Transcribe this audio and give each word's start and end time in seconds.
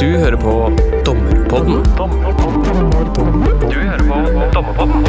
Du 0.00 0.10
hører 0.12 0.36
på 0.36 0.54
Dommerpodden. 1.04 1.78
Du 3.70 3.76
hører 3.80 4.02
på 4.04 4.16
Dommerpodden. 4.52 5.06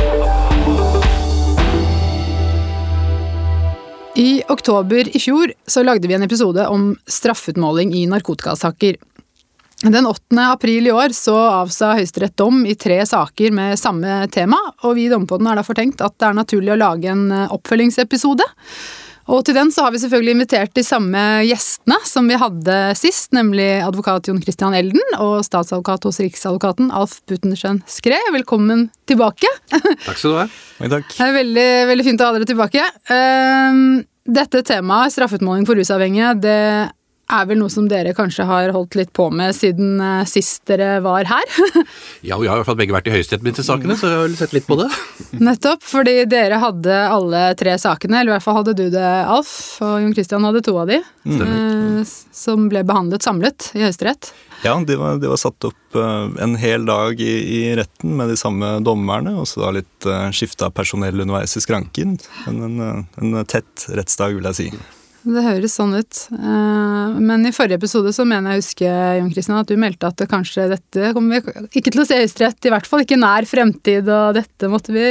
I 4.15 4.43
oktober 4.47 5.09
i 5.11 5.19
fjor 5.19 5.51
så 5.67 5.83
lagde 5.83 6.07
vi 6.07 6.15
en 6.15 6.23
episode 6.23 6.63
om 6.71 6.93
straffutmåling 7.03 7.91
i 7.99 8.05
narkotikasaker. 8.07 8.95
Den 9.83 10.07
8. 10.07 10.39
april 10.45 10.87
i 10.87 10.93
år 10.95 11.11
så 11.17 11.35
avsa 11.35 11.91
Høyesterett 11.97 12.37
dom 12.39 12.63
i 12.63 12.77
tre 12.79 13.01
saker 13.05 13.51
med 13.51 13.75
samme 13.81 14.21
tema, 14.31 14.61
og 14.87 14.95
vi 14.95 15.09
i 15.09 15.11
Dommerpodden 15.11 15.51
har 15.51 15.59
derfor 15.59 15.75
tenkt 15.75 15.99
at 15.99 16.15
det 16.15 16.29
er 16.29 16.39
naturlig 16.39 16.77
å 16.77 16.79
lage 16.79 17.11
en 17.11 17.27
oppfølgingsepisode. 17.43 18.47
Og 19.27 19.43
til 19.43 19.57
den 19.57 19.71
så 19.75 19.83
har 19.83 19.91
vi 19.91 19.99
selvfølgelig 19.99 20.35
invitert 20.37 20.71
de 20.77 20.83
samme 20.87 21.21
gjestene 21.43 21.97
som 22.07 22.29
vi 22.31 22.37
hadde 22.39 22.75
sist, 22.95 23.33
nemlig 23.35 23.65
advokat 23.83 24.29
Jon 24.29 24.39
Christian 24.43 24.75
Elden 24.77 25.17
og 25.19 25.41
statsadvokat 25.43 26.07
hos 26.07 26.21
Riksadvokaten 26.23 26.93
Alf 26.95 27.17
Butenschøn 27.27 27.81
Skre. 27.91 28.19
Velkommen 28.35 28.87
tilbake. 29.09 29.51
Takk 29.73 30.15
skal 30.15 30.31
du 30.31 30.37
ha. 30.39 30.45
Mange 30.79 30.93
takk. 30.95 31.11
Det 31.17 31.25
er 31.27 31.35
veldig, 31.41 31.71
veldig 31.91 32.05
fint 32.07 32.23
å 32.23 32.29
ha 32.29 32.37
dere 32.37 32.47
tilbake. 32.47 32.85
Ehm, 33.11 33.83
Dette 34.27 34.59
temaet, 34.67 35.13
straffeutmåling 35.13 35.63
for 35.63 35.79
rusavhengige, 35.79 36.33
det 36.43 36.55
er 37.27 37.47
vel 37.49 37.59
noe 37.59 37.71
som 37.71 37.87
dere 37.91 38.13
kanskje 38.15 38.45
har 38.47 38.71
holdt 38.75 38.95
litt 38.99 39.11
på 39.15 39.27
med 39.33 39.55
siden 39.55 39.99
eh, 40.03 40.23
sist 40.29 40.63
dere 40.69 40.97
var 41.05 41.27
her? 41.27 41.45
Ja, 42.27 42.37
vi 42.39 42.47
har 42.47 42.57
i 42.57 42.61
hvert 42.61 42.69
fall 42.69 42.79
begge 42.79 42.95
vært 42.95 43.07
i 43.09 43.13
Høyesterett 43.13 43.43
med 43.45 43.53
disse 43.53 43.67
sakene, 43.67 43.95
så 43.99 44.09
jeg 44.09 44.17
har 44.17 44.25
vel 44.25 44.37
sett 44.39 44.55
litt 44.55 44.67
på 44.67 44.77
det. 44.79 44.87
Nettopp, 45.47 45.83
fordi 45.85 46.15
dere 46.29 46.59
hadde 46.61 46.97
alle 47.11 47.43
tre 47.59 47.77
sakene, 47.79 48.21
eller 48.21 48.33
i 48.33 48.35
hvert 48.37 48.45
fall 48.47 48.59
hadde 48.59 48.75
du 48.79 48.87
det, 48.93 49.05
Alf, 49.27 49.53
og 49.85 50.01
Jon 50.03 50.15
Christian 50.17 50.47
hadde 50.47 50.63
to 50.65 50.75
av 50.81 50.91
de, 50.91 50.99
eh, 51.03 52.15
som 52.35 52.67
ble 52.71 52.83
behandlet 52.87 53.27
samlet 53.27 53.71
i 53.77 53.85
Høyesterett. 53.85 54.31
Ja, 54.63 54.73
de 54.87 54.97
var, 54.97 55.19
de 55.21 55.29
var 55.29 55.39
satt 55.39 55.69
opp 55.69 55.97
eh, 55.99 56.43
en 56.43 56.57
hel 56.59 56.87
dag 56.89 57.21
i, 57.21 57.33
i 57.59 57.61
retten 57.77 58.17
med 58.17 58.33
de 58.33 58.37
samme 58.39 58.77
dommerne, 58.85 59.35
og 59.37 59.49
så 59.49 59.67
da 59.67 59.73
litt 59.77 60.09
uh, 60.09 60.29
skifta 60.33 60.71
personell 60.73 61.21
underveis 61.21 61.57
i 61.59 61.63
skranken. 61.63 62.17
Men 62.47 62.63
en, 62.65 63.07
en 63.21 63.41
tett 63.45 63.85
rettsdag, 63.93 64.39
vil 64.39 64.49
jeg 64.49 64.59
si. 64.63 64.71
Det 65.27 65.41
høres 65.43 65.73
sånn 65.75 65.91
ut. 65.97 66.19
Eh, 66.31 67.15
Men 67.19 67.43
i 67.47 67.51
forrige 67.55 67.79
episode 67.81 68.13
så 68.15 68.23
mener 68.27 68.53
jeg 68.55 68.61
å 68.61 68.63
huske, 68.63 68.91
Jon 69.19 69.31
Christian, 69.33 69.57
at 69.59 69.67
du 69.67 69.75
meldte 69.79 70.07
at 70.07 70.23
kanskje 70.31 70.69
dette 70.71 71.11
kommer 71.17 71.41
vi 71.43 71.79
ikke 71.81 71.91
til 71.91 72.03
å 72.03 72.07
se 72.07 72.15
i 72.15 72.21
Høyesterett, 72.23 72.59
i 72.63 72.71
hvert 72.71 72.87
fall 72.87 73.03
ikke 73.03 73.19
nær 73.19 73.47
fremtid, 73.49 74.07
og 74.07 74.37
dette 74.39 74.69
måtte 74.71 74.95
vi 74.95 75.07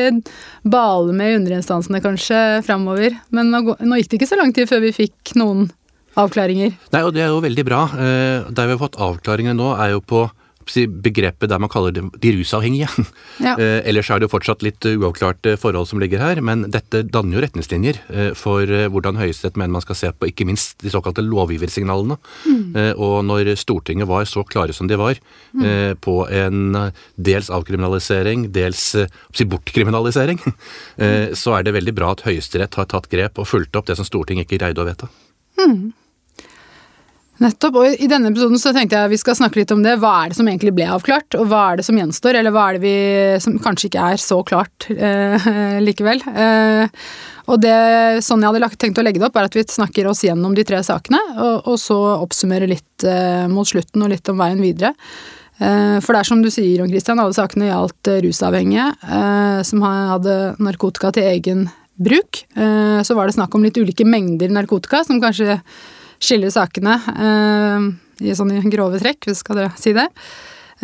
bale 0.64 1.12
med 1.16 1.32
i 1.34 1.38
underinstansene 1.40 2.00
kanskje 2.04 2.40
framover. 2.66 3.18
Men 3.34 3.52
nå, 3.52 3.76
nå 3.76 4.00
gikk 4.00 4.12
det 4.14 4.20
ikke 4.22 4.30
så 4.32 4.40
lang 4.40 4.54
tid 4.56 4.70
før 4.70 4.80
vi 4.86 4.94
fikk 4.96 5.36
noen 5.36 5.66
avklaringer. 6.16 6.72
Nei, 6.94 7.02
og 7.04 7.12
det 7.12 7.26
er 7.26 7.28
jo 7.34 7.42
veldig 7.44 7.64
bra. 7.68 7.82
Eh, 7.92 8.48
Der 8.56 8.70
vi 8.70 8.76
har 8.76 8.80
fått 8.80 8.96
avklaringene 8.96 9.58
nå, 9.58 9.74
er 9.76 9.92
jo 9.96 10.00
på 10.00 10.24
begrepet 10.74 11.50
der 11.50 11.60
man 11.62 11.70
kaller 11.72 11.94
det 11.94 12.04
de 12.22 12.34
rusavhengige. 12.38 12.90
Ja. 13.42 13.56
Eh, 13.66 13.80
ellers 13.88 14.08
er 14.10 14.20
det 14.20 14.26
jo 14.26 14.32
fortsatt 14.34 14.60
litt 14.64 14.84
uavklarte 14.84 15.54
forhold 15.60 15.86
som 15.88 16.00
ligger 16.02 16.20
her, 16.20 16.40
men 16.44 16.66
dette 16.72 17.02
danner 17.08 17.38
jo 17.38 17.42
retningslinjer 17.44 17.98
eh, 18.12 18.28
for 18.36 18.68
eh, 18.68 18.88
hvordan 18.92 19.16
Høyesterett 19.20 19.56
mener 19.56 19.72
man 19.76 19.84
skal 19.84 19.96
se 19.98 20.10
på 20.12 20.28
ikke 20.28 20.44
minst 20.48 20.76
de 20.84 20.92
såkalte 20.92 21.24
lovgiversignalene. 21.24 22.18
Eh, 22.76 22.92
og 22.92 23.22
når 23.28 23.54
Stortinget 23.60 24.08
var 24.10 24.26
så 24.28 24.44
klare 24.44 24.76
som 24.76 24.90
de 24.90 24.98
var 25.00 25.20
mm. 25.56 25.96
på 26.04 26.16
en 26.28 26.78
dels 27.16 27.48
avkriminalisering, 27.54 28.48
dels 28.54 28.82
bortkriminalisering, 29.40 30.42
mm. 31.00 31.36
så 31.38 31.56
er 31.56 31.66
det 31.66 31.76
veldig 31.78 31.96
bra 31.96 32.12
at 32.12 32.26
Høyesterett 32.26 32.76
har 32.76 32.90
tatt 32.92 33.08
grep 33.12 33.40
og 33.40 33.48
fulgt 33.48 33.78
opp 33.78 33.88
det 33.88 33.98
som 33.98 34.08
Stortinget 34.08 34.48
ikke 34.48 34.60
greide 34.60 34.84
å 34.84 34.88
vedta. 34.88 35.08
Nettopp, 37.42 37.76
og 37.76 38.00
I 38.00 38.08
denne 38.08 38.30
episoden 38.32 38.60
så 38.60 38.72
tenkte 38.72 38.96
jeg 38.96 39.12
vi 39.12 39.20
skal 39.20 39.36
snakke 39.36 39.60
litt 39.60 39.72
om 39.74 39.82
det. 39.84 39.98
Hva 40.00 40.12
er 40.22 40.32
det 40.32 40.38
som 40.38 40.48
egentlig 40.48 40.72
ble 40.76 40.88
avklart, 40.94 41.36
og 41.36 41.50
hva 41.50 41.62
er 41.70 41.80
det 41.80 41.86
som 41.88 41.98
gjenstår? 42.00 42.38
Eller 42.40 42.54
hva 42.54 42.66
er 42.70 42.78
det 42.78 42.84
vi, 42.86 42.96
som 43.44 43.58
kanskje 43.62 43.90
ikke 43.90 44.10
er 44.14 44.22
så 44.22 44.40
klart 44.48 44.88
eh, 44.94 45.48
likevel? 45.86 46.24
Eh, 46.32 47.06
og 47.46 47.60
det, 47.62 47.76
Sånn 48.26 48.42
jeg 48.42 48.50
hadde 48.50 48.62
lagt, 48.64 48.80
tenkt 48.82 48.98
å 48.98 49.04
legge 49.04 49.20
det 49.22 49.28
opp, 49.28 49.36
er 49.38 49.50
at 49.50 49.56
vi 49.56 49.66
snakker 49.68 50.08
oss 50.10 50.24
gjennom 50.26 50.56
de 50.56 50.64
tre 50.66 50.80
sakene, 50.86 51.20
og, 51.36 51.68
og 51.68 51.80
så 51.80 51.98
oppsummerer 52.16 52.72
litt 52.72 53.06
eh, 53.06 53.44
mot 53.52 53.68
slutten 53.68 54.02
og 54.02 54.14
litt 54.14 54.32
om 54.32 54.40
veien 54.40 54.64
videre. 54.64 54.96
Eh, 55.56 55.98
for 56.04 56.12
det 56.12 56.20
er 56.20 56.28
som 56.28 56.42
du 56.44 56.50
sier, 56.52 56.80
Jon 56.80 56.90
Christian, 56.90 57.20
alle 57.22 57.36
sakene 57.36 57.70
gjaldt 57.70 58.10
eh, 58.12 58.20
rusavhengige 58.26 58.90
eh, 59.08 59.60
som 59.64 59.84
hadde 59.84 60.38
narkotika 60.60 61.14
til 61.16 61.28
egen 61.30 61.66
bruk. 61.96 62.42
Så 63.08 63.14
var 63.16 63.24
det 63.24 63.38
snakk 63.38 63.54
om 63.56 63.62
litt 63.64 63.78
ulike 63.80 64.04
mengder 64.04 64.50
narkotika, 64.52 64.98
som 65.06 65.16
kanskje 65.16 65.54
skiller 66.22 66.52
sakene 66.54 66.98
eh, 67.14 67.88
i 68.26 68.36
sånne 68.36 68.62
grove 68.72 69.00
trekk, 69.02 69.28
hvis 69.28 69.42
skal 69.44 69.60
dere 69.60 69.80
si 69.80 69.92
det. 69.96 70.08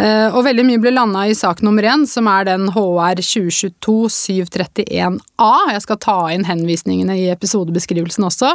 Eh, 0.01 0.33
og 0.33 0.47
veldig 0.47 0.63
mye 0.65 0.81
ble 0.81 0.89
landa 0.95 1.27
i 1.29 1.35
sak 1.37 1.59
nummer 1.65 1.85
én, 1.85 2.07
som 2.09 2.29
er 2.33 2.45
den 2.49 2.69
HR 2.73 3.21
2022-731A. 3.21 5.51
Jeg 5.75 5.83
skal 5.85 5.99
ta 6.01 6.33
inn 6.33 6.49
henvisningene 6.49 7.17
i 7.21 7.29
episodebeskrivelsen 7.35 8.25
også. 8.29 8.51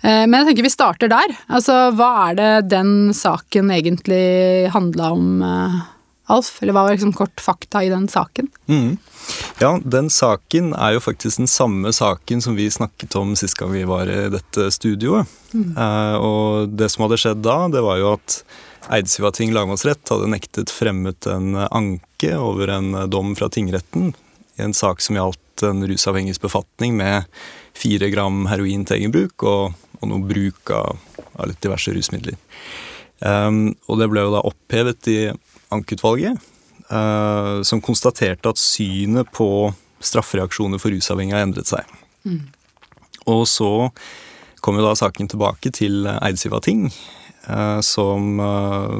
Eh, 0.00 0.24
men 0.24 0.38
jeg 0.40 0.46
tenker 0.50 0.64
vi 0.64 0.72
starter 0.72 1.08
der. 1.12 1.28
Altså, 1.52 1.92
hva 1.96 2.10
er 2.30 2.34
det 2.40 2.52
den 2.72 2.92
saken 3.16 3.70
egentlig 3.76 4.26
handla 4.72 5.06
om, 5.16 5.26
Alf? 6.30 6.58
Eller 6.62 6.76
hva 6.76 6.86
var 6.86 6.94
liksom 6.94 7.12
kort 7.16 7.42
fakta 7.42 7.82
i 7.84 7.90
den 7.92 8.06
saken? 8.10 8.48
Mm. 8.70 8.96
Ja, 9.60 9.74
den 9.82 10.10
saken 10.14 10.72
er 10.74 10.96
jo 10.96 11.04
faktisk 11.04 11.42
den 11.42 11.50
samme 11.50 11.92
saken 11.96 12.42
som 12.44 12.56
vi 12.58 12.70
snakket 12.70 13.16
om 13.18 13.34
sist 13.38 13.58
gang 13.58 13.72
vi 13.74 13.84
var 13.88 14.10
i 14.10 14.22
dette 14.32 14.70
studioet. 14.74 15.28
Eh, 15.54 16.16
og 16.16 16.74
det 16.78 16.90
som 16.92 17.06
hadde 17.06 17.20
skjedd 17.20 17.44
da, 17.44 17.62
det 17.72 17.84
var 17.84 18.00
jo 18.00 18.14
at 18.14 18.42
Eidsivating 18.90 19.52
lagmannsrett 19.52 20.08
hadde 20.08 20.30
nektet 20.32 20.72
fremmet 20.72 21.26
en 21.28 21.52
anke 21.68 22.32
over 22.40 22.72
en 22.72 22.94
dom 23.12 23.34
fra 23.38 23.50
tingretten 23.52 24.14
i 24.56 24.64
en 24.64 24.74
sak 24.74 25.02
som 25.04 25.18
gjaldt 25.18 25.64
en 25.68 25.84
rusavhengigs 25.86 26.40
befatning 26.40 26.96
med 26.96 27.28
fire 27.76 28.10
gram 28.10 28.46
heroin 28.50 28.86
til 28.88 29.00
egen 29.00 29.12
bruk 29.14 29.44
og, 29.44 29.76
og 30.00 30.10
noe 30.10 30.24
bruk 30.26 30.72
av, 30.74 30.96
av 31.36 31.50
litt 31.50 31.60
diverse 31.64 31.92
rusmidler. 31.94 32.38
Um, 33.20 33.76
og 33.88 34.00
det 34.00 34.08
ble 34.08 34.24
jo 34.24 34.32
da 34.32 34.42
opphevet 34.48 35.08
i 35.12 35.18
ankeutvalget, 35.70 36.38
eh, 36.90 37.62
som 37.62 37.82
konstaterte 37.84 38.50
at 38.50 38.60
synet 38.60 39.30
på 39.34 39.70
straffereaksjoner 40.00 40.80
for 40.80 40.94
rusavhengige 40.94 41.36
har 41.36 41.46
endret 41.46 41.70
seg. 41.70 41.88
Og 43.30 43.44
så 43.48 43.90
kom 44.64 44.78
jo 44.78 44.84
da 44.86 44.94
saken 44.96 45.28
tilbake 45.30 45.72
til 45.76 46.06
Eidsiva 46.08 46.60
ting, 46.64 46.88
eh, 47.48 47.80
som 47.84 48.40
eh, 48.40 48.96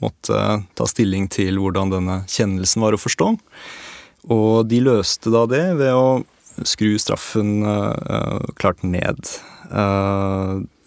måtte 0.00 0.42
ta 0.74 0.88
stilling 0.88 1.28
til 1.30 1.60
hvordan 1.60 1.92
denne 1.94 2.22
kjennelsen 2.30 2.82
var 2.82 2.96
å 2.96 3.00
forstå. 3.00 3.32
Og 4.30 4.68
de 4.68 4.80
løste 4.84 5.32
da 5.32 5.46
det 5.48 5.64
ved 5.80 5.94
å 5.96 6.20
skru 6.66 6.98
straffen 7.00 7.62
klart 8.60 8.82
ned. 8.84 9.16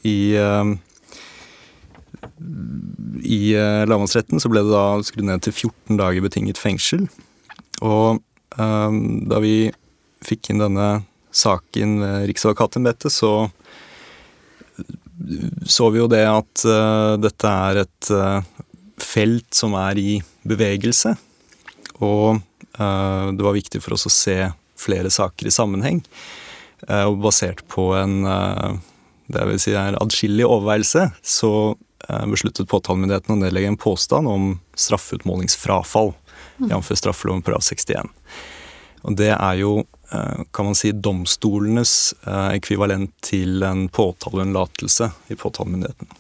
I 0.06 0.18
i 3.24 3.54
eh, 3.56 3.84
lagmannsretten 3.88 4.42
så 4.42 4.52
ble 4.52 4.64
det 4.66 4.74
da 4.74 4.86
skrudd 5.06 5.28
ned 5.28 5.44
til 5.46 5.56
14 5.56 6.00
dager 6.00 6.26
betinget 6.26 6.62
fengsel. 6.62 7.08
Og 7.84 8.22
um, 8.58 9.00
da 9.30 9.42
vi 9.44 9.72
fikk 10.24 10.52
inn 10.52 10.64
denne 10.64 11.04
saken 11.34 11.98
ved 12.04 12.30
Riksadvokatembetet, 12.32 13.12
så 13.14 13.50
så 15.70 15.88
vi 15.94 16.02
jo 16.02 16.10
det 16.12 16.24
at 16.28 16.64
uh, 16.68 17.16
dette 17.22 17.48
er 17.48 17.84
et 17.84 18.10
uh, 18.12 18.42
felt 19.00 19.56
som 19.56 19.76
er 19.80 20.00
i 20.02 20.18
bevegelse. 20.48 21.14
Og 22.04 22.42
uh, 22.80 23.28
det 23.32 23.46
var 23.46 23.56
viktig 23.56 23.80
for 23.84 23.96
oss 23.96 24.08
å 24.10 24.14
se 24.14 24.38
flere 24.80 25.14
saker 25.14 25.48
i 25.48 25.54
sammenheng. 25.54 26.02
Og 26.84 27.22
basert 27.24 27.62
på 27.72 27.94
en 27.96 28.26
det 29.32 29.46
vil 29.48 29.60
si 29.62 29.72
er 29.72 29.96
adskillig 29.96 30.44
overveielse, 30.44 31.06
så 31.24 31.52
besluttet 32.28 32.68
påtalemyndigheten 32.68 33.36
å 33.36 33.40
nedlegge 33.40 33.70
en 33.72 33.80
påstand 33.80 34.28
om 34.28 34.48
straffeutmålingsfrafall, 34.76 36.12
jf. 36.68 36.92
straffeloven§ 37.00 37.44
61. 37.70 38.12
Og 39.04 39.16
det 39.20 39.32
er 39.36 39.56
jo, 39.60 39.84
eh, 40.12 40.44
kan 40.52 40.66
man 40.66 40.76
si, 40.76 40.92
domstolenes 40.92 42.14
eh, 42.28 42.50
ekvivalent 42.58 43.12
til 43.24 43.64
en 43.68 43.88
påtaleunnlatelse 43.90 45.12
i 45.28 45.36
påtalemyndigheten. 45.36 46.20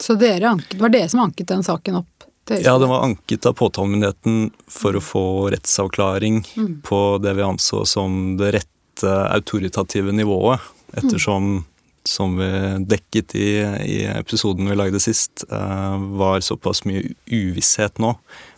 Så 0.00 0.14
dere 0.14 0.48
anket, 0.48 0.70
det 0.70 0.82
var 0.82 0.92
dere 0.94 1.08
som 1.08 1.20
anket 1.20 1.48
den 1.48 1.62
saken 1.62 2.00
opp? 2.02 2.26
Ja, 2.48 2.78
det 2.78 2.86
var 2.86 3.02
anket 3.02 3.46
av 3.46 3.56
påtalemyndigheten 3.58 4.50
for 4.70 4.94
å 4.94 5.02
få 5.02 5.24
rettsavklaring 5.50 6.44
på 6.86 7.00
det 7.22 7.32
vi 7.34 7.42
anså 7.42 7.82
som 7.86 8.36
det 8.38 8.52
rette 8.60 9.14
autoritative 9.34 10.14
nivået, 10.14 10.62
ettersom 10.94 11.64
som 12.08 12.36
vi 12.38 12.48
dekket 12.88 13.34
i, 13.38 13.48
i 13.86 13.96
episoden 14.12 14.68
vi 14.70 14.76
lagde 14.78 15.00
sist, 15.02 15.44
eh, 15.50 15.96
var 16.20 16.40
såpass 16.44 16.84
mye 16.88 17.14
uvisshet 17.26 17.98
nå 18.02 18.14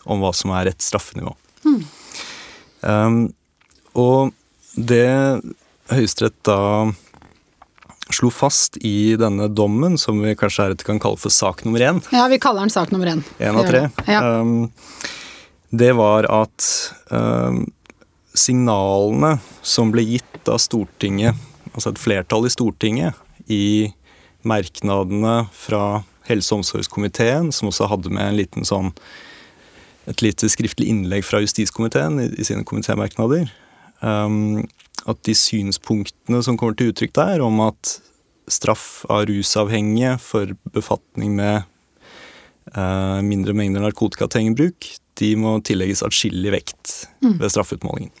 om 0.09 0.21
hva 0.23 0.31
som 0.35 0.51
er 0.55 0.69
rett 0.71 0.81
straffenivå. 0.85 1.35
Um, 2.81 3.33
og 3.97 4.31
det 4.79 5.41
Høyesterett 5.89 6.37
da 6.47 6.59
slo 8.13 8.29
fast 8.33 8.77
i 8.85 9.13
denne 9.19 9.47
dommen, 9.53 9.97
som 10.01 10.17
vi 10.23 10.31
kanskje 10.37 10.67
heretter 10.69 10.87
kan 10.87 11.01
kalle 11.01 11.19
for 11.21 11.33
sak 11.33 11.63
nummer 11.65 11.83
én, 11.85 11.99
Ja, 12.13 12.27
vi 12.31 12.39
kaller 12.41 12.65
den 12.65 12.73
sak 12.73 12.91
nummer 12.93 13.11
én. 13.11 13.23
én 13.39 13.57
av 13.57 13.67
tre, 13.69 13.89
Ja. 14.07 14.39
um, 14.41 14.71
det 15.71 15.91
var 15.97 16.25
at 16.25 16.65
um, 17.11 17.67
signalene 18.33 19.35
som 19.61 19.91
ble 19.93 20.01
gitt 20.07 20.49
av 20.49 20.57
Stortinget, 20.57 21.35
altså 21.73 21.91
et 21.93 22.01
flertall 22.01 22.45
i 22.45 22.53
Stortinget, 22.53 23.13
i 23.49 23.91
merknadene 24.47 25.49
fra 25.53 26.03
helse- 26.29 26.53
og 26.53 26.61
omsorgskomiteen, 26.61 27.51
som 27.55 27.71
også 27.71 27.89
hadde 27.89 28.11
med 28.13 28.27
en 28.27 28.37
liten 28.39 28.67
sånn 28.67 28.93
et 30.09 30.23
lite 30.25 30.49
skriftlig 30.49 30.87
innlegg 30.89 31.25
fra 31.27 31.41
justiskomiteen 31.43 32.17
i, 32.23 32.29
i 32.39 32.45
sine 32.47 32.65
komitémerknader. 32.65 33.49
Um, 34.01 34.63
at 35.09 35.19
de 35.27 35.35
synspunktene 35.37 36.41
som 36.45 36.57
kommer 36.57 36.77
til 36.77 36.93
uttrykk 36.93 37.13
der, 37.17 37.43
om 37.45 37.59
at 37.67 37.99
straff 38.49 39.03
av 39.11 39.27
rusavhengige 39.29 40.15
for 40.23 40.55
befatning 40.73 41.35
med 41.37 41.61
uh, 42.73 43.19
mindre 43.25 43.53
mengder 43.57 43.85
narkotika 43.85 44.27
til 44.27 44.45
egen 44.45 44.57
bruk, 44.57 44.89
de 45.19 45.33
må 45.37 45.57
tillegges 45.67 46.01
atskillig 46.05 46.53
vekt 46.55 46.95
ved 47.21 47.51
straffeutmålingen. 47.51 48.13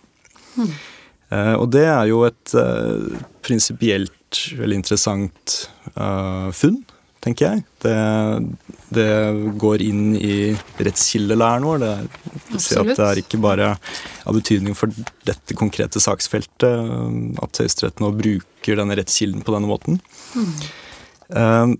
Eh, 1.29 1.53
og 1.55 1.69
det 1.71 1.85
er 1.87 2.09
jo 2.09 2.23
et 2.27 2.55
uh, 2.57 3.19
prinsipielt 3.45 4.11
veldig 4.59 4.79
interessant 4.81 5.55
uh, 5.95 6.49
funn, 6.55 6.79
tenker 7.23 7.49
jeg. 7.49 7.63
Det, 7.83 7.95
det 8.95 9.07
går 9.59 9.83
inn 9.83 10.13
i 10.15 10.55
rettskildelæren 10.79 11.65
vår. 11.67 11.83
Det, 11.83 12.61
ser 12.63 12.83
at 12.83 12.93
det 12.93 13.07
er 13.07 13.21
ikke 13.23 13.41
bare 13.43 13.73
av 14.23 14.37
betydning 14.37 14.77
for 14.77 14.93
dette 15.27 15.57
konkrete 15.57 16.01
saksfeltet 16.03 16.69
eh, 16.69 17.17
at 17.43 17.59
Høyesterett 17.59 17.99
nå 18.03 18.13
bruker 18.15 18.79
denne 18.79 18.95
rettskilden 18.99 19.43
på 19.43 19.55
denne 19.55 19.69
måten. 19.69 19.99
Eh, 21.29 21.75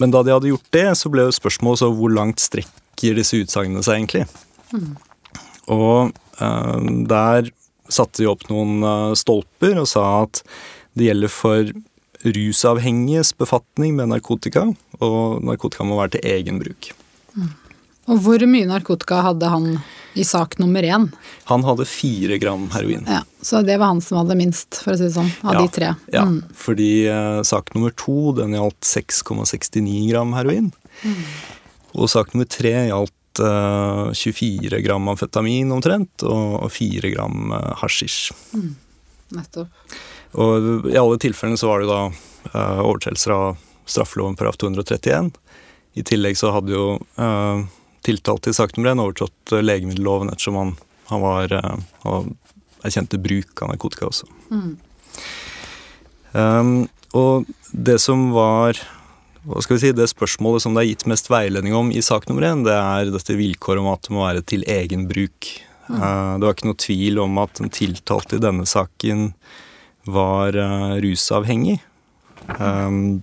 Men 0.00 0.12
da 0.12 0.22
de 0.24 0.34
hadde 0.34 0.52
gjort 0.52 0.68
det, 0.76 0.86
så 1.00 1.12
ble 1.12 1.26
jo 1.28 1.36
spørsmålet 1.36 1.82
så 1.82 1.88
hvor 1.96 2.12
langt 2.12 2.40
strekker 2.42 3.16
disse 3.16 3.40
utsagnene 3.40 3.84
seg 3.84 4.00
egentlig? 4.00 4.26
Og 5.72 6.12
uh, 6.40 6.78
der 7.08 7.50
satte 7.92 8.22
de 8.22 8.28
opp 8.30 8.46
noen 8.48 8.80
stolper 9.18 9.76
og 9.82 9.88
sa 9.90 10.04
at 10.22 10.40
det 10.96 11.10
gjelder 11.10 11.32
for 11.32 11.72
rusavhengiges 12.24 13.32
befatning 13.38 13.96
med 13.98 14.08
narkotika, 14.12 14.66
og 15.02 15.42
narkotika 15.46 15.84
må 15.88 15.98
være 16.00 16.16
til 16.18 16.28
egen 16.36 16.60
bruk. 16.62 16.92
Og 18.10 18.18
hvor 18.24 18.42
mye 18.50 18.66
narkotika 18.66 19.20
hadde 19.22 19.48
han 19.48 19.66
i 20.18 20.24
sak 20.26 20.58
nummer 20.60 20.82
én? 20.84 21.06
Han 21.48 21.62
hadde 21.64 21.86
fire 21.88 22.36
gram 22.42 22.66
heroin. 22.74 23.06
Ja, 23.08 23.20
så 23.40 23.62
det 23.64 23.78
var 23.80 23.92
han 23.94 24.02
som 24.04 24.18
hadde 24.20 24.36
minst, 24.36 24.80
for 24.82 24.92
å 24.92 24.98
si 24.98 25.06
det 25.06 25.14
sånn, 25.14 25.30
av 25.46 25.54
Ja, 25.54 25.60
de 25.62 25.68
tre. 25.72 25.90
Ja, 26.12 26.24
Mm. 26.26 26.42
fordi 26.52 27.06
eh, 27.08 27.42
sak 27.46 27.74
nummer 27.74 27.90
to 27.96 28.32
den 28.36 28.52
gjaldt 28.58 28.80
6,69 28.82 30.10
gram 30.10 30.34
heroin. 30.34 30.72
Mm. 31.04 31.22
Og 31.94 32.08
sak 32.10 32.34
nummer 32.34 32.48
tre 32.50 32.74
gjaldt 32.90 33.40
eh, 33.40 34.12
24 34.12 34.82
gram 34.84 35.08
amfetamin 35.08 35.72
omtrent, 35.72 36.22
og, 36.26 36.62
og 36.66 36.70
4 36.74 37.14
gram 37.14 37.52
eh, 37.52 37.72
hasjisj. 37.80 38.32
Nettopp. 39.32 39.70
Og 40.40 40.88
i 40.88 40.96
alle 40.96 41.18
tilfellene 41.20 41.60
så 41.60 41.68
var 41.68 41.82
det 41.82 41.90
da 41.90 42.02
uh, 42.08 42.80
overtredelser 42.84 43.34
av 43.34 43.60
straffeloven 43.84 44.36
paragraf 44.38 44.56
231. 44.62 45.32
I 45.98 46.04
tillegg 46.08 46.38
så 46.40 46.52
hadde 46.54 46.72
jo 46.72 46.86
uh, 47.20 47.64
tiltalte 48.06 48.50
i 48.50 48.66
nummer 48.76 48.90
én 48.90 49.02
overtrådt 49.02 49.52
eh, 49.52 49.62
legemiddelloven 49.62 50.32
ettersom 50.32 50.56
han, 50.58 50.72
han 51.10 51.20
var 51.22 51.52
uh, 51.52 51.76
han 52.02 52.32
erkjente 52.82 53.20
bruk 53.22 53.62
av 53.62 53.70
narkotika 53.70 54.08
også. 54.08 54.26
Mm. 54.50 54.72
Um, 56.32 56.72
og 57.12 57.46
det 57.70 57.98
som 58.00 58.30
var 58.32 58.80
hva 59.42 59.58
skal 59.60 59.74
vi 59.74 59.82
si, 59.82 59.90
Det 59.92 60.06
spørsmålet 60.06 60.62
som 60.62 60.74
det 60.74 60.84
er 60.84 60.88
gitt 60.92 61.04
mest 61.10 61.26
veiledning 61.28 61.74
om 61.74 61.90
i 61.92 62.02
sak 62.02 62.28
nummer 62.28 62.46
én, 62.46 62.62
det 62.62 62.76
er 62.78 63.10
dette 63.10 63.34
vilkåret 63.36 63.82
om 63.82 63.90
at 63.90 64.06
det 64.06 64.14
må 64.14 64.22
være 64.22 64.44
til 64.46 64.62
egen 64.70 65.08
bruk. 65.10 65.50
Uh, 65.90 66.38
det 66.38 66.46
var 66.46 66.54
ikke 66.54 66.70
noe 66.70 66.78
tvil 66.78 67.20
om 67.20 67.40
at 67.42 67.58
den 67.58 67.72
tiltalte 67.74 68.38
i 68.38 68.42
denne 68.42 68.66
saken 68.70 69.32
var 70.06 70.56
uh, 70.56 70.96
rusavhengig. 71.02 71.78
Um, 72.58 73.22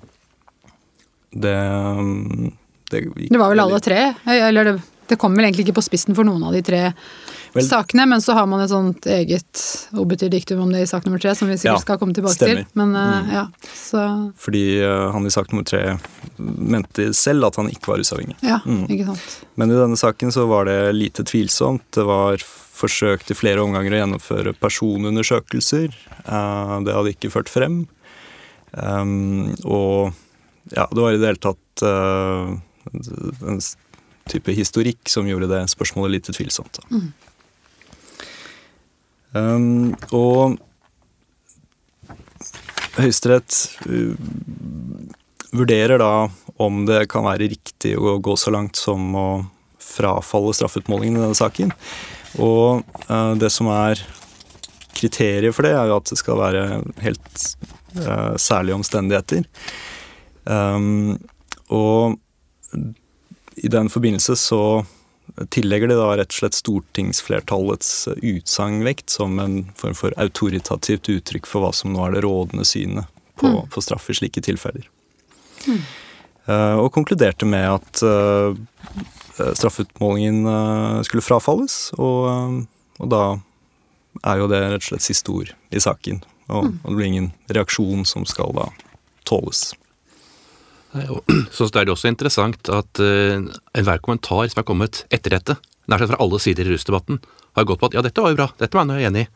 det, 1.31 1.56
um, 2.00 2.52
det 2.92 3.04
gikk 3.04 3.30
Det 3.34 3.40
var 3.42 3.52
vel 3.52 3.60
alle 3.66 3.80
tre? 3.84 4.00
Eller 4.26 4.64
det, 4.72 4.78
det 5.12 5.18
kom 5.22 5.36
vel 5.38 5.46
egentlig 5.50 5.68
ikke 5.68 5.78
på 5.81 5.84
spissen 5.90 6.16
for 6.18 6.26
noen 6.28 6.44
av 6.48 6.56
de 6.56 6.62
tre 6.66 6.86
Vel- 7.54 7.66
sakene, 7.66 8.04
men 8.06 8.22
så 8.22 8.36
har 8.38 8.46
man 8.46 8.62
et 8.62 8.70
sånt 8.70 9.08
eget 9.10 9.62
obetydelig 9.98 10.44
diktum 10.44 10.60
om 10.68 10.70
det 10.74 10.84
i 10.86 10.90
sak 10.90 11.06
nummer 11.08 11.18
tre, 11.22 11.31
som 11.36 11.50
vi 11.50 11.56
sikkert 11.58 11.80
Ja, 11.80 11.81
skal 11.81 11.98
komme 11.98 12.14
tilbake 12.14 12.38
stemmer. 12.38 12.62
til. 12.62 12.78
Men 12.78 12.94
uh, 12.94 13.31
ja, 13.34 13.44
så 13.74 14.04
Fordi 14.38 14.62
uh, 14.86 15.08
han 15.16 15.26
i 15.26 15.31
sak 15.34 15.50
nummer 15.52 15.66
tre 15.66 15.96
mente 16.38 17.08
selv 17.18 17.50
at 17.50 17.58
han 17.58 17.72
ikke 17.74 17.90
var 17.90 17.98
rusavhengig. 18.04 18.38
Ja, 18.46 18.60
Mm. 18.70 18.84
ikke 18.88 19.08
sant. 19.10 19.40
Men 19.58 19.74
i 19.74 19.80
denne 19.81 19.98
saken 19.98 20.31
så 20.31 20.46
var 20.50 20.70
det 20.70 20.78
lite 20.96 21.26
tvilsomt. 21.26 21.88
Det 21.98 22.06
var 22.06 22.38
forsøkt 22.80 23.31
i 23.31 23.38
flere 23.38 23.64
omganger 23.64 23.96
å 23.96 24.02
gjennomføre 24.04 24.56
personundersøkelser. 24.60 25.94
Eh, 26.26 26.76
Det 26.86 26.96
hadde 26.96 27.14
ikke 27.16 27.34
ført 27.34 27.52
frem. 27.52 27.84
Um, 28.72 29.56
og 29.66 30.14
ja, 30.76 30.86
det 30.92 31.02
var 31.02 31.16
i 31.16 31.18
det 31.18 31.31
hele 31.31 31.42
tatt 31.42 31.81
eh, 31.81 32.52
en 33.50 33.62
type 34.30 34.54
historikk 34.54 35.10
som 35.10 35.28
gjorde 35.28 35.50
det 35.50 35.64
spørsmålet 35.74 36.20
lite 36.20 36.36
tvilsomt. 36.38 36.78
Mm. 36.94 37.08
Um, 39.34 39.96
og 40.14 40.58
Høyesterett 43.00 43.56
vurderer 45.56 46.02
da 46.02 46.30
om 46.60 46.84
det 46.90 47.06
kan 47.12 47.26
være 47.26 47.50
riktig 47.52 47.96
å 47.98 48.18
gå 48.22 48.36
så 48.38 48.52
langt 48.54 48.78
som 48.78 49.14
å 49.16 49.30
frafalle 49.80 50.54
straffeutmålingen 50.58 51.18
i 51.20 51.24
denne 51.24 51.38
saken. 51.38 51.74
Og 52.38 52.84
eh, 53.08 53.34
det 53.42 53.50
som 53.54 53.70
er 53.74 54.02
kriteriet 55.00 55.56
for 55.56 55.66
det, 55.66 55.74
er 55.78 55.90
jo 55.90 55.98
at 55.98 56.12
det 56.12 56.20
skal 56.20 56.40
være 56.40 56.64
helt 57.04 57.46
eh, 57.96 58.36
særlige 58.38 58.78
omstendigheter. 58.80 59.46
Um, 60.50 61.20
og 61.70 62.18
i 63.60 63.70
den 63.70 63.90
forbindelse 63.92 64.36
så 64.40 64.62
tillegger 65.54 65.92
de 65.92 65.98
da 66.00 66.10
rett 66.18 66.34
og 66.34 66.40
slett 66.40 66.58
stortingsflertallets 66.58 67.92
utsagnvekt 68.16 69.14
som 69.14 69.40
en 69.42 69.62
form 69.78 69.96
for 69.98 70.16
autoritativt 70.22 71.12
uttrykk 71.12 71.48
for 71.48 71.64
hva 71.64 71.72
som 71.76 71.94
nå 71.94 72.02
er 72.06 72.18
det 72.18 72.24
rådende 72.26 72.66
synet 72.68 73.10
på, 73.40 73.52
på 73.72 73.84
straff 73.84 74.10
i 74.10 74.18
slike 74.18 74.44
tilfeller. 74.44 74.88
Eh, 76.50 76.76
og 76.80 76.92
konkluderte 76.96 77.48
med 77.48 77.68
at 77.78 78.04
eh, 78.04 78.58
straffeutmålingen 79.58 80.46
eh, 80.50 81.02
skulle 81.08 81.26
frafalles, 81.26 81.78
og, 81.98 82.19
eh, 82.31 83.04
og 83.04 83.12
da 83.14 83.24
er 84.28 84.42
jo 84.42 84.50
det 84.52 84.62
rett 84.66 84.84
og 84.84 84.88
slett 84.90 85.06
siste 85.06 85.34
ord 85.34 85.54
i 85.72 85.81
saken. 85.84 86.24
Og, 86.50 86.72
og 86.81 86.88
det 86.88 86.96
blir 86.98 87.10
ingen 87.12 87.31
reaksjon 87.52 88.08
som 88.10 88.26
skal 88.28 88.56
da 88.58 88.69
tåles. 89.30 89.69
Så 91.54 91.68
er 91.78 91.86
det 91.86 91.94
også 91.94 92.10
interessant 92.10 92.72
at 92.74 93.00
enhver 93.00 94.02
kommentar 94.02 94.50
som 94.50 94.64
er 94.64 94.66
kommet 94.66 95.04
etter 95.14 95.38
dette, 95.38 95.60
nær 95.90 96.02
sagt 96.02 96.12
fra 96.16 96.22
alle 96.26 96.40
sider 96.42 96.66
i 96.66 96.74
rusdebatten, 96.74 97.22
har 97.56 97.68
gått 97.69 97.81
på 97.81 97.90
at 97.90 97.98
ja, 97.98 98.04
dette 98.06 98.24
var 98.24 98.34
jo 98.34 98.40
bra, 98.40 98.50
dette 98.58 98.78
var 98.78 98.90
jeg 98.98 99.10
enig 99.10 99.28
i. 99.28 99.30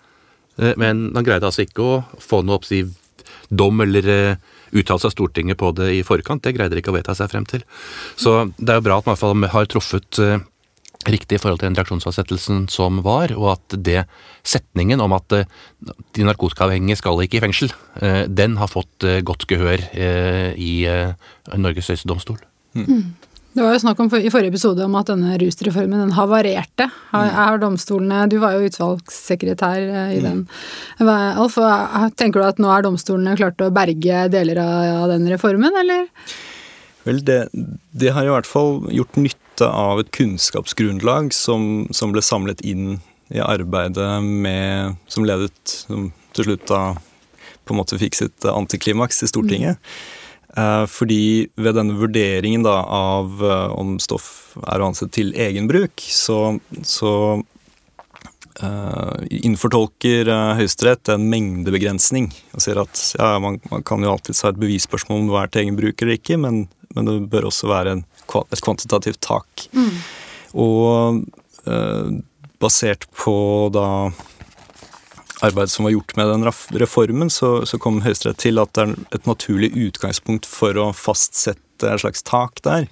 Eh, 0.61 0.73
men 0.77 1.07
han 1.15 1.25
greide 1.25 1.47
altså 1.49 1.65
ikke 1.65 1.85
å 1.85 2.01
få 2.21 2.43
noe 2.45 2.59
oppsiv 2.59 2.93
dom 3.49 3.81
eller 3.85 4.37
uttalelse 4.73 5.09
av 5.09 5.15
Stortinget 5.15 5.59
på 5.61 5.71
det 5.77 5.91
i 5.95 6.01
forkant. 6.07 6.43
Det 6.43 6.55
greide 6.57 6.75
de 6.75 6.83
ikke 6.83 6.93
å 6.93 6.97
vedta 6.97 7.15
seg 7.17 7.31
frem 7.31 7.45
til. 7.49 7.63
Så 8.19 8.49
det 8.57 8.73
er 8.73 8.81
jo 8.81 8.87
bra 8.89 8.99
at 8.99 9.07
man 9.07 9.13
i 9.13 9.17
hvert 9.17 9.23
fall 9.23 9.53
har 9.53 9.69
truffet 9.71 10.21
eh, 10.23 10.41
riktig 11.09 11.37
i 11.37 11.41
forhold 11.41 11.59
til 11.61 11.69
den 11.69 11.77
reaksjonsfastsettelsen 11.77 12.67
som 12.71 13.01
var, 13.05 13.33
og 13.35 13.53
at 13.57 13.75
det 13.85 14.03
setningen 14.47 15.03
om 15.03 15.15
at 15.15 15.35
eh, 15.35 15.49
de 16.15 16.27
narkotikaavhengige 16.27 16.99
skal 17.01 17.21
ikke 17.23 17.39
i 17.39 17.43
fengsel, 17.43 17.73
eh, 18.01 18.23
den 18.27 18.57
har 18.61 18.71
fått 18.71 19.07
godt 19.25 19.47
gehør 19.49 19.83
eh, 19.91 20.53
i 20.55 20.73
Norges 21.59 21.91
høyeste 21.91 22.09
domstol. 22.09 22.39
Det 23.53 23.61
var 23.61 23.75
jo 23.75 23.81
snakk 23.83 23.99
om 24.01 24.09
i 24.17 24.31
forrige 24.33 24.49
episode 24.49 24.81
om 24.81 24.95
at 24.97 25.11
denne 25.11 25.35
rusreformen 25.37 26.01
den 26.01 26.15
havarerte. 26.17 26.87
Har, 27.11 27.27
har 27.35 27.59
domstolene 27.61 28.25
Du 28.31 28.39
var 28.41 28.55
jo 28.57 28.65
utvalgssekretær 28.65 29.83
eh, 29.83 30.15
i 30.17 30.23
den. 30.23 30.47
Hva, 30.97 31.17
Alf, 31.37 31.59
tenker 32.17 32.41
du 32.41 32.47
at 32.47 32.61
nå 32.61 32.71
er 32.73 32.85
domstolene 32.85 33.37
klart 33.37 33.61
å 33.61 33.69
berge 33.73 34.25
deler 34.33 34.61
av, 34.63 35.05
den 35.13 35.29
reformen, 35.29 35.77
eller? 35.83 36.07
Vel, 37.05 37.21
det, 37.27 37.39
det 37.93 38.15
har 38.15 38.25
i 38.25 38.33
hvert 38.33 38.49
fall 38.49 38.87
gjort 38.95 39.21
nytte 39.21 39.69
av 39.69 40.01
et 40.01 40.09
kunnskapsgrunnlag 40.15 41.29
som, 41.35 41.85
som 41.93 42.15
ble 42.15 42.25
samlet 42.25 42.63
inn 42.65 42.97
i 43.33 43.41
arbeidet 43.43 44.17
med 44.23 44.97
Som 45.09 45.25
ledet 45.25 45.53
Som 45.85 46.11
til 46.33 46.49
slutt 46.49 46.65
da 46.69 46.81
på 47.63 47.73
en 47.73 47.79
måte 47.79 47.95
fikk 48.01 48.17
sitt 48.17 48.45
antiklimaks 48.49 49.21
i 49.23 49.29
Stortinget. 49.29 49.77
Eh, 49.77 50.22
fordi 50.89 51.49
ved 51.57 51.77
denne 51.79 51.95
vurderingen 51.97 52.65
da 52.65 52.75
av 52.85 53.41
eh, 53.41 53.71
om 53.73 53.95
stoff 54.01 54.53
er 54.61 54.81
å 54.81 54.91
anse 54.91 55.07
til 55.13 55.33
egenbruk, 55.33 55.97
så, 55.97 56.59
så 56.85 57.13
uh, 58.61 59.15
innfortolker 59.33 60.29
uh, 60.29 60.53
Høyesterett 60.59 61.09
en 61.09 61.25
mengdebegrensning 61.31 62.29
og 62.53 62.61
sier 62.61 62.83
at 62.83 63.01
ja, 63.17 63.31
man, 63.41 63.57
man 63.71 63.85
kan 63.87 64.05
jo 64.05 64.11
alltids 64.13 64.43
ha 64.45 64.51
et 64.53 64.61
bevisspørsmål 64.61 65.23
om 65.23 65.31
det 65.31 65.39
er 65.39 65.53
til 65.53 65.63
egen 65.63 65.79
bruk 65.79 66.05
eller 66.05 66.19
ikke, 66.19 66.37
men, 66.45 66.67
men, 66.93 67.09
det 67.09 67.17
bør 67.33 67.49
også 67.49 67.71
være 67.71 67.97
en, 67.97 68.05
et 68.43 68.63
kvantitativt 68.63 69.23
tak. 69.25 69.65
Mm. 69.73 69.97
Og 70.61 71.23
uh, 71.65 72.13
basert 72.61 73.09
på 73.17 73.35
da 73.73 73.87
arbeid 75.43 75.71
som 75.71 75.87
var 75.87 75.91
gjort 75.91 76.15
med 76.15 76.27
den 76.27 76.45
reformen, 76.79 77.29
så, 77.29 77.65
så 77.65 77.79
kom 77.81 78.01
Høyesterett 78.03 78.39
til 78.43 78.61
at 78.61 78.73
det 78.77 78.85
er 78.85 78.95
et 79.17 79.29
naturlig 79.29 79.71
utgangspunkt 79.89 80.47
for 80.49 80.77
å 80.79 80.91
fastsette 80.95 81.89
et 81.89 82.03
slags 82.03 82.23
tak 82.27 82.61
der. 82.63 82.87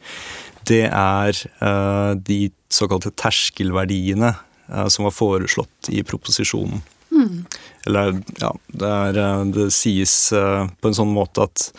Det 0.68 0.86
er 0.88 1.38
uh, 1.64 2.14
de 2.18 2.52
såkalte 2.72 3.14
terskelverdiene 3.18 4.34
uh, 4.36 4.88
som 4.92 5.08
var 5.08 5.16
foreslått 5.16 5.92
i 5.92 6.04
proposisjonen. 6.08 6.84
Mm. 7.12 7.44
Eller, 7.88 8.22
ja, 8.40 8.52
det, 8.68 8.92
er, 8.92 9.20
uh, 9.20 9.44
det 9.56 9.72
sies 9.76 10.16
på 10.32 10.92
en 10.92 10.98
sånn 10.98 11.14
måte 11.16 11.48
at 11.48 11.72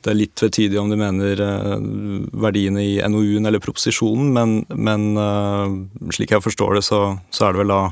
det 0.00 0.14
er 0.14 0.16
litt 0.16 0.32
tvetydig 0.40 0.78
om 0.80 0.88
du 0.88 0.96
mener 0.96 1.36
verdiene 2.40 2.80
i 2.80 2.94
NOU-en 3.04 3.44
eller 3.44 3.60
proposisjonen, 3.60 4.30
men, 4.32 4.54
men 4.72 6.08
slik 6.16 6.32
jeg 6.32 6.40
forstår 6.40 6.78
det, 6.78 6.82
så, 6.86 7.00
så 7.28 7.44
er 7.44 7.52
det 7.52 7.60
vel 7.60 7.74
da 7.74 7.82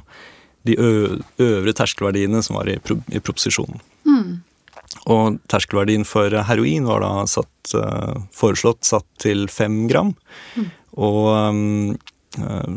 de 0.67 0.77
øvre 0.79 1.75
terskelverdiene 1.77 2.43
som 2.45 2.59
var 2.59 2.69
i, 2.71 2.79
pro 2.83 2.99
i 3.13 3.21
proposisjonen. 3.23 3.81
Mm. 4.09 4.41
Og 5.13 5.39
terskelverdien 5.53 6.05
for 6.09 6.33
heroin 6.49 6.89
var 6.89 7.05
da 7.05 7.13
satt, 7.31 7.73
foreslått 8.35 8.89
satt 8.89 9.07
til 9.23 9.47
fem 9.53 9.87
gram. 9.89 10.15
Mm. 10.57 10.69
Og 10.99 11.25
um, 11.33 11.97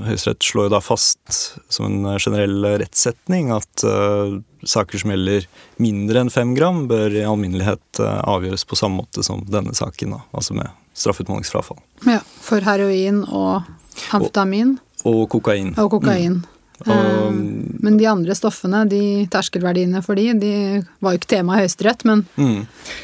Høyesterett 0.06 0.44
slår 0.46 0.70
jo 0.70 0.74
da 0.74 0.80
fast 0.84 1.58
som 1.72 1.88
en 1.88 2.06
generell 2.16 2.64
rettssetning 2.82 3.52
at 3.54 3.84
uh, 3.86 4.40
saker 4.64 5.02
som 5.02 5.12
gjelder 5.14 5.48
mindre 5.82 6.24
enn 6.24 6.32
fem 6.34 6.54
gram, 6.58 6.86
bør 6.90 7.14
i 7.14 7.26
alminnelighet 7.28 8.02
uh, 8.02 8.22
avgjøres 8.32 8.66
på 8.68 8.80
samme 8.80 9.02
måte 9.02 9.26
som 9.26 9.44
denne 9.50 9.76
saken, 9.78 10.16
da, 10.16 10.22
altså 10.32 10.56
med 10.58 10.72
straffeutmålingsfrafall. 10.98 11.82
Ja, 12.08 12.22
For 12.44 12.64
heroin 12.66 13.24
og 13.28 13.68
amfetamin? 14.16 14.78
Og, 15.04 15.24
og 15.26 15.30
kokain. 15.36 15.74
Og 15.82 15.92
kokain. 15.98 16.42
Mm. 16.42 16.51
Og, 16.86 16.94
eh, 16.96 17.36
men 17.82 17.98
de 17.98 18.08
andre 18.10 18.36
stoffene, 18.38 18.84
de 18.90 19.26
terskelverdiene 19.32 20.02
for 20.06 20.20
de, 20.20 20.32
de 20.38 20.54
var 21.02 21.16
jo 21.16 21.22
ikke 21.22 21.32
tema 21.36 21.58
i 21.58 21.64
Høyesterett, 21.64 22.06
men 22.08 22.24
mm. 22.36 22.58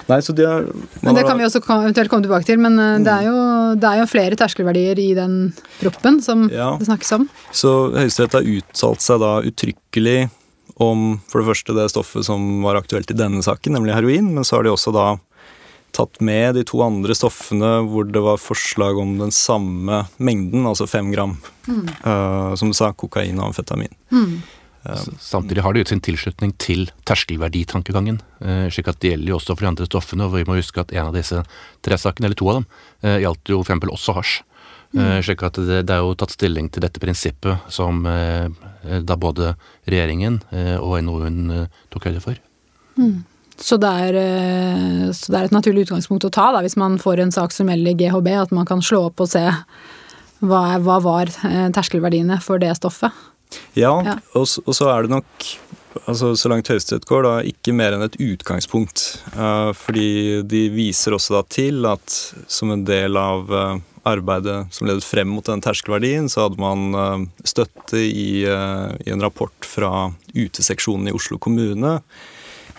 Nei, 0.08 0.20
så 0.24 0.36
de 0.38 0.46
er, 0.48 0.68
Men 1.02 1.18
det 1.18 1.26
kan 1.28 1.40
vi 1.40 1.46
også 1.48 1.62
eventuelt 1.62 2.12
komme 2.12 2.28
tilbake 2.28 2.48
til, 2.50 2.62
men 2.62 2.78
mm. 2.78 3.06
det, 3.06 3.14
er 3.14 3.30
jo, 3.30 3.38
det, 3.78 3.92
er 3.92 4.02
jo, 4.04 4.10
flere 4.12 4.40
terskelverdier 4.40 5.02
i 5.02 5.12
den 5.18 5.38
proppen 5.82 6.22
som 6.24 6.48
ja. 6.54 6.74
det 6.80 6.90
snakkes 6.90 7.16
om. 7.20 7.30
Så 7.52 7.78
Høyesterett 7.96 8.40
har 8.40 8.52
uttalt 8.58 9.06
seg 9.06 9.24
da 9.24 9.38
uttrykkelig 9.48 10.20
om 10.78 11.16
for 11.30 11.42
det 11.42 11.50
første 11.50 11.74
det 11.74 11.88
stoffet 11.90 12.28
som 12.28 12.44
var 12.62 12.78
aktuelt 12.78 13.10
i 13.10 13.18
denne 13.18 13.42
saken, 13.46 13.74
nemlig 13.74 13.96
heroin, 13.98 14.30
men 14.36 14.46
så 14.46 14.60
har 14.60 14.68
de 14.68 14.74
også 14.74 14.94
da 14.94 15.16
tatt 15.96 16.20
med 16.22 16.56
de 16.58 16.64
to 16.68 16.82
andre 16.86 17.16
stoffene 17.18 17.70
hvor 17.90 18.08
det 18.10 18.22
var 18.24 18.42
forslag 18.42 19.00
om 19.02 19.18
den 19.22 19.34
samme 19.34 20.04
mengden, 20.18 20.68
altså 20.70 20.88
fem 20.90 21.10
gram. 21.14 21.38
Mm. 21.68 21.84
Uh, 22.04 22.54
som 22.60 22.72
du 22.72 22.78
sa, 22.78 22.92
kokain 22.94 23.40
og 23.40 23.50
amfetamin. 23.50 23.94
Mm. 24.14 24.42
Uh, 24.88 25.06
Samtidig 25.20 25.64
har 25.66 25.74
det 25.74 25.84
gitt 25.84 25.94
sin 25.96 26.04
tilslutning 26.06 26.54
til 26.62 26.86
terskelverditankegangen, 27.10 28.20
uh, 28.44 28.68
slik 28.74 28.92
at 28.92 29.00
det 29.04 29.16
gjelder 29.16 29.34
jo 29.34 29.40
også 29.40 29.56
for 29.56 29.66
de 29.66 29.72
andre 29.72 29.88
stoffene. 29.90 30.28
og 30.28 30.38
Vi 30.38 30.46
må 30.50 30.60
huske 30.60 30.84
at 30.84 30.94
en 30.96 31.10
av 31.10 31.18
disse 31.18 31.42
tre 31.86 31.98
sakene, 32.02 32.30
eller 32.30 32.40
to 32.40 32.52
av 32.52 32.62
dem, 32.62 32.70
gjaldt 33.24 33.54
jo 33.54 33.64
f.eks. 33.64 33.90
også 33.98 34.20
hasj. 34.20 34.38
Mm. 34.96 35.18
slik 35.20 35.42
at 35.44 35.58
det, 35.60 35.82
det, 35.84 35.92
er 35.92 36.00
jo 36.00 36.14
tatt 36.16 36.32
stilling 36.32 36.70
til 36.72 36.80
dette 36.80 37.02
prinsippet 37.04 37.66
som 37.76 38.06
da 38.08 39.18
både 39.20 39.50
regjeringen 39.84 40.38
og 40.80 40.94
NOU-en 41.04 41.68
tok 41.92 42.08
høyde 42.08 42.22
for. 42.24 42.40
Mm. 42.96 43.26
Så 43.68 43.76
det, 43.82 43.90
er, 43.90 44.16
eh, 44.16 45.08
så 45.12 45.34
det, 45.34 45.40
er, 45.40 45.48
et 45.50 45.56
naturlig 45.56 45.88
utgangspunkt 45.88 46.24
å 46.24 46.32
ta 46.32 46.52
da, 46.56 46.64
hvis 46.64 46.78
man 46.80 46.96
får 47.02 47.20
en 47.20 47.34
sak 47.36 47.52
som 47.52 47.68
gjelder 47.68 47.98
GHB, 48.00 48.30
at 48.40 48.54
man 48.56 48.68
kan 48.70 48.84
slå 48.84 49.10
opp 49.10 49.24
og 49.26 49.28
se 49.34 49.44
hva, 50.40 50.62
hva 50.84 51.00
var 51.04 51.32
eh, 51.50 51.66
terskelverdiene 51.76 52.40
for 52.44 52.64
det 52.64 52.72
stoffet. 52.80 53.26
Ja, 53.76 53.92
ja. 54.06 54.16
Og, 54.36 54.48
og, 54.64 54.72
så 54.76 54.88
er 54.92 55.04
det 55.04 55.12
nok, 55.18 55.50
altså, 56.06 56.32
så 56.40 56.52
langt 56.52 56.72
Høyesterett 56.72 57.08
går, 57.10 57.28
da, 57.28 57.34
ikke 57.52 57.76
mer 57.76 57.98
enn 57.98 58.06
et 58.08 58.16
utgangspunkt. 58.24 59.04
Uh, 59.36 59.74
fordi 59.76 60.46
de 60.48 60.64
viser 60.72 61.16
også 61.16 61.36
da 61.38 61.44
til 61.52 61.88
at 61.92 62.16
som 62.52 62.72
en 62.72 62.86
del 62.88 63.20
av 63.20 63.52
uh, 63.52 63.76
arbeidet 64.08 64.62
som 64.76 64.88
ledet 64.88 65.08
frem 65.08 65.32
mot 65.32 65.48
den 65.48 65.64
terskelverdien, 65.64 66.32
så 66.32 66.46
hadde 66.46 66.64
man 66.64 66.88
uh, 66.96 67.28
støtte 67.48 68.00
i, 68.00 68.44
i 68.48 69.12
en 69.12 69.24
rapport 69.24 69.68
fra 69.68 70.10
uteseksjonen 70.36 71.12
i 71.12 71.16
Oslo 71.20 71.40
kommune 71.44 71.98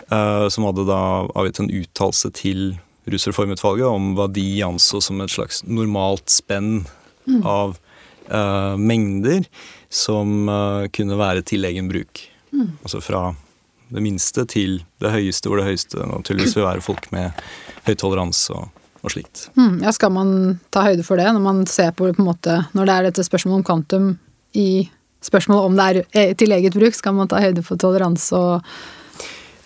som 0.09 0.65
hadde 0.65 0.87
da 0.89 1.01
avgitt 1.37 1.59
en 1.61 1.69
uttalelse 1.69 2.31
til 2.33 2.71
Rusreformutvalget 3.13 3.89
om 3.89 4.13
hva 4.17 4.29
de 4.33 4.47
anså 4.65 5.01
som 5.05 5.21
et 5.25 5.33
slags 5.33 5.63
normalt 5.67 6.29
spenn 6.33 6.83
mm. 7.29 7.43
av 7.47 7.77
uh, 8.33 8.77
mengder 8.77 9.47
som 9.89 10.49
uh, 10.49 10.89
kunne 10.93 11.19
være 11.19 11.45
til 11.49 11.65
egen 11.69 11.89
bruk. 11.91 12.25
Mm. 12.53 12.77
Altså 12.83 13.01
fra 13.05 13.31
det 13.89 14.05
minste 14.05 14.45
til 14.49 14.83
det 15.01 15.13
høyeste, 15.15 15.49
hvor 15.49 15.61
det 15.61 15.71
høyeste 15.71 16.05
naturligvis 16.11 16.57
vil 16.59 16.69
være 16.69 16.85
folk 16.85 17.09
med 17.15 17.33
høy 17.87 17.95
toleranse 17.97 18.53
og, 18.53 18.69
og 19.01 19.15
slikt. 19.15 19.47
Mm, 19.57 19.81
ja, 19.87 19.95
Skal 19.97 20.13
man 20.13 20.31
ta 20.75 20.85
høyde 20.85 21.07
for 21.07 21.21
det 21.21 21.31
når 21.33 21.45
man 21.45 21.65
ser 21.71 21.95
på, 21.97 22.11
på 22.13 22.23
en 22.25 22.29
måte, 22.29 22.61
når 22.77 22.89
det 22.89 22.95
er 22.95 23.09
dette 23.09 23.25
spørsmålet 23.25 23.63
om 23.63 23.69
kvantum 23.71 24.13
i 24.59 24.85
spørsmålet 25.25 25.65
om 25.65 25.79
det 25.79 26.05
er 26.21 26.37
til 26.39 26.53
eget 26.55 26.77
bruk, 26.77 26.95
skal 26.95 27.17
man 27.17 27.31
ta 27.31 27.41
høyde 27.43 27.65
for 27.65 27.81
toleranse 27.81 28.37
og 28.37 28.69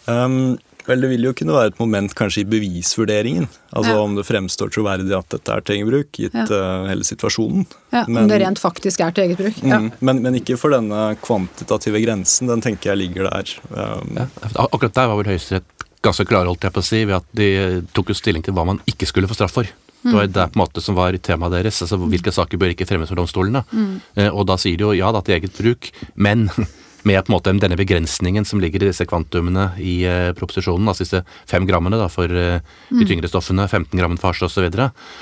Um, 0.06 0.56
vel, 0.87 1.04
Det 1.04 1.11
vil 1.12 1.26
jo 1.28 1.32
kunne 1.37 1.54
være 1.54 1.73
et 1.73 1.80
moment 1.80 2.14
kanskje 2.18 2.42
i 2.42 2.49
bevisvurderingen. 2.49 3.47
Altså 3.71 3.94
ja. 3.94 4.00
om 4.02 4.16
det 4.18 4.26
fremstår 4.26 4.73
troverdig 4.75 5.14
at 5.16 5.28
dette 5.35 5.54
er 5.54 5.62
til 5.66 5.78
eget 5.78 5.90
bruk, 5.90 6.11
gitt 6.18 6.38
ja. 6.38 6.47
uh, 6.49 6.88
hele 6.90 7.06
situasjonen. 7.06 7.66
Ja, 7.94 8.04
men, 8.09 8.25
Om 8.25 8.32
det 8.32 8.40
rent 8.42 8.62
faktisk 8.62 9.04
er 9.04 9.14
til 9.14 9.28
eget 9.28 9.40
bruk. 9.40 9.62
Ja. 9.62 9.78
Mm, 9.82 9.92
men, 10.00 10.25
men, 10.26 10.40
ikke 10.40 10.59
for 10.61 10.75
denne 10.75 11.12
kvantitative 11.23 12.02
grensen. 12.04 12.50
Den 12.50 12.64
tenker 12.64 12.92
jeg 12.92 13.04
ligger 13.04 13.30
der. 13.30 13.54
Um, 13.71 14.25
akkurat 14.66 14.99
der 14.99 15.12
var 15.12 15.23
vel 15.23 15.32
Høyesterett 15.35 15.88
ganske 16.02 16.26
klare, 16.26 16.50
holdt 16.50 16.66
jeg 16.66 16.75
på 16.75 16.82
å 16.82 16.87
si, 16.87 17.04
ved 17.06 17.21
at 17.21 17.28
de 17.38 17.49
tok 17.94 18.11
jo 18.11 18.18
stilling 18.18 18.42
til 18.42 18.56
hva 18.56 18.66
man 18.66 18.82
ikke 18.90 19.06
skulle 19.06 19.30
få 19.30 19.38
straff 19.38 19.54
for. 19.61 19.71
Det 20.02 20.11
var 20.11 20.26
mm. 20.26 20.32
det 20.35 20.47
på 20.50 20.59
en 20.59 20.62
måte 20.64 20.82
som 20.82 20.97
var 20.99 21.16
temaet 21.23 21.54
deres. 21.54 21.78
altså 21.85 21.97
Hvilke 22.00 22.32
saker 22.35 22.59
bør 22.59 22.73
ikke 22.75 22.88
fremmes 22.88 23.11
for 23.11 23.21
domstolene. 23.21 23.62
Mm. 23.71 23.92
Eh, 24.18 24.30
og 24.32 24.49
da 24.50 24.56
sier 24.59 24.80
de 24.80 24.88
jo 24.88 24.97
ja 24.99 25.12
da 25.14 25.23
til 25.23 25.37
eget 25.37 25.54
bruk, 25.54 25.92
men 26.14 26.49
med 27.09 27.18
på 27.25 27.32
en 27.32 27.37
måte 27.37 27.54
denne 27.62 27.78
begrensningen 27.78 28.47
som 28.49 28.61
ligger 28.62 28.82
i 28.82 28.90
disse 28.90 29.06
kvantumene 29.09 29.71
i 29.82 30.02
eh, 30.09 30.30
proposisjonen, 30.38 30.88
altså 30.88 31.06
disse 31.06 31.23
fem 31.50 31.66
grammene 31.68 31.99
da, 32.00 32.09
for 32.12 32.30
eh, 32.30 32.61
de 32.90 33.02
mm. 33.02 33.09
tyngre 33.11 33.30
stoffene, 33.30 33.66
15 33.68 33.99
gram 33.99 34.18
farse 34.21 34.47
osv. 34.47 34.68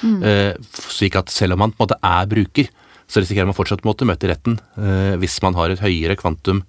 Mm. 0.04 0.18
Eh, 0.26 0.52
slik 0.90 1.18
at 1.20 1.32
selv 1.32 1.56
om 1.56 1.64
man 1.64 1.74
på 1.74 1.80
en 1.80 1.86
måte 1.86 2.00
er 2.04 2.30
bruker, 2.30 2.70
så 3.10 3.22
risikerer 3.22 3.48
man 3.48 3.56
fortsatt 3.58 3.82
å 3.82 3.88
måtte 3.88 4.06
møte 4.06 4.28
retten 4.30 4.60
hvis 5.18 5.40
man 5.42 5.56
har 5.58 5.72
et 5.72 5.80
høyere 5.82 6.14
kvantum 6.14 6.60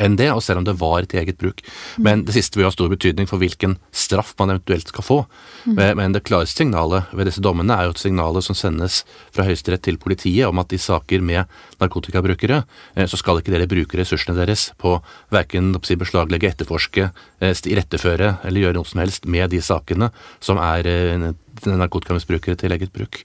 enn 0.00 0.18
det, 0.18 0.30
og 0.32 0.42
selv 0.44 0.62
om 0.62 0.66
det 0.68 0.76
var 0.80 1.06
til 1.06 1.22
eget 1.22 1.38
bruk. 1.40 1.62
Men 2.02 2.24
det 2.26 2.36
siste 2.36 2.58
vil 2.58 2.68
ha 2.68 2.72
stor 2.74 2.90
betydning 2.92 3.28
for 3.30 3.42
hvilken 3.42 3.76
straff 3.94 4.34
man 4.38 4.54
eventuelt 4.54 4.92
skal 4.92 5.06
få. 5.06 5.18
Men 5.66 6.14
det 6.14 6.24
klareste 6.26 6.62
signalet 6.62 7.12
ved 7.12 7.28
disse 7.28 7.42
dommene 7.44 7.74
er 7.74 7.88
jo 7.88 7.96
et 7.96 8.02
signalet 8.02 8.46
som 8.46 8.56
sendes 8.58 9.02
fra 9.34 9.46
Høyesterett 9.46 9.84
til 9.86 9.98
politiet 10.00 10.46
om 10.48 10.60
at 10.62 10.72
i 10.72 10.80
saker 10.80 11.24
med 11.24 11.44
narkotikabrukere, 11.80 12.62
eh, 12.94 13.06
så 13.06 13.18
skal 13.20 13.40
ikke 13.40 13.54
dere 13.54 13.68
bruke 13.70 13.98
ressursene 13.98 14.36
deres 14.38 14.70
på 14.80 14.96
verken 15.34 15.72
beslaglegge, 15.76 16.52
etterforske, 16.52 17.10
eh, 17.40 17.54
iretteføre 17.66 18.38
eller 18.44 18.60
gjøre 18.60 18.78
noe 18.78 18.88
som 18.88 19.00
helst 19.00 19.26
med 19.26 19.50
de 19.50 19.60
sakene 19.60 20.10
som 20.40 20.58
er 20.58 20.86
eh, 20.86 21.30
narkotikamisbrukere 21.66 22.56
til 22.56 22.72
eget 22.72 22.92
bruk, 22.92 23.22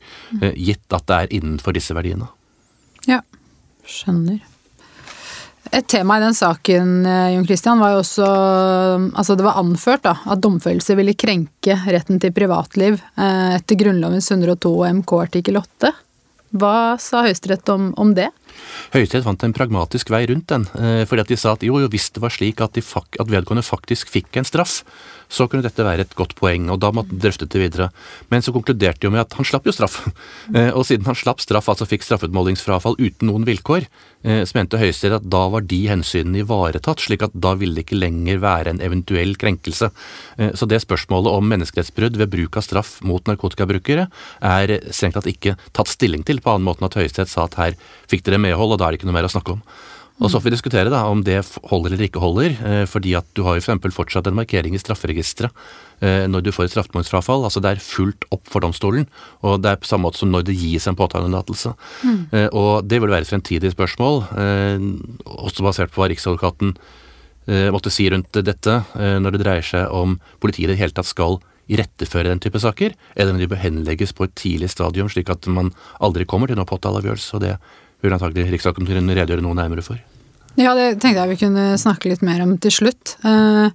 gitt 0.56 0.94
at 0.96 1.08
det 1.08 1.18
er 1.18 1.34
innenfor 1.36 1.76
disse 1.76 1.94
verdiene. 1.94 2.30
Ja, 3.10 3.20
skjønner. 3.84 4.40
Et 5.70 5.86
tema 5.88 6.18
i 6.18 6.24
den 6.24 6.34
saken 6.36 7.06
eh, 7.06 7.34
Jon 7.36 7.46
Christian, 7.46 7.80
var 7.80 7.94
jo 7.94 8.02
også 8.02 8.26
altså 9.14 9.36
Det 9.38 9.46
var 9.46 9.60
anført 9.62 10.04
da, 10.04 10.16
at 10.26 10.42
domfellelse 10.42 10.98
ville 10.98 11.14
krenke 11.14 11.78
retten 11.86 12.20
til 12.22 12.34
privatliv 12.36 12.98
eh, 12.98 13.58
etter 13.60 13.80
Grunnlovens 13.80 14.32
102 14.34 14.72
og 14.74 14.88
MK 15.02 15.14
artikkel 15.22 15.62
8. 15.62 15.94
Hva 16.58 16.76
sa 17.00 17.24
Høyesterett 17.28 17.70
om, 17.72 17.92
om 18.02 18.16
det? 18.18 18.28
Høyesterett 18.92 19.26
fant 19.26 19.46
en 19.46 19.56
pragmatisk 19.56 20.12
vei 20.14 20.26
rundt 20.30 20.50
den. 20.52 20.68
Eh, 20.76 21.04
fordi 21.10 21.24
at 21.24 21.32
de 21.32 21.40
sa 21.40 21.56
at 21.56 21.66
jo, 21.66 21.80
hvis 21.92 22.12
det 22.16 22.24
var 22.24 22.34
slik 22.34 22.62
at, 22.64 22.78
at 22.78 23.32
vedkommende 23.32 23.66
faktisk 23.66 24.12
fikk 24.12 24.40
en 24.40 24.48
straff, 24.48 24.82
så 25.32 25.48
kunne 25.48 25.64
dette 25.64 25.86
være 25.86 26.04
et 26.04 26.16
godt 26.18 26.36
poeng, 26.36 26.68
og 26.74 26.82
da 26.84 26.90
måtte 26.92 27.16
de 27.16 27.22
drøfte 27.24 27.48
det 27.48 27.62
videre. 27.62 27.88
Men 28.32 28.44
så 28.44 28.52
konkluderte 28.52 29.00
de 29.00 29.08
jo 29.08 29.14
med 29.14 29.24
at 29.24 29.38
han 29.38 29.48
slapp 29.48 29.70
jo 29.70 29.76
straff. 29.76 30.02
Eh, 30.52 30.72
og 30.76 30.84
siden 30.84 31.06
han 31.08 31.16
slapp 31.16 31.40
straff, 31.40 31.68
altså 31.70 31.86
fikk 31.88 32.04
straffutmålingsfrafall 32.04 32.98
uten 33.00 33.30
noen 33.30 33.46
vilkår, 33.48 33.86
eh, 34.28 34.42
så 34.48 34.58
mente 34.58 34.80
Høyesterett 34.82 35.22
at 35.22 35.28
da 35.32 35.44
var 35.54 35.64
de 35.70 35.80
hensynene 35.88 36.42
ivaretatt, 36.42 37.00
slik 37.00 37.24
at 37.24 37.36
da 37.46 37.54
ville 37.60 37.78
det 37.78 37.86
ikke 37.86 38.00
lenger 38.00 38.42
være 38.44 38.74
en 38.74 38.82
eventuell 38.84 39.38
krenkelse. 39.40 39.92
Så 40.58 40.68
det 40.68 40.82
spørsmålet 40.84 41.32
om 41.32 41.48
menneskerettsbrudd 41.54 42.18
ved 42.20 42.32
bruk 42.34 42.58
av 42.60 42.66
straff 42.66 42.98
mot 43.08 43.24
narkotikabrukere 43.30 44.08
er 44.50 44.76
strengt 44.90 45.20
tatt 45.20 45.30
ikke 45.32 45.56
tatt 45.78 45.92
stilling 45.92 46.26
til 46.28 46.42
på 46.44 46.52
annen 46.56 46.68
måte 46.68 46.82
enn 46.82 46.90
at 46.90 46.98
Høyesterett 47.00 47.32
sa 47.32 47.46
at 47.46 47.58
her 47.62 47.78
fikk 48.12 48.26
dere 48.28 48.41
medhold, 48.44 48.76
og 48.76 48.82
da 48.82 48.88
er 48.88 48.94
det 48.94 49.02
ikke 49.02 49.10
noe 49.10 49.20
mer 49.20 49.30
å 49.30 49.34
snakke 49.34 49.58
om. 49.58 49.66
Og 50.22 50.30
så 50.30 50.38
får 50.38 50.52
vi 50.52 50.54
diskutere 50.54 50.92
da 50.94 51.02
om 51.10 51.24
det 51.26 51.40
holder 51.72 51.96
eller 51.96 52.06
ikke 52.06 52.22
holder, 52.22 52.54
eh, 52.54 52.84
fordi 52.90 53.16
at 53.18 53.26
du 53.38 53.42
har 53.48 53.58
jo 53.58 53.64
f.eks. 53.64 53.96
fortsatt 53.96 54.30
en 54.30 54.38
markering 54.38 54.76
i 54.78 54.82
strafferegisteret 54.82 55.50
eh, 56.06 56.28
når 56.30 56.46
du 56.46 56.52
får 56.54 56.68
et 56.68 56.76
straffemålsfrafall. 56.76 57.48
Altså 57.48 57.64
det 57.64 57.72
er 57.72 57.82
fullt 57.82 58.28
opp 58.30 58.46
for 58.52 58.62
domstolen, 58.62 59.08
og 59.42 59.64
det 59.64 59.72
er 59.72 59.82
på 59.82 59.90
samme 59.90 60.06
måte 60.06 60.22
som 60.22 60.30
når 60.34 60.46
det 60.52 60.60
gis 60.62 60.86
en 60.86 61.00
påtaleunnlatelse. 61.00 61.74
Mm. 62.06 62.22
Og 62.54 62.86
det 62.86 63.02
vil 63.02 63.10
være 63.10 63.26
et 63.26 63.32
fremtidig 63.32 63.74
spørsmål, 63.74 64.22
også 65.26 65.66
basert 65.66 65.94
på 65.94 66.04
hva 66.04 66.12
Riksadvokaten 66.12 66.76
måtte 67.74 67.90
si 67.90 68.06
rundt 68.14 68.38
dette, 68.46 68.76
når 68.94 69.34
det 69.34 69.42
dreier 69.42 69.66
seg 69.66 69.90
om 69.90 70.20
politiet 70.44 70.70
i 70.70 70.74
det 70.76 70.82
hele 70.84 70.94
tatt 70.94 71.10
skal 71.10 71.40
iretteføre 71.72 72.30
den 72.30 72.42
type 72.44 72.60
saker, 72.62 72.94
eller 73.16 73.34
om 73.34 73.40
de 73.42 73.50
bør 73.50 73.62
henlegges 73.64 74.14
på 74.14 74.28
et 74.28 74.36
tidlig 74.38 74.70
stadium, 74.74 75.10
slik 75.10 75.32
at 75.34 75.48
man 75.50 75.72
aldri 76.04 76.28
kommer 76.30 76.52
til 76.52 76.60
noen 76.60 76.70
påtaleavgjørelse. 76.70 77.34
og 77.38 77.42
det 77.42 77.56
vil 78.02 78.16
antagelig 78.16 78.50
Riksadvokaten 78.56 79.14
redegjøre 79.14 79.46
noe 79.46 79.58
nærmere 79.58 79.86
for. 79.86 80.02
Ja, 80.60 80.74
det 80.76 81.00
tenkte 81.00 81.22
jeg 81.22 81.32
vi 81.32 81.40
kunne 81.46 81.68
snakke 81.80 82.12
litt 82.12 82.24
mer 82.26 82.42
om 82.44 82.58
til 82.62 82.74
slutt. 82.76 83.16
Uh, 83.24 83.72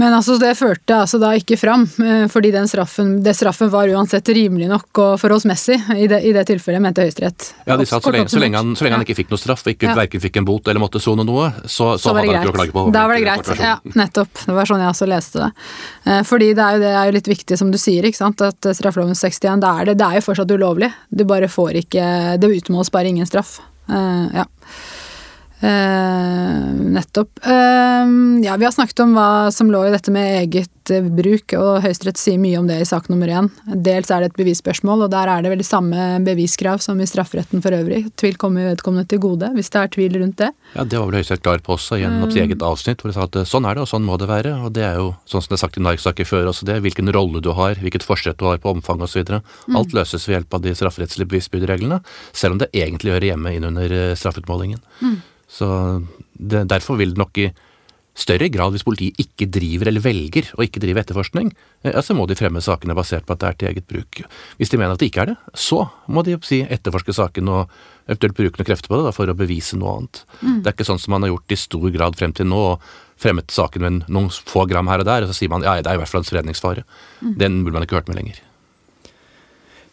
men 0.00 0.14
altså, 0.16 0.38
det 0.40 0.54
førte 0.56 0.96
altså 1.02 1.18
da 1.20 1.34
ikke 1.36 1.58
fram, 1.60 1.82
eh, 2.00 2.24
fordi 2.32 2.52
den 2.54 2.68
straffen, 2.70 3.18
det 3.24 3.34
straffen 3.36 3.68
var 3.72 3.90
uansett 3.92 4.30
rimelig 4.32 4.70
nok 4.70 5.00
og 5.02 5.10
forholdsmessig 5.20 5.76
i 5.96 6.06
det, 6.08 6.22
i 6.24 6.32
det 6.32 6.46
tilfellet, 6.48 6.80
mente 6.80 7.04
Høyesterett. 7.04 7.50
Ja, 7.68 7.76
de 7.76 7.84
sa 7.88 7.98
at 7.98 8.06
så 8.06 8.14
lenge, 8.14 8.32
så 8.32 8.40
lenge, 8.40 8.56
han, 8.56 8.72
så 8.78 8.86
lenge 8.86 8.96
han, 8.96 9.04
ikke 9.04 9.18
fikk 9.18 9.34
noe 9.34 9.42
straff, 9.42 9.66
ikke 9.68 9.90
ja. 9.90 9.96
verken 9.98 10.22
fikk 10.24 10.40
en 10.40 10.48
bot 10.48 10.70
eller 10.72 10.80
måtte 10.80 11.02
sone 11.04 11.26
noe, 11.28 11.50
så, 11.66 11.98
så, 11.98 12.06
så 12.06 12.14
var 12.16 12.24
det 12.24 12.32
greit. 12.32 12.54
Klage 12.56 12.74
på, 12.74 12.86
da 12.94 13.04
var 13.10 13.18
det 13.18 13.26
greit, 13.26 13.52
ja, 13.60 13.76
nettopp. 14.00 14.44
Det 14.46 14.56
var 14.56 14.70
sånn 14.70 14.80
jeg 14.82 14.94
også 14.94 15.10
leste 15.10 15.44
det. 15.44 15.50
Eh, 16.06 16.22
fordi 16.30 16.48
det 16.56 16.64
er 16.64 16.78
jo, 16.78 16.82
det 16.86 16.94
er 16.94 17.10
jo 17.10 17.16
litt 17.18 17.30
viktig, 17.34 17.60
som 17.60 17.74
du 17.74 17.78
sier, 17.80 18.08
ikke 18.08 18.22
sant, 18.22 18.46
at 18.46 18.70
straffeloven 18.80 19.18
61, 19.18 19.60
det 19.60 19.74
er, 19.74 19.90
det, 19.90 19.98
det 20.00 20.08
er 20.08 20.20
jo 20.20 20.26
fortsatt 20.30 20.56
ulovlig. 20.56 20.88
Du 21.12 21.26
bare 21.28 21.50
får 21.50 21.82
ikke 21.84 22.08
Det 22.40 22.48
utmåles 22.56 22.92
bare 22.94 23.12
ingen 23.12 23.28
straff. 23.28 23.58
Uh, 23.90 24.30
ja. 24.32 24.48
Uh, 25.62 26.72
nettopp. 26.72 27.28
Uh, 27.44 28.40
ja, 28.44 28.56
vi 28.56 28.64
har 28.64 28.72
snakket 28.72 29.02
om 29.04 29.12
hva 29.12 29.50
som 29.52 29.68
lå 29.68 29.82
i 29.84 29.90
dette 29.92 30.12
med 30.12 30.38
eget 30.38 30.92
uh, 30.92 31.04
bruk, 31.04 31.52
og 31.58 31.82
Høyesterett 31.84 32.16
sier 32.16 32.38
mye 32.40 32.56
om 32.56 32.68
det 32.70 32.78
i 32.80 32.86
sak 32.88 33.10
nummer 33.12 33.28
én. 33.28 33.50
Dels 33.68 34.08
er 34.08 34.24
det 34.24 34.30
et 34.30 34.38
bevisspørsmål, 34.40 35.04
og 35.04 35.10
der 35.12 35.28
er 35.28 35.44
det 35.44 35.52
vel 35.52 35.60
de 35.60 35.66
samme 35.68 36.06
beviskrav 36.24 36.80
som 36.80 36.96
i 36.96 37.08
strafferetten 37.08 37.60
for 37.60 37.76
øvrig. 37.76 38.06
Tvil 38.16 38.38
kommer 38.40 38.70
vedkommende 38.70 39.04
til 39.10 39.20
gode, 39.20 39.50
hvis 39.52 39.68
det 39.74 39.82
er 39.82 39.92
tvil 39.98 40.16
rundt 40.22 40.38
det. 40.40 40.48
Ja, 40.78 40.84
Det 40.84 40.96
var 40.96 41.10
vel 41.10 41.20
Høyesterett 41.20 41.44
klar 41.44 41.60
på 41.66 41.76
også, 41.76 42.00
gjennom 42.00 42.32
sitt 42.32 42.40
eget 42.46 42.64
avsnitt, 42.64 43.04
hvor 43.04 43.12
de 43.12 43.18
sa 43.18 43.26
at 43.28 43.40
sånn 43.50 43.68
er 43.68 43.76
det, 43.76 43.84
og 43.84 43.92
sånn 43.92 44.06
må 44.06 44.16
det 44.16 44.30
være. 44.32 44.54
Og 44.64 44.72
det 44.72 44.86
er 44.86 44.96
jo 44.96 45.10
sånn 45.28 45.44
som 45.44 45.52
det 45.52 45.58
er 45.58 45.64
sagt 45.66 45.76
i 45.76 45.84
Nark-saker 45.84 46.30
før 46.30 46.48
også, 46.54 46.70
det, 46.70 46.78
hvilken 46.86 47.12
rolle 47.12 47.44
du 47.44 47.52
har, 47.58 47.76
hvilket 47.84 48.06
forsett 48.06 48.40
du 48.40 48.46
har 48.48 48.62
på 48.64 48.72
omfang 48.72 49.04
osv. 49.04 49.28
Mm. 49.28 49.76
Alt 49.76 49.92
løses 49.92 50.24
ved 50.24 50.38
hjelp 50.38 50.56
av 50.56 50.64
de 50.64 50.72
strafferettslige 50.78 51.28
bevisbyrdereglene, 51.34 52.00
selv 52.32 52.56
om 52.56 52.64
det 52.64 52.72
egentlig 52.72 53.12
hører 53.12 53.34
hjemme 53.34 53.52
innunder 53.58 53.98
straffeutmålingen. 54.16 54.80
Mm. 55.04 55.20
Så 55.50 55.68
det, 56.38 56.68
Derfor 56.70 57.00
vil 57.00 57.14
det 57.14 57.20
nok 57.20 57.42
i 57.42 57.50
større 58.20 58.48
grad, 58.52 58.74
hvis 58.74 58.84
politiet 58.84 59.18
ikke 59.22 59.48
driver 59.52 59.88
eller 59.88 60.02
velger 60.04 60.50
å 60.58 60.64
ikke 60.64 60.82
drive 60.82 61.02
etterforskning, 61.02 61.52
eh, 61.84 61.92
ja, 61.94 62.02
så 62.04 62.16
må 62.16 62.26
de 62.28 62.36
fremme 62.38 62.62
sakene 62.64 62.96
basert 62.98 63.26
på 63.26 63.36
at 63.36 63.42
det 63.42 63.48
er 63.48 63.58
til 63.58 63.70
eget 63.70 63.86
bruk. 63.90 64.20
Hvis 64.58 64.72
de 64.72 64.80
mener 64.80 64.96
at 64.96 65.02
det 65.02 65.10
ikke 65.10 65.24
er 65.24 65.32
det, 65.32 65.36
så 65.54 65.84
må 66.10 66.24
de 66.26 66.36
si, 66.46 66.60
etterforske 66.66 67.14
saken 67.16 67.48
og 67.52 67.70
eventuelt 68.10 68.36
bruke 68.36 68.60
noen 68.60 68.68
krefter 68.72 68.90
på 68.90 68.98
det 68.98 69.06
da, 69.08 69.14
for 69.14 69.30
å 69.30 69.38
bevise 69.38 69.78
noe 69.78 69.94
annet. 70.00 70.24
Mm. 70.42 70.58
Det 70.60 70.68
er 70.72 70.76
ikke 70.76 70.88
sånn 70.90 71.00
som 71.02 71.14
man 71.14 71.26
har 71.26 71.32
gjort 71.34 71.54
i 71.54 71.60
stor 71.62 71.88
grad 71.94 72.18
frem 72.18 72.34
til 72.36 72.50
nå, 72.50 72.60
og 72.74 72.92
fremmet 73.20 73.54
saken 73.54 73.86
med 73.86 74.04
noen 74.10 74.30
få 74.32 74.66
gram 74.68 74.90
her 74.90 75.04
og 75.04 75.08
der, 75.08 75.24
og 75.24 75.30
så 75.30 75.38
sier 75.38 75.52
man 75.52 75.64
ja, 75.66 75.78
det 75.78 75.90
er 75.90 75.98
i 75.98 76.02
hvert 76.02 76.10
fall 76.10 76.24
en 76.24 76.30
spredningsfare. 76.30 76.86
Mm. 77.20 77.34
Den 77.40 77.60
burde 77.64 77.78
man 77.78 77.86
ikke 77.86 78.00
hørt 78.00 78.10
med 78.10 78.20
lenger. 78.20 78.42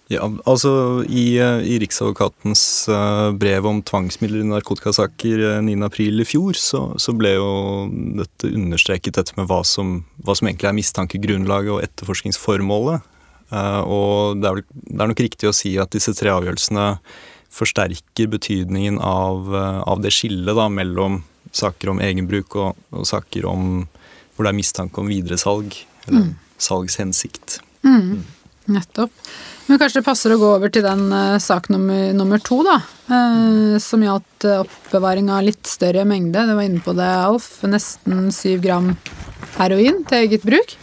Ja, 0.08 0.24
altså 0.48 0.72
I, 1.04 1.36
eh, 1.44 1.66
i 1.68 1.78
Riksadvokatens 1.84 2.62
uh, 2.88 3.34
brev 3.36 3.66
om 3.68 3.82
tvangsmidler 3.84 4.40
i 4.40 4.48
narkotikasaker 4.48 5.42
9.4 5.66 6.06
eh, 6.06 6.22
i 6.24 6.28
fjor, 6.28 6.56
så, 6.56 6.84
så, 6.96 7.12
ble 7.18 7.34
jo 7.36 7.50
dette 8.22 8.48
understreket, 8.48 9.18
dette 9.20 9.36
med 9.36 9.50
hva 9.52 9.60
som, 9.68 9.98
hva 10.24 10.36
som 10.38 10.48
egentlig 10.48 10.70
er 10.70 10.78
mistankegrunnlaget 10.78 11.74
og 11.76 11.82
etterforskningsformålet. 11.84 13.14
Og 13.48 14.40
det 14.40 14.48
er, 14.50 14.58
det 14.76 14.96
er, 14.98 15.10
nok 15.12 15.22
riktig 15.24 15.48
å 15.48 15.56
si 15.56 15.70
at 15.80 15.94
disse 15.96 16.12
tre 16.18 16.34
avgjørelsene 16.34 16.88
forsterker 17.56 18.28
betydningen 18.32 19.00
av, 19.00 19.48
av 19.88 20.02
det 20.04 20.12
skillet 20.12 20.56
da, 20.56 20.66
mellom 20.68 21.22
saker 21.56 21.94
om 21.94 22.02
egenbruk 22.04 22.58
og, 22.60 22.80
og, 22.92 23.06
saker 23.08 23.48
om 23.48 23.70
hvor 24.36 24.48
det 24.48 24.52
er 24.52 24.60
mistanke 24.60 25.00
om 25.00 25.08
videresalg, 25.08 25.80
eller 26.08 26.28
mm. 26.28 26.34
salgshensikt. 26.68 27.62
Mm. 27.88 28.26
Nettopp. 28.76 29.16
Men 29.68 29.80
kanskje 29.82 30.00
det 30.00 30.08
passer 30.08 30.32
å 30.32 30.40
gå 30.40 30.50
over 30.56 30.72
til 30.72 30.86
den 30.86 31.10
uh, 31.12 31.38
sak 31.44 31.68
nummer, 31.74 32.12
nummer 32.16 32.40
to, 32.44 32.62
da. 32.64 32.78
Uh, 33.10 33.76
som 33.84 34.04
gjaldt 34.04 34.48
uh, 34.48 34.62
oppbevaring 34.64 35.28
av 35.34 35.44
litt 35.44 35.68
større 35.68 36.06
mengde. 36.08 36.46
Det 36.48 36.56
var 36.56 36.68
inne 36.68 36.84
på 36.84 36.96
det, 36.96 37.08
Alf. 37.28 37.50
Nesten 37.68 38.30
syv 38.36 38.64
gram 38.64 38.94
heroin 39.58 40.06
til 40.08 40.24
eget 40.24 40.48
bruk. 40.48 40.78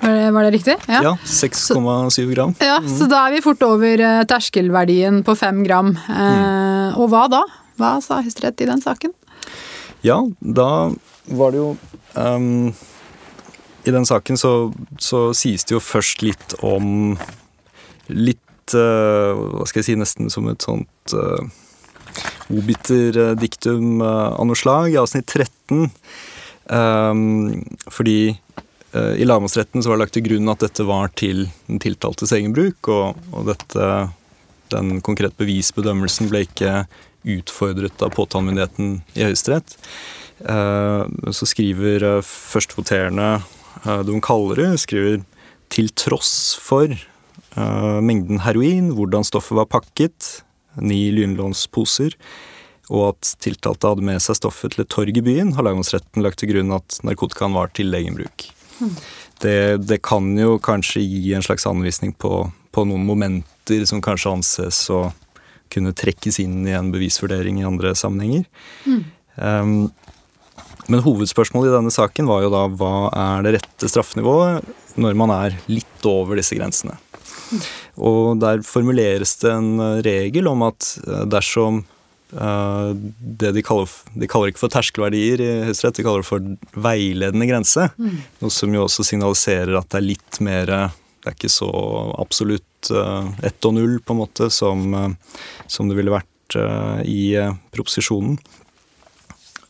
Var 0.00 0.16
det, 0.16 0.30
var 0.32 0.46
det 0.46 0.54
riktig? 0.54 0.78
Ja, 0.88 1.02
ja 1.04 1.12
6,7 1.28 2.32
gram. 2.32 2.54
Ja, 2.64 2.78
mm. 2.80 2.88
Så 2.96 3.08
da 3.12 3.26
er 3.26 3.36
vi 3.36 3.44
fort 3.44 3.60
over 3.66 4.00
terskelverdien 4.28 5.20
på 5.26 5.36
fem 5.36 5.60
gram. 5.66 5.92
Mm. 5.92 6.96
Og 6.96 7.10
hva 7.12 7.26
da? 7.28 7.42
Hva 7.80 7.98
sa 8.04 8.22
Høyesterett 8.22 8.64
i 8.64 8.68
den 8.70 8.80
saken? 8.80 9.12
Ja, 10.04 10.22
da 10.40 10.70
var 11.24 11.52
det 11.52 11.60
jo 11.60 11.70
um, 12.16 12.72
I 13.84 13.94
den 13.94 14.04
saken 14.08 14.40
så, 14.40 14.52
så 15.00 15.26
sies 15.36 15.64
det 15.64 15.76
jo 15.76 15.80
først 15.84 16.24
litt 16.24 16.56
om 16.64 17.16
litt 18.12 18.74
uh, 18.76 19.32
Hva 19.58 19.66
skal 19.68 19.82
jeg 19.82 19.90
si, 19.90 19.98
nesten 20.00 20.32
som 20.32 20.48
et 20.50 20.64
sånt 20.64 21.14
uh, 21.16 21.42
obiter-diktum 22.54 24.00
uh, 24.02 24.34
av 24.34 24.48
noe 24.48 24.58
slag, 24.58 24.96
avsnitt 25.00 25.28
13. 25.30 25.90
Um, 26.64 27.62
fordi 27.92 28.36
i 28.94 29.24
lagmannsretten 29.26 29.82
så 29.82 29.90
var 29.90 29.96
det 29.96 30.04
lagt 30.04 30.14
til 30.14 30.22
grunn 30.22 30.50
at 30.52 30.60
dette 30.62 30.84
var 30.86 31.08
til 31.18 31.48
den 31.66 31.80
tiltaltes 31.82 32.30
egen 32.36 32.52
bruk, 32.54 32.86
og, 32.94 33.16
og 33.34 33.48
dette, 33.48 33.88
den 34.70 35.00
konkrete 35.02 35.34
bevisbedømmelsen 35.40 36.30
ble 36.30 36.44
ikke 36.46 36.84
utfordret 37.34 38.04
av 38.06 38.12
påtalemyndigheten 38.14 39.00
i 39.18 39.26
Høyesterett. 39.26 39.74
Uh, 40.46 41.10
så 41.34 41.48
skriver 41.50 42.22
førstvoterende 42.22 43.32
Don 44.06 44.22
Kallerud 44.22 44.78
skriver 44.78 45.24
til 45.74 45.90
tross 45.98 46.54
for 46.62 46.94
mengden 47.54 48.40
heroin, 48.42 48.90
hvordan 48.96 49.26
stoffet 49.26 49.56
var 49.58 49.70
pakket, 49.70 50.44
ni 50.82 51.06
lynlånsposer, 51.14 52.16
og 52.92 53.14
at 53.14 53.34
tiltalte 53.40 53.88
hadde 53.88 54.04
med 54.04 54.20
seg 54.22 54.38
stoffet 54.38 54.74
til 54.74 54.84
et 54.84 54.92
torg 54.92 55.16
i 55.16 55.24
byen, 55.24 55.54
har 55.56 55.64
lagmannsretten 55.64 56.24
lagt 56.24 56.42
til 56.42 56.50
grunn 56.52 56.74
at 56.76 56.98
narkotikaen 57.06 57.56
var 57.56 57.72
til 57.76 57.94
egenbruk. 57.96 58.48
Mm. 58.80 58.94
Det, 59.40 59.58
det, 59.86 60.00
kan 60.04 60.26
jo 60.38 60.58
kanskje 60.62 61.02
gi 61.02 61.34
en 61.36 61.44
slags 61.44 61.66
anvisning 61.68 62.14
på, 62.18 62.46
på, 62.74 62.84
noen 62.88 63.06
momenter 63.06 63.84
som 63.88 64.02
kanskje 64.04 64.34
anses 64.34 64.80
å 64.92 65.06
kunne 65.72 65.94
trekkes 65.96 66.38
inn 66.42 66.62
i 66.68 66.74
en 66.76 66.92
bevisvurdering 66.94 67.60
i 67.60 67.66
andre 67.66 67.94
sammenhenger. 67.98 68.44
Mm. 68.86 69.04
Um, 69.34 69.76
men 70.92 71.02
hovedspørsmålet 71.02 71.72
i 71.72 71.76
denne 71.78 71.92
saken 71.94 72.28
var 72.28 72.44
jo 72.44 72.52
da 72.52 72.66
hva 72.68 72.94
er 73.16 73.46
det 73.46 73.56
rette 73.56 73.88
straffenivået 73.90 74.68
når 75.00 75.16
man 75.18 75.32
er 75.34 75.56
litt 75.70 76.08
over 76.08 76.38
disse 76.38 76.56
grensene. 76.58 76.98
Og 77.96 78.38
der 78.42 78.62
formuleres 78.66 79.36
det 79.42 79.52
en 79.52 79.74
eh, 79.82 80.00
regel 80.06 80.48
om 80.50 80.64
at 80.66 80.88
eh, 81.04 81.24
dersom 81.30 81.82
uh, 82.34 82.90
det 82.94 83.52
de 83.54 83.62
kaller, 83.64 83.90
de 84.18 84.28
kaller 84.30 84.50
ikke 84.50 84.64
for 84.64 84.72
terskelverdier 84.72 85.42
i 85.44 85.50
Høyesterett, 85.68 86.00
de 86.00 86.06
kaller 86.06 86.24
det 86.24 86.30
for 86.30 86.82
veiledende 86.88 87.48
grense. 87.50 87.88
Mm. 87.98 88.18
Noe 88.42 88.54
som 88.54 88.74
jo 88.74 88.86
også 88.88 89.06
signaliserer 89.06 89.76
at 89.78 89.90
det 89.92 90.00
er 90.00 90.08
litt 90.08 90.40
mer 90.44 90.72
Det 90.74 91.30
er 91.30 91.36
ikke 91.38 91.52
så 91.52 91.70
absolutt 92.20 92.90
ett 92.90 93.64
og 93.64 93.72
null, 93.78 93.94
på 94.04 94.12
en 94.12 94.18
måte, 94.18 94.50
som, 94.52 94.92
som 95.72 95.88
det 95.88 95.96
ville 95.96 96.12
vært 96.12 96.58
i 97.08 97.32
proposisjonen. 97.72 98.36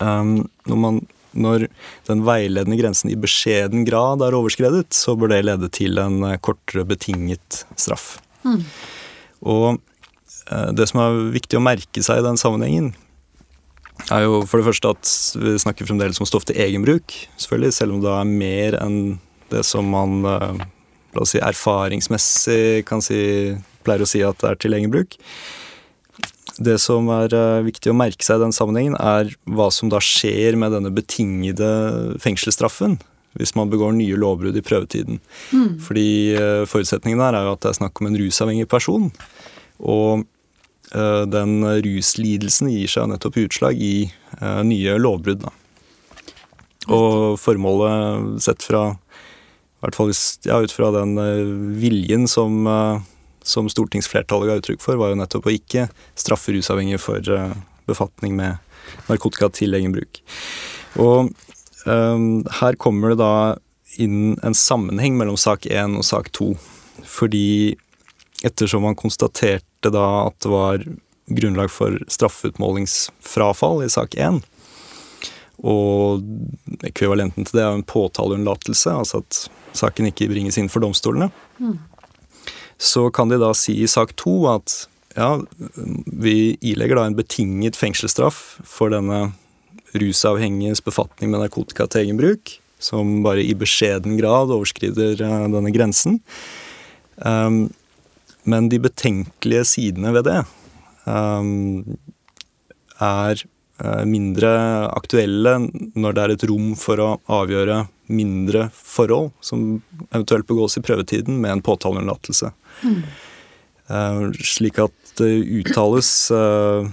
Um, 0.02 0.48
når 0.66 0.80
man 0.82 0.98
når 1.34 1.68
den 2.08 2.24
veiledende 2.26 2.78
grensen 2.80 3.12
i 3.12 3.18
beskjeden 3.20 3.86
grad 3.88 4.24
er 4.24 4.36
overskredet, 4.36 4.88
så 4.96 5.16
bør 5.18 5.34
det 5.34 5.44
lede 5.46 5.70
til 5.74 5.98
en 6.02 6.22
eh, 6.28 6.38
kortere 6.42 6.86
betinget 6.88 7.64
straff. 7.80 8.18
Mm. 8.44 8.62
Og 9.44 9.66
eh, 9.74 10.70
det 10.76 10.88
som 10.90 11.02
er 11.04 11.24
viktig 11.34 11.58
å 11.58 11.64
merke 11.64 12.04
seg 12.04 12.20
i 12.20 12.26
den 12.26 12.40
sammenhengen, 12.40 12.92
er 14.10 14.24
jo 14.26 14.42
for 14.50 14.58
det 14.58 14.66
første 14.66 14.90
at 14.90 15.10
vi 15.38 15.54
snakker 15.62 15.86
fremdeles 15.86 16.18
om 16.20 16.28
stoff 16.28 16.46
til 16.48 16.58
egenbruk, 16.60 17.14
selvfølgelig, 17.38 17.76
selv 17.76 17.94
om 17.94 18.02
det 18.02 18.14
er 18.14 18.32
mer 18.32 18.78
enn 18.82 18.98
det 19.52 19.62
som 19.66 19.86
man 19.92 20.24
eh, 20.26 20.64
la 21.14 21.22
oss 21.22 21.34
si, 21.34 21.42
erfaringsmessig 21.42 22.84
kan 22.88 23.04
si, 23.04 23.18
pleier 23.86 24.04
å 24.04 24.08
si 24.08 24.24
at 24.26 24.40
det 24.42 24.50
er 24.50 24.60
til 24.60 24.76
egenbruk. 24.78 25.18
Det 26.62 26.76
som 26.78 27.08
er 27.10 27.34
uh, 27.34 27.64
viktig 27.66 27.90
å 27.90 27.96
merke 27.98 28.22
seg 28.22 28.38
i 28.38 28.44
den 28.44 28.54
sammenhengen, 28.54 28.94
er 29.00 29.32
hva 29.50 29.70
som 29.74 29.90
da 29.90 29.98
skjer 30.02 30.58
med 30.60 30.74
denne 30.76 30.92
betingede 30.94 32.18
fengselsstraffen 32.22 32.98
hvis 33.38 33.54
man 33.58 33.70
begår 33.70 33.94
nye 33.96 34.18
lovbrudd 34.18 34.56
i 34.58 34.62
prøvetiden. 34.62 35.18
Mm. 35.50 35.80
Fordi 35.82 36.08
uh, 36.38 36.62
forutsetningen 36.70 37.22
her 37.22 37.34
er 37.34 37.48
jo 37.48 37.56
at 37.56 37.64
det 37.64 37.72
er 37.72 37.80
snakk 37.80 37.98
om 38.00 38.10
en 38.10 38.18
rusavhengig 38.20 38.68
person. 38.70 39.10
Og 39.82 40.22
eh, 40.94 41.24
den 41.26 41.56
ruslidelsen 41.82 42.70
gir 42.70 42.90
seg 42.92 43.08
nettopp 43.10 43.40
utslag 43.42 43.80
i 43.82 44.06
eh, 44.06 44.60
nye 44.62 44.94
lovbrudd. 45.02 45.42
Da. 45.42 45.50
Og 46.94 47.34
formålet 47.42 48.38
sett 48.44 48.62
fra 48.62 48.92
i 48.94 49.82
hvert 49.82 49.98
fall 49.98 50.14
ja, 50.46 50.60
ut 50.62 50.72
fra 50.72 50.92
den 50.94 51.18
viljen 51.76 52.28
som, 52.30 52.62
som 53.44 53.68
stortingsflertallet 53.70 54.50
ga 54.50 54.59
uttrykk 54.61 54.83
for, 54.83 54.98
var 55.00 55.12
jo 55.12 55.20
nettopp 55.20 55.48
å 55.48 55.54
ikke 55.54 55.88
straffe 56.18 56.54
rusavhengige 56.54 57.02
for 57.02 57.20
befatning 57.88 58.37
med 58.38 58.57
narkotika 59.09 59.50
til 59.52 59.76
egen 59.76 59.94
bruk. 59.94 60.20
Og 61.00 61.30
um, 61.87 62.44
her 62.61 62.78
kommer 62.80 63.12
det 63.12 63.20
da 63.20 63.35
inn 64.00 64.35
en 64.42 64.57
sammenheng 64.57 65.18
mellom 65.18 65.38
sak 65.40 65.68
1 65.70 65.98
og 66.00 66.07
sak 66.07 66.33
2. 66.35 66.50
Fordi 67.04 67.74
ettersom 68.44 68.85
man 68.87 68.98
konstaterte 68.98 69.92
da 69.92 70.07
at 70.26 70.38
det 70.42 70.52
var 70.52 70.85
grunnlag 71.26 71.70
for 71.72 71.96
straffeutmålingsfrafall 72.12 73.85
i 73.85 73.92
sak 73.92 74.16
1, 74.20 74.42
og 75.64 76.24
ekvivalenten 76.85 77.46
til 77.46 77.57
det 77.57 77.64
er 77.64 77.76
en 77.78 77.87
påtaleunnlatelse, 77.87 78.92
altså 78.92 79.22
at 79.22 79.38
saken 79.74 80.11
ikke 80.11 80.28
bringes 80.28 80.59
inn 80.61 80.68
for 80.68 80.85
domstolene, 80.85 81.30
mm. 81.57 81.78
Så 82.78 83.08
kan 83.14 83.30
de 83.30 83.38
da 83.40 83.52
si 83.56 83.76
i 83.82 83.88
sak 83.90 84.14
2 84.20 84.34
at 84.50 84.76
ja, 85.14 85.38
vi 86.06 86.56
ilegger 86.60 86.98
da 86.98 87.06
en 87.06 87.16
betinget 87.18 87.78
fengselsstraff 87.78 88.58
for 88.66 88.90
denne 88.90 89.28
rusavhengiges 89.94 90.82
befatning 90.84 91.30
med 91.30 91.44
narkotika 91.44 91.87
til 91.87 92.04
egen 92.04 92.18
bruk, 92.18 92.56
som 92.82 93.20
bare 93.24 93.44
i 93.44 93.54
beskjeden 93.58 94.18
grad 94.18 94.52
overskrider 94.54 95.22
eh, 95.22 95.46
denne 95.54 95.72
grensen. 95.74 96.18
Um, 97.16 97.68
men 98.44 98.68
de 98.68 98.80
betenkelige 98.82 99.64
sidene 99.70 100.10
ved 100.16 100.26
det 100.26 100.40
um, 101.06 101.94
er 103.00 103.38
uh, 103.80 104.02
mindre 104.04 104.50
aktuelle 104.90 105.54
når 105.94 106.16
det 106.16 106.24
er 106.24 106.34
et 106.34 106.46
rom 106.50 106.74
for 106.76 107.00
å 107.00 107.08
avgjøre 107.38 107.84
mindre 108.12 108.66
forhold 108.74 109.30
som 109.40 109.78
eventuelt 110.10 110.50
begås 110.50 110.76
i 110.76 110.82
prøvetiden 110.84 111.38
med 111.40 111.54
en 111.54 111.64
påtaleunnlatelse. 111.64 112.50
Mm. 112.82 113.00
Uh, 113.90 114.20
slik 114.40 114.80
at 114.82 115.16
det 115.20 115.30
uttales 115.60 116.10
uh, 116.32 116.87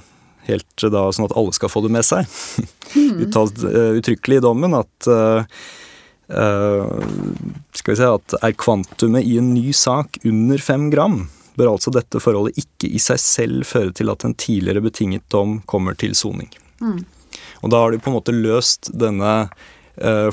helt 0.47 0.83
da 0.93 1.05
sånn 1.13 1.29
at 1.29 1.37
alle 1.39 1.55
skal 1.55 1.71
få 1.71 1.83
det 1.85 1.93
med 1.95 2.05
seg. 2.05 2.27
Mm. 2.95 3.21
Uttalt 3.25 3.63
uttrykkelig 3.63 4.41
i 4.41 4.45
dommen 4.49 4.77
at 4.77 5.13
Uh, 6.31 7.03
skal 7.75 7.91
vi 7.91 7.97
si 7.99 8.05
at 8.07 8.33
Er 8.39 8.53
kvantumet 8.55 9.25
i 9.27 9.33
en 9.41 9.49
ny 9.51 9.73
sak 9.75 10.15
under 10.23 10.61
fem 10.63 10.85
gram, 10.93 11.25
bør 11.59 11.73
altså 11.73 11.91
dette 11.91 12.21
forholdet 12.23 12.55
ikke 12.61 12.87
i 12.87 13.01
seg 13.03 13.19
selv 13.19 13.67
føre 13.67 13.91
til 13.97 14.07
at 14.13 14.23
en 14.23 14.37
tidligere 14.39 14.79
betinget 14.85 15.25
dom 15.33 15.57
kommer 15.67 15.97
til 15.99 16.15
soning. 16.15 16.47
Mm. 16.79 17.01
Og 17.67 17.73
da 17.73 17.83
har 17.83 17.91
de 17.91 17.99
på 17.99 18.07
en 18.07 18.15
måte 18.15 18.35
løst 18.35 18.93
denne 18.95 19.33
uh, 19.51 19.67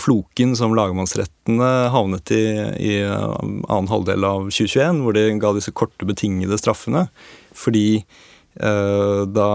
floken 0.01 0.55
som 0.57 0.75
lagmannsrettene 0.77 1.69
havnet 1.93 2.33
i 2.35 2.45
i 2.79 2.95
annen 3.05 3.91
halvdel 3.91 4.25
av 4.25 4.49
2021, 4.49 5.03
hvor 5.05 5.17
de 5.17 5.25
ga 5.43 5.53
disse 5.57 5.75
korte, 5.77 6.09
betingede 6.09 6.59
straffene. 6.61 7.07
Fordi 7.57 8.01
uh, 8.63 9.25
da 9.29 9.51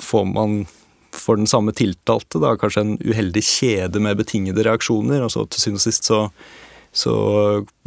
får 0.00 0.24
man 0.30 0.62
for 1.12 1.36
den 1.36 1.46
samme 1.46 1.72
tiltalte 1.76 2.40
da, 2.42 2.54
kanskje 2.58 2.84
en 2.84 2.96
uheldig 3.02 3.42
kjede 3.44 4.02
med 4.02 4.18
betingede 4.20 4.64
reaksjoner. 4.66 5.24
og 5.24 5.32
så 5.34 5.44
Til 5.46 5.64
syvende 5.64 5.80
og 5.82 5.86
sist 5.86 6.08
så, 6.08 6.20
så, 6.92 7.14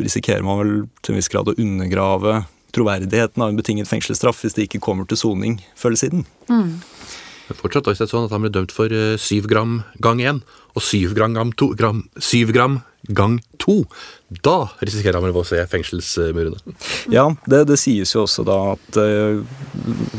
risikerer 0.02 0.44
man 0.46 0.60
vel 0.60 0.74
til 1.02 1.14
en 1.14 1.22
viss 1.22 1.32
grad 1.32 1.50
å 1.50 1.58
undergrave 1.58 2.44
troverdigheten 2.74 3.42
av 3.44 3.52
en 3.52 3.60
betinget 3.60 3.90
fengselsstraff 3.90 4.42
hvis 4.42 4.56
det 4.58 4.68
ikke 4.68 4.82
kommer 4.82 5.06
til 5.06 5.20
soning 5.20 5.60
før 5.78 5.94
eller 5.94 6.02
siden. 6.02 6.26
Mm. 6.50 6.80
Det 7.50 7.60
er 7.60 7.84
det 7.84 8.10
sånn 8.10 8.28
at 8.28 8.34
han 8.34 8.46
ble 8.46 8.54
dømt 8.54 8.72
for 8.72 8.92
eh, 8.94 9.16
syv 9.20 9.50
gram 9.52 9.82
gang 10.04 10.22
én 10.24 10.44
og 10.74 10.82
syv 10.82 11.14
gram, 11.18 11.36
gram, 11.78 12.04
syv 12.18 12.54
gram 12.56 12.82
gang 13.08 13.40
to. 13.58 13.84
Da 14.44 14.70
risikerer 14.80 15.20
han 15.20 15.26
vel 15.28 15.38
å 15.38 15.46
se 15.46 15.60
fengselsmurene. 15.70 16.76
Ja, 17.12 17.28
det, 17.46 17.66
det, 17.70 17.78
sies 17.82 18.14
jo 18.16 18.24
også 18.24 18.46
da 18.48 18.58
at 18.74 19.00
uh, 19.00 19.42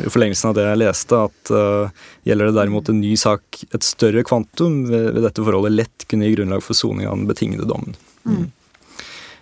i 0.05 0.13
forlengelsen 0.13 0.51
av 0.51 0.59
det 0.59 0.67
jeg 0.69 0.81
leste, 0.83 1.23
at 1.31 1.55
uh, 1.55 2.05
gjelder 2.29 2.51
det 2.51 2.59
derimot 2.59 2.91
en 2.93 3.01
ny 3.01 3.15
sak, 3.21 3.65
et 3.73 3.87
større 3.87 4.25
kvantum, 4.27 4.85
ved, 4.91 5.15
ved 5.17 5.25
dette 5.27 5.45
forholdet 5.47 5.79
lett 5.79 6.07
kunne 6.11 6.29
gi 6.29 6.37
grunnlag 6.37 6.65
for 6.65 6.77
soning 6.77 7.09
av 7.09 7.17
den 7.17 7.31
betingede 7.31 7.69
dommen. 7.71 7.97
Mm. 8.29 8.51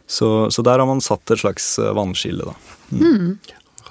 Så, 0.06 0.28
så, 0.54 0.62
der 0.62 0.78
har 0.78 0.88
man 0.88 1.02
satt 1.02 1.34
et 1.34 1.42
slags 1.42 1.74
vannskille, 1.96 2.46
da. 2.46 2.78
Mm. 2.92 3.02
Mm. 3.02 3.36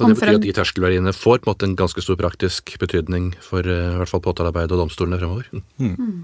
Og 0.02 0.12
det 0.12 0.20
betyr 0.20 0.38
at 0.40 0.46
de 0.46 0.54
terskelverdiene 0.58 1.16
får 1.16 1.42
på 1.42 1.50
en 1.50 1.54
måte 1.54 1.70
en 1.70 1.80
ganske 1.80 2.04
stor 2.04 2.20
praktisk 2.20 2.76
betydning 2.82 3.32
for 3.46 3.66
i 3.66 3.80
hvert 4.02 4.12
fall 4.12 4.24
påtalearbeidet 4.26 4.76
og 4.76 4.86
domstolene 4.86 5.22
fremover. 5.22 5.50
Mm. 5.54 5.96
mm. 5.96 6.22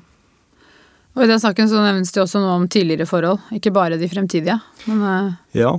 Og 1.17 1.25
I 1.25 1.31
den 1.31 1.41
saken 1.41 1.69
så 1.69 1.81
nevnes 1.81 2.13
det 2.13 2.21
også 2.21 2.39
noe 2.43 2.55
om 2.59 2.67
tidligere 2.69 3.09
forhold, 3.09 3.41
ikke 3.57 3.73
bare 3.73 3.97
de 3.97 4.09
fremtidige. 4.11 4.59
Men, 4.85 5.01
uh, 5.01 5.31
ja. 5.57 5.73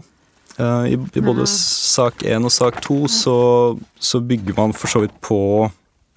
Uh, 0.59 0.85
i, 0.91 0.97
i, 0.99 1.23
både 1.23 1.45
uh, 1.47 1.53
sak 1.53 2.25
1 2.27 2.43
og 2.43 2.51
sak 2.51 2.81
2 2.83 2.97
så, 3.15 3.39
så, 4.03 4.19
bygger 4.19 4.57
man 4.59 4.75
for 4.75 4.91
så 4.91 5.05
vidt 5.05 5.15
på 5.23 5.41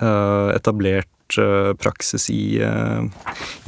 etablert 0.02 1.36
praksis 1.78 2.24
i, 2.34 2.58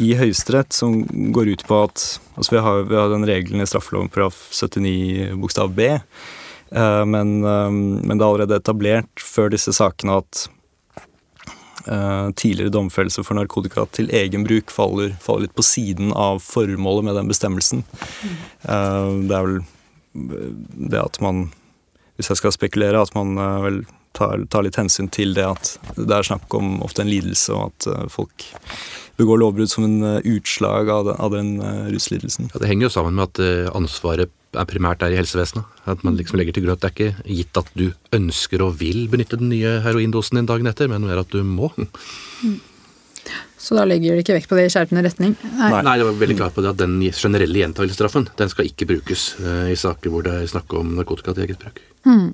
i 0.02 0.08
Høyesterett 0.18 0.74
som 0.74 1.04
går 1.36 1.52
ut 1.54 1.64
på 1.70 1.78
at 1.86 2.02
Altså 2.34 2.56
vi 2.56 2.64
har, 2.66 2.80
vi 2.90 2.98
har 2.98 3.12
den 3.12 3.28
regelen 3.30 3.62
i 3.62 3.68
straffeloven 3.70 4.10
paragraf 4.10 4.40
79 4.50 5.36
bokstav 5.38 5.70
b, 5.78 5.92
men, 6.74 7.34
men 7.44 8.18
det 8.18 8.24
er 8.24 8.28
allerede 8.28 8.58
etablert 8.58 9.22
før 9.22 9.52
disse 9.54 9.74
sakene 9.78 10.16
at 10.24 10.48
Uh, 11.84 12.32
tidligere 12.40 12.72
domfellelse 12.72 13.26
for 13.28 13.36
narkotika 13.36 13.84
til 13.92 14.08
egen 14.16 14.46
bruk 14.48 14.72
faller, 14.72 15.18
faller, 15.20 15.50
litt 15.50 15.56
på 15.58 15.66
siden 15.68 16.14
av 16.16 16.40
formålet 16.40 17.10
med 17.10 17.18
den 17.20 17.32
bestemmelsen. 17.32 17.82
Det 18.64 19.36
er 19.36 19.44
vel 19.44 19.58
det 20.94 21.02
at 21.02 21.20
man, 21.20 21.50
hvis 22.16 22.32
jeg 22.32 22.40
skal 22.40 22.56
spekulere, 22.56 23.02
at 23.04 23.12
man 23.18 23.36
vel 23.66 23.82
tar, 24.16 24.46
tar, 24.48 24.64
litt 24.64 24.80
hensyn 24.80 25.10
til 25.12 25.36
det 25.36 25.44
at 25.44 25.74
det 25.98 26.08
er 26.08 26.30
snakk 26.30 26.56
om 26.56 26.78
ofte 26.86 27.04
en 27.04 27.12
lidelse, 27.12 27.52
og 27.52 27.74
at 27.74 28.14
folk 28.14 28.48
begår 29.20 29.42
lovbrudd 29.44 29.74
som 29.74 29.90
en 29.90 30.22
utslag 30.22 30.88
av 30.88 31.10
den, 31.10 31.20
av 31.20 31.36
den 31.36 31.52
ruslidelsen. 31.92 32.48
Ja, 32.54 32.64
det 32.64 32.72
henger 32.72 32.88
jo 32.88 32.94
sammen 32.96 33.20
med 33.20 33.34
at 33.34 33.76
ansvaret 33.76 34.32
er 34.60 34.68
primært 34.70 35.02
der 35.04 35.14
i 35.14 35.20
helsevesenet. 35.20 35.66
At 35.90 36.04
man 36.08 36.18
liksom 36.20 36.40
legger 36.40 36.56
til 36.56 36.66
grunn 36.66 36.78
at 36.78 36.84
det 36.84 36.92
er 36.92 36.96
ikke 36.96 37.40
gitt 37.40 37.60
at 37.60 37.72
du 37.78 37.88
ønsker 38.16 38.64
og 38.66 38.78
vil 38.82 39.08
benytte 39.12 39.40
den 39.40 39.52
nye 39.54 39.80
heroindosen 39.86 40.40
din 40.40 40.50
dagen 40.50 40.70
etter, 40.70 40.92
men 40.92 41.06
mer 41.08 41.24
at 41.24 41.34
du 41.34 41.42
må. 41.48 41.72
Mm. 41.78 42.60
Så 43.64 43.78
da 43.78 43.86
legger 43.88 44.18
de 44.18 44.24
ikke 44.24 44.36
vekt 44.36 44.50
på 44.52 44.58
det 44.60 44.66
i 44.68 44.72
skjerpende 44.74 45.06
retning? 45.06 45.38
Nei. 45.56 45.70
Nei, 45.72 45.96
det 46.00 46.08
var 46.10 46.18
veldig 46.20 46.36
klart 46.42 46.56
på 46.56 46.64
det 46.66 46.74
at 46.74 46.82
den 46.82 46.98
generelle 47.16 47.62
gjentagelsesstraffen 47.62 48.28
den 48.40 48.52
skal 48.52 48.68
ikke 48.68 48.90
brukes 48.90 49.30
uh, 49.40 49.70
i 49.72 49.78
saker 49.80 50.12
hvor 50.12 50.26
det 50.26 50.34
er 50.42 50.50
snakk 50.52 50.76
om 50.76 50.92
narkotika 50.98 51.32
til 51.32 51.46
eget 51.46 51.62
bruk. 51.62 51.80
Mm. 52.04 52.34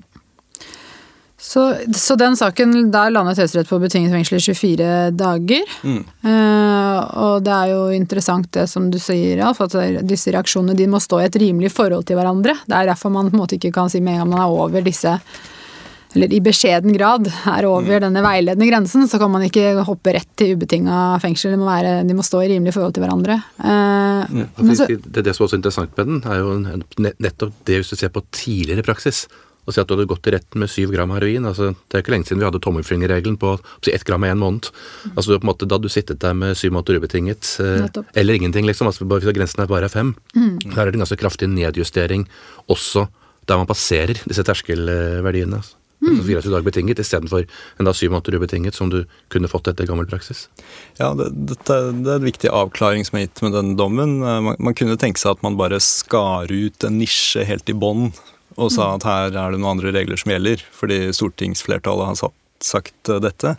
Så, 1.40 1.62
så, 1.96 2.16
den 2.20 2.36
saken, 2.36 2.90
der 2.92 3.12
landet 3.14 3.38
Høyesterett 3.40 3.70
på 3.70 3.78
betinget 3.80 4.12
fengsel 4.12 4.36
i 4.36 4.42
24 4.44 4.88
dager. 5.16 5.70
Mm. 5.82 6.02
Uh, 6.26 6.98
og 7.24 7.46
det 7.46 7.54
er 7.54 7.70
jo 7.72 7.78
interessant 7.96 8.50
det 8.54 8.66
som 8.68 8.90
du 8.92 8.98
sier, 9.00 9.40
Alf, 9.46 9.62
at 9.64 10.04
disse 10.06 10.34
reaksjonene 10.34 10.76
de 10.76 10.88
må 10.92 11.00
stå 11.00 11.22
i 11.22 11.30
et 11.30 11.40
rimelig 11.40 11.72
forhold 11.72 12.04
til 12.10 12.20
hverandre. 12.20 12.58
Det 12.66 12.76
er 12.76 12.92
derfor 12.92 13.14
man 13.14 13.32
på 13.32 13.38
en 13.38 13.42
måte 13.42 13.56
ikke 13.56 13.72
kan 13.74 13.88
si 13.90 14.02
med 14.04 14.18
en 14.18 14.24
gang 14.24 14.34
man 14.34 14.44
er 14.44 14.60
over 14.60 14.84
disse 14.84 15.16
eller 16.10 16.32
i 16.34 16.40
beskjeden 16.42 16.90
grad 16.96 17.28
er 17.30 17.66
over 17.68 17.86
mm. 17.86 18.02
denne 18.02 18.22
veiledende 18.24 18.66
grensen, 18.66 19.06
så 19.08 19.18
kan 19.22 19.30
man 19.30 19.44
ikke 19.46 19.84
hoppe 19.86 20.14
rett 20.16 20.30
til 20.38 20.56
ubetinga 20.58 21.20
fengsel. 21.22 21.54
De 21.54 21.60
må, 21.60 21.68
være, 21.68 22.00
de 22.06 22.16
må, 22.18 22.24
stå 22.26 22.40
i 22.42 22.48
rimelig 22.50 22.74
forhold 22.74 22.96
til 22.96 23.04
hverandre. 23.04 23.36
Uh, 23.62 24.40
mm. 24.42 24.72
så, 24.74 24.88
det, 24.90 25.22
det 25.22 25.36
som 25.36 25.44
er 25.44 25.46
også 25.46 25.60
interessant 25.60 25.94
med 26.00 26.10
den, 26.10 26.24
er 26.26 26.42
jo 26.42 27.12
nettopp 27.22 27.54
det 27.68 27.78
hvis 27.78 27.94
du 27.94 28.00
ser 28.00 28.10
på 28.14 28.24
tidligere 28.34 28.86
praksis 28.86 29.28
og 29.66 29.74
si 29.74 29.80
at 29.82 29.88
du 29.88 29.94
hadde 29.94 30.08
gått 30.10 30.28
i 30.30 30.34
retten 30.34 30.62
med 30.62 30.70
syv 30.72 30.94
gram 30.94 31.12
heroin. 31.14 31.46
altså 31.46 31.72
Det 31.88 31.98
er 31.98 32.04
ikke 32.04 32.14
lenge 32.14 32.28
siden 32.28 32.40
vi 32.40 32.48
hadde 32.48 32.62
tommelfingerregelen 32.64 33.38
på 33.40 33.54
si 33.84 33.94
ett 33.94 34.04
gram 34.08 34.24
i 34.24 34.32
en 34.32 34.40
måned. 34.40 34.70
Mm. 34.70 35.16
altså 35.16 35.38
på 35.38 35.44
en 35.44 35.50
måte 35.52 35.68
Da 35.68 35.76
hadde 35.76 35.88
du 35.88 35.92
sittet 35.92 36.20
der 36.20 36.34
med 36.34 36.56
syv 36.56 36.72
måneder 36.72 37.00
ubetinget, 37.00 37.56
eh, 37.60 38.02
eller 38.14 38.34
ingenting, 38.34 38.66
liksom, 38.66 38.86
altså 38.86 39.04
bare 39.04 39.20
hvis 39.20 39.36
grensen 39.36 39.62
er 39.62 39.70
bare 39.70 39.88
fem. 39.88 40.14
Mm. 40.34 40.58
Der 40.74 40.80
er 40.80 40.90
det 40.90 40.98
en 40.98 41.04
ganske 41.06 41.20
kraftig 41.20 41.48
nedjustering 41.48 42.28
også 42.68 43.08
der 43.48 43.58
man 43.58 43.66
passerer 43.66 44.14
disse 44.28 44.44
terskelverdiene. 44.46 45.56
altså. 45.56 45.76
Mm. 46.00 46.14
Altså 46.14 46.24
24 46.24 46.52
dager 46.54 46.64
betinget 46.64 47.00
istedenfor 47.02 47.44
en 47.44 47.88
da 47.88 47.92
syv 47.92 48.14
måneder 48.14 48.38
ubetinget, 48.40 48.74
som 48.74 48.88
du 48.88 49.02
kunne 49.28 49.50
fått 49.52 49.68
etter 49.68 49.88
gammel 49.88 50.08
praksis. 50.08 50.46
Ja, 50.96 51.12
det, 51.14 51.28
dette, 51.50 51.76
det 52.00 52.08
er 52.08 52.22
en 52.22 52.28
viktig 52.28 52.52
avklaring 52.56 53.04
som 53.04 53.18
er 53.18 53.26
gitt 53.26 53.42
med 53.44 53.52
denne 53.58 53.76
dommen. 53.76 54.20
Eh, 54.24 54.40
man, 54.46 54.56
man 54.58 54.76
kunne 54.76 54.96
tenke 55.00 55.20
seg 55.20 55.36
at 55.36 55.44
man 55.44 55.58
bare 55.60 55.80
skar 55.84 56.48
ut 56.48 56.88
en 56.88 56.96
nisje 57.00 57.44
helt 57.48 57.68
i 57.68 57.76
bånn 57.76 58.10
og 58.60 58.72
sa 58.74 58.92
at 58.96 59.06
her 59.08 59.32
er 59.32 59.54
det 59.54 59.60
noen 59.60 59.78
andre 59.78 59.94
regler 59.96 60.20
som 60.20 60.34
gjelder, 60.34 60.62
fordi 60.76 61.00
stortingsflertallet 61.16 62.10
har 62.10 62.18
satt, 62.20 62.36
sagt 62.60 63.08
uh, 63.08 63.16
dette. 63.24 63.54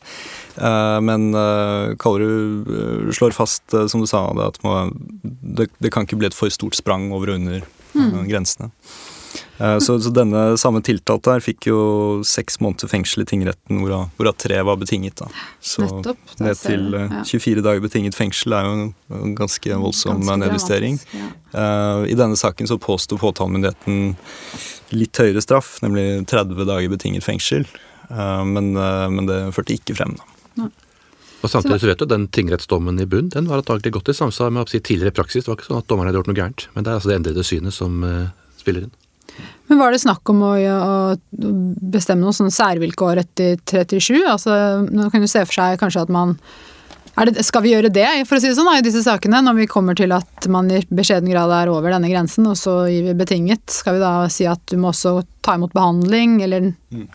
Uh, 0.57 0.99
men 1.01 1.31
uh, 1.33 1.97
Kallerud 2.01 3.09
slår 3.17 3.33
fast, 3.33 3.65
som 3.71 4.03
du 4.03 4.09
sa, 4.09 4.27
at 4.45 4.61
det, 4.61 5.89
kan 5.89 6.05
ikke 6.05 6.21
bli 6.21 6.29
et 6.29 6.37
for 6.37 6.53
stort 6.53 6.77
sprang 6.77 7.09
over 7.15 7.33
og 7.33 7.41
under 7.41 7.65
mm. 7.97 8.27
grensene. 8.29 8.71
Eh, 9.61 9.77
Så, 9.83 9.99
så 10.01 10.09
denne 10.13 10.55
samme 10.57 10.79
tiltalte 10.81 11.35
her 11.35 11.43
fikk 11.45 11.67
jo 11.69 11.79
seks 12.25 12.57
måneder 12.63 12.89
fengsel 12.89 13.21
i 13.21 13.27
tingretten, 13.29 13.81
hvorav 13.83 14.07
hvorav 14.17 14.33
tre 14.41 14.57
var 14.65 14.79
betinget. 14.81 15.19
da. 15.21 15.27
Så 15.61 15.83
Nettopp, 15.85 16.17
ned 16.41 16.57
til 16.63 16.87
eh, 16.97 17.11
ja. 17.19 17.21
24 17.29 17.61
dager 17.67 17.83
betinget 17.83 18.17
fengsel 18.17 18.55
er 18.57 18.65
jo 18.65 18.71
en, 19.19 19.35
ganske 19.37 19.77
voldsom 19.83 20.17
Ganske 20.23 20.39
nedjustering. 20.45 20.97
ja. 21.13 21.29
Eh, 21.53 22.09
I 22.13 22.17
denne 22.17 22.39
saken 22.39 22.69
så 22.71 22.79
påsto 22.81 23.19
påtalemyndigheten 23.21 24.15
litt 24.97 25.21
høyere 25.21 25.43
straff, 25.45 25.75
nemlig 25.85 26.25
30 26.31 26.65
dager 26.65 26.89
betinget 26.95 27.23
fengsel. 27.27 27.67
Eh, 28.09 28.43
Men, 28.45 28.73
men 28.73 29.25
det 29.29 29.53
førte 29.53 29.75
ikke 29.77 29.95
frem. 29.99 30.15
da. 30.57 30.69
Og 31.41 31.49
samtidig 31.49 31.79
så 31.81 31.87
vet 31.89 32.01
du, 32.01 32.05
den 32.05 32.27
tingrettsdommen 32.29 32.99
i 33.01 33.05
bunn 33.09 33.29
den 33.33 33.47
var 33.49 33.61
antagelig 33.63 33.93
godt 33.95 34.09
i 34.09 34.13
samsvar 34.13 34.51
med 34.53 34.61
oppsi, 34.61 34.77
tidligere 34.81 35.13
praksis. 35.17 35.45
Det 35.45 35.49
var 35.49 35.57
ikke 35.57 35.69
sånn 35.71 35.79
at 35.81 35.87
dommeren 35.89 36.09
hadde 36.11 36.19
gjort 36.21 36.29
noe 36.29 36.37
gærent. 36.37 36.67
Men 36.75 36.83
det 36.85 36.91
er 36.91 36.97
altså 36.99 37.09
det 37.09 37.15
endrede 37.17 37.45
synet 37.47 37.73
som 37.73 38.03
spiller 38.61 38.85
inn. 38.85 38.91
Men 39.71 39.79
var 39.79 39.93
det 39.95 40.01
snakk 40.03 40.27
om 40.33 40.41
å, 40.43 40.51
å 40.59 40.95
bestemme 41.93 42.25
noen 42.25 42.35
sånne 42.35 42.51
særvilkår 42.51 43.21
etter 43.21 43.55
37? 43.63 44.17
Altså, 44.27 44.53
nå 44.83 45.07
kan 45.13 45.23
du 45.23 45.29
se 45.31 45.45
for 45.47 45.55
seg 45.55 45.79
kanskje 45.79 46.03
at 46.03 46.11
man 46.11 46.35
det, 47.21 47.43
Skal 47.47 47.63
vi 47.63 47.71
gjøre 47.71 47.91
det, 47.93 48.07
for 48.27 48.35
å 48.35 48.41
si 48.41 48.49
det 48.49 48.57
sånn, 48.57 48.69
i 48.75 48.83
disse 48.83 49.03
sakene, 49.05 49.39
når 49.45 49.61
vi 49.61 49.69
kommer 49.71 49.95
til 49.95 50.11
at 50.15 50.47
man 50.51 50.67
i 50.71 50.81
beskjeden 50.91 51.31
grad 51.31 51.51
er 51.55 51.71
over 51.71 51.91
denne 51.93 52.09
grensen, 52.11 52.47
og 52.51 52.59
så 52.59 52.81
gir 52.91 53.07
vi 53.07 53.15
betinget? 53.15 53.63
Skal 53.71 53.95
vi 53.95 54.03
da 54.03 54.11
si 54.31 54.47
at 54.49 54.63
du 54.71 54.75
må 54.81 54.91
også 54.91 55.21
ta 55.43 55.55
imot 55.55 55.75
behandling, 55.75 56.39
eller 56.43 56.71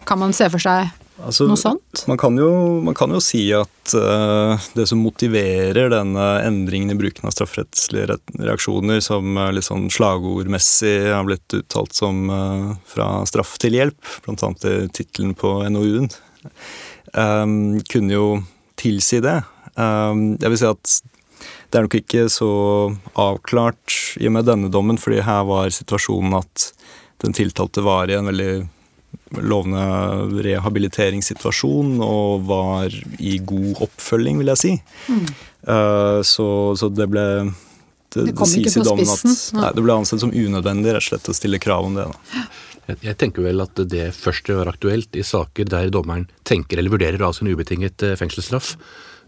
kan 0.08 0.20
man 0.20 0.36
se 0.36 0.48
for 0.52 0.62
seg 0.62 0.92
Altså, 1.16 1.46
noe 1.48 1.56
sånt? 1.56 2.02
Man 2.10 2.18
kan 2.20 2.36
jo, 2.36 2.50
man 2.84 2.96
kan 2.96 3.12
jo 3.14 3.22
si 3.24 3.46
at 3.56 3.94
uh, 3.96 4.52
det 4.76 4.84
som 4.90 5.00
motiverer 5.00 5.88
denne 5.92 6.26
endringen 6.44 6.92
i 6.92 6.98
bruken 6.98 7.24
av 7.28 7.32
strafferettslige 7.32 8.18
reaksjoner, 8.36 9.00
som 9.04 9.38
eh, 9.40 9.52
litt 9.56 9.64
sånn 9.64 9.88
slagordmessig 9.92 10.94
har 11.08 11.24
blitt 11.24 11.56
uttalt 11.56 11.96
som 11.96 12.28
uh, 12.28 12.74
fra 12.90 13.08
straff 13.28 13.56
til 13.62 13.78
hjelp, 13.78 14.12
bl.a. 14.26 14.52
i 14.68 14.76
tittelen 14.92 15.32
på 15.38 15.56
NOU-en, 15.72 16.10
um, 17.16 17.56
kunne 17.88 18.12
jo 18.12 18.28
tilsi 18.76 19.22
det. 19.24 19.38
Um, 19.80 20.34
jeg 20.36 20.52
vil 20.52 20.60
si 20.60 20.68
at 20.68 20.96
det 21.72 21.80
er 21.80 21.88
nok 21.88 21.96
ikke 21.98 22.28
så 22.32 22.52
avklart 23.18 24.20
i 24.20 24.28
og 24.28 24.36
med 24.36 24.46
denne 24.48 24.68
dommen, 24.72 25.00
fordi 25.00 25.24
her 25.24 25.48
var 25.48 25.72
situasjonen 25.72 26.36
at 26.44 26.70
den 27.24 27.32
tiltalte 27.36 27.80
var 27.84 28.12
i 28.12 28.18
en 28.18 28.28
veldig 28.28 28.66
lovende 29.34 29.82
rehabiliteringssituasjon 30.46 31.96
og 32.04 32.44
var 32.46 32.94
i 33.18 33.36
god 33.42 33.82
oppfølging, 33.88 34.38
vil 34.42 34.52
jeg 34.54 34.62
si. 34.62 34.72
Eh, 35.66 36.20
så, 36.22 36.48
så 36.78 36.90
det 36.94 37.08
ble 37.10 37.26
det, 38.14 38.28
Det 38.30 38.36
kom 38.38 38.46
ikke 38.48 38.70
sies 38.70 38.78
i 38.78 38.80
på 38.80 38.86
dommen 38.86 39.10
At, 39.10 39.40
nei, 39.58 39.72
det 39.76 39.82
ble 39.84 39.96
ansett 39.98 40.22
som 40.22 40.32
unødvendig 40.32 40.94
rett 40.94 41.02
og 41.02 41.08
slett 41.10 41.32
å 41.32 41.36
stille 41.36 41.60
krav 41.62 41.88
om 41.88 41.98
det. 41.98 42.06
Da. 42.06 42.44
Jeg, 42.86 43.00
jeg 43.08 43.18
tenker 43.20 43.48
vel 43.48 43.64
at 43.64 43.82
det 43.90 44.06
først 44.14 44.48
vil 44.48 44.60
være 44.60 44.76
aktuelt 44.76 45.18
i 45.18 45.26
saker 45.26 45.68
der 45.72 45.90
dommeren 45.92 46.28
tenker 46.46 46.78
eller 46.78 46.94
vurderer 46.94 47.26
av 47.26 47.34
sin 47.36 47.50
ubetinget 47.50 48.06
eh, 48.06 48.16
fengselsstraff. 48.20 48.76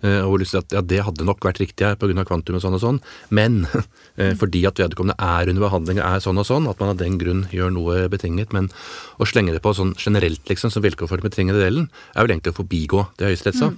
Eh, 0.03 0.21
Og 0.23 0.41
lyst 0.43 0.55
til 0.55 0.63
at 0.63 0.75
ja, 0.77 0.83
det 0.83 1.03
hadde 1.07 1.27
nok 1.27 1.43
vært 1.45 1.61
riktig 1.63 1.87
her 1.87 1.99
pga. 1.99 2.25
kvantum 2.29 2.59
og 2.59 2.63
sånn 2.65 2.77
og 2.79 2.83
sånn, 2.83 3.01
men 3.31 3.67
eh, 4.21 4.35
fordi 4.39 4.65
at 4.69 4.79
vedkommende 4.79 5.19
er 5.19 5.51
under 5.51 5.67
behandling 5.67 6.01
og 6.01 6.07
er 6.07 6.25
sånn 6.25 6.39
og 6.39 6.49
sånn, 6.49 6.69
at 6.71 6.81
man 6.81 6.95
av 6.95 7.01
den 7.01 7.19
grunn 7.21 7.47
gjør 7.55 7.75
noe 7.75 8.09
betinget. 8.13 8.53
Men 8.53 8.71
å 9.19 9.29
slenge 9.29 9.55
det 9.57 9.63
på 9.65 9.75
sånn 9.77 9.95
generelt 9.99 10.45
liksom 10.49 10.73
som 10.75 10.85
vilkår 10.85 11.11
for 11.11 11.21
den 11.21 11.29
betingede 11.29 11.63
delen, 11.63 11.91
er 12.15 12.25
vel 12.25 12.37
egentlig 12.37 12.57
å 12.57 12.61
forbigå 12.63 13.05
det 13.19 13.31
Høyesterett 13.31 13.61
sa. 13.61 13.73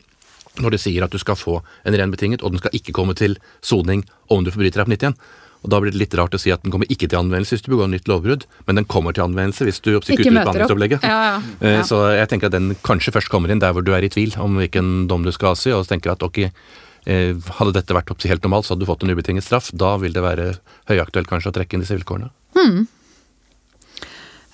Når 0.61 0.75
det 0.75 0.81
sier 0.83 1.05
at 1.07 1.13
du 1.15 1.19
skal 1.23 1.39
få 1.39 1.61
en 1.87 1.95
ren 1.95 2.11
betinget, 2.11 2.43
og 2.43 2.53
den 2.53 2.61
skal 2.63 2.75
ikke 2.75 2.95
komme 2.97 3.15
til 3.17 3.39
soning 3.63 4.03
om 4.29 4.43
du 4.45 4.51
forbryter 4.51 4.83
deg 4.83 4.89
på 4.89 4.95
nytt 4.95 5.05
igjen. 5.07 5.21
Og 5.61 5.71
Da 5.71 5.81
blir 5.81 5.93
det 5.93 6.01
litt 6.01 6.15
rart 6.17 6.35
å 6.37 6.41
si 6.41 6.53
at 6.55 6.63
den 6.65 6.73
kommer 6.73 6.89
ikke 6.89 7.09
til 7.09 7.19
anvendelse 7.21 7.57
hvis 7.57 7.65
du 7.67 7.73
begår 7.75 7.91
nytt 7.93 8.09
lovbrudd, 8.09 8.47
men 8.67 8.81
den 8.81 8.87
kommer 8.89 9.13
til 9.17 9.27
anvendelse 9.27 9.67
hvis 9.69 9.81
du 9.85 9.91
Ikke 9.99 10.17
kutter 10.17 10.31
ut 10.31 10.39
behandlingsopplegget. 10.41 11.05
Ja, 11.05 11.19
ja, 11.27 11.41
Eh, 11.61 11.75
ja. 11.81 11.83
Så 11.85 11.99
jeg 12.17 12.29
tenker 12.31 12.49
at 12.49 12.57
den 12.57 12.75
kanskje 12.87 13.13
først 13.13 13.29
kommer 13.29 13.51
inn 13.53 13.61
der 13.61 13.75
hvor 13.77 13.85
du 13.85 13.93
er 13.93 14.03
i 14.05 14.09
tvil 14.09 14.33
om 14.41 14.57
hvilken 14.57 15.07
dom 15.11 15.27
du 15.27 15.33
skal 15.33 15.53
avsi, 15.53 15.73
og 15.77 15.85
så 15.85 15.93
tenker 15.93 16.13
at 16.15 16.23
ok, 16.25 16.39
eh, 16.49 17.35
hadde 17.59 17.77
dette 17.77 17.93
vært 17.93 18.25
helt 18.25 18.43
normalt, 18.43 18.65
så 18.65 18.75
hadde 18.75 18.87
du 18.87 18.89
fått 18.89 19.05
en 19.05 19.13
ubetinget 19.13 19.45
straff. 19.45 19.71
Da 19.73 19.97
vil 20.01 20.17
det 20.17 20.25
være 20.25 20.55
høyaktuelt 20.89 21.29
kanskje 21.29 21.53
å 21.53 21.57
trekke 21.59 21.77
inn 21.77 21.85
disse 21.85 21.97
vilkårene. 21.99 22.31
Hmm. 22.57 22.89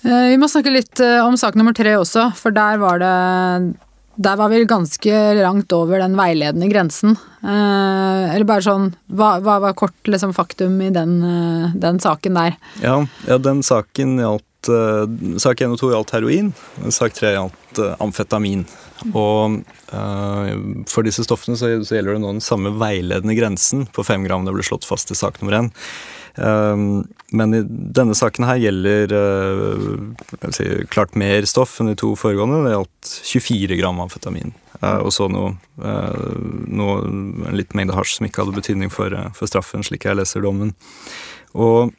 Vi 0.07 0.37
må 0.39 0.47
snakke 0.51 0.71
litt 0.71 1.01
eh, 1.03 1.23
om 1.25 1.37
sak 1.39 1.57
nummer 1.59 1.75
tre 1.75 1.97
også, 1.99 2.29
for 2.39 2.55
der 2.55 2.79
var 2.83 3.01
det 3.03 3.77
der 4.17 4.37
var 4.37 4.49
vi 4.49 4.65
ganske 4.65 5.13
langt 5.43 5.73
over 5.77 6.01
den 6.01 6.17
veiledende 6.17 6.69
grensen. 6.73 7.17
Eh, 7.45 8.35
eller 8.35 8.47
bare 8.49 8.65
sånn 8.65 8.89
Hva, 9.13 9.37
hva 9.45 9.59
var 9.63 9.77
kort 9.79 10.09
liksom, 10.09 10.33
faktum 10.37 10.81
i 10.83 10.91
den, 10.95 11.19
eh, 11.21 11.77
den, 11.77 12.01
saken 12.01 12.39
der? 12.39 12.57
Ja, 12.83 12.99
ja 13.29 13.39
den 13.39 13.63
saken 13.67 14.17
gjaldt 14.23 14.73
eh, 14.73 15.05
Sak 15.43 15.61
1 15.61 15.77
og 15.77 15.83
2 15.85 15.93
gjaldt 15.93 16.17
heroin. 16.17 16.51
Sak 16.89 17.17
3 17.19 17.37
gjaldt 17.37 17.83
eh, 17.85 17.95
amfetamin. 18.03 18.65
Og 19.13 19.61
eh, 19.93 20.53
for 20.89 21.07
disse 21.07 21.27
stoffene 21.27 21.59
så, 21.61 21.75
så, 21.85 21.99
gjelder 21.99 22.17
det 22.17 22.25
nå 22.25 22.37
den 22.39 22.45
samme 22.45 22.73
veiledende 22.81 23.37
grensen 23.37 23.85
på 23.93 24.05
5 24.07 24.25
gram 24.25 24.49
det 24.49 24.57
ble 24.57 24.65
slått 24.65 24.89
fast 24.89 25.13
i 25.13 25.19
sak 25.19 25.43
nummer 25.43 25.61
1 25.61 25.75
men 26.37 27.55
i 27.55 27.63
denne 27.67 28.15
saken 28.15 28.47
her 28.47 28.59
gjelder 28.61 29.13
eh, 29.17 30.51
si, 30.55 30.67
klart 30.93 31.17
mer 31.19 31.47
stoff 31.49 31.79
enn 31.81 31.91
de 31.91 31.97
to 31.99 32.13
foregående. 32.19 32.63
Det 32.67 32.75
gjaldt 32.75 33.13
24 33.33 33.79
gram 33.81 34.03
amfetamin. 34.05 34.53
Eh, 34.81 35.01
og 35.01 35.11
så 35.15 35.27
noe, 35.33 35.55
eh, 35.83 36.37
noe, 36.69 36.99
en 37.07 37.57
liten 37.57 37.79
mengde 37.79 37.97
hasj 37.97 38.19
som 38.19 38.29
ikke 38.29 38.45
hadde 38.45 38.59
betydning 38.61 38.93
for, 38.93 39.17
for 39.37 39.51
straffen, 39.51 39.85
slik 39.87 40.07
jeg 40.07 40.19
leser 40.19 40.45
dommen. 40.45 40.75
Og 41.57 41.95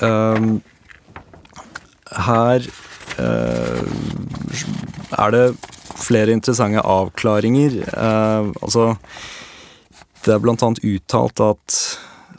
um, 0.00 0.48
her 2.24 2.64
uh, 3.20 3.82
er 5.18 5.34
det 5.34 5.44
flere 6.00 6.32
interessante 6.34 6.80
avklaringer. 6.80 7.82
Uh, 7.92 8.50
altså 8.64 8.94
Det 10.24 10.32
er 10.32 10.40
blant 10.40 10.62
annet 10.64 10.80
uttalt 10.88 11.42
at 11.44 11.78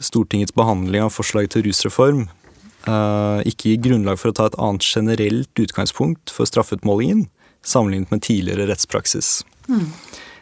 Stortingets 0.04 0.54
behandling 0.56 1.06
av 1.06 1.14
forslaget 1.14 1.56
til 1.56 1.66
rusreform 1.68 2.26
eh, 2.26 3.40
ikke 3.48 3.72
gir 3.72 3.82
grunnlag 3.88 4.20
for 4.20 4.32
å 4.32 4.36
ta 4.36 4.50
et 4.50 4.58
annet 4.60 4.86
generelt 4.86 5.62
utgangspunkt 5.62 6.32
for 6.32 6.48
straffeutmålingen 6.48 7.26
sammenlignet 7.66 8.12
med 8.14 8.22
tidligere 8.22 8.68
rettspraksis. 8.70 9.40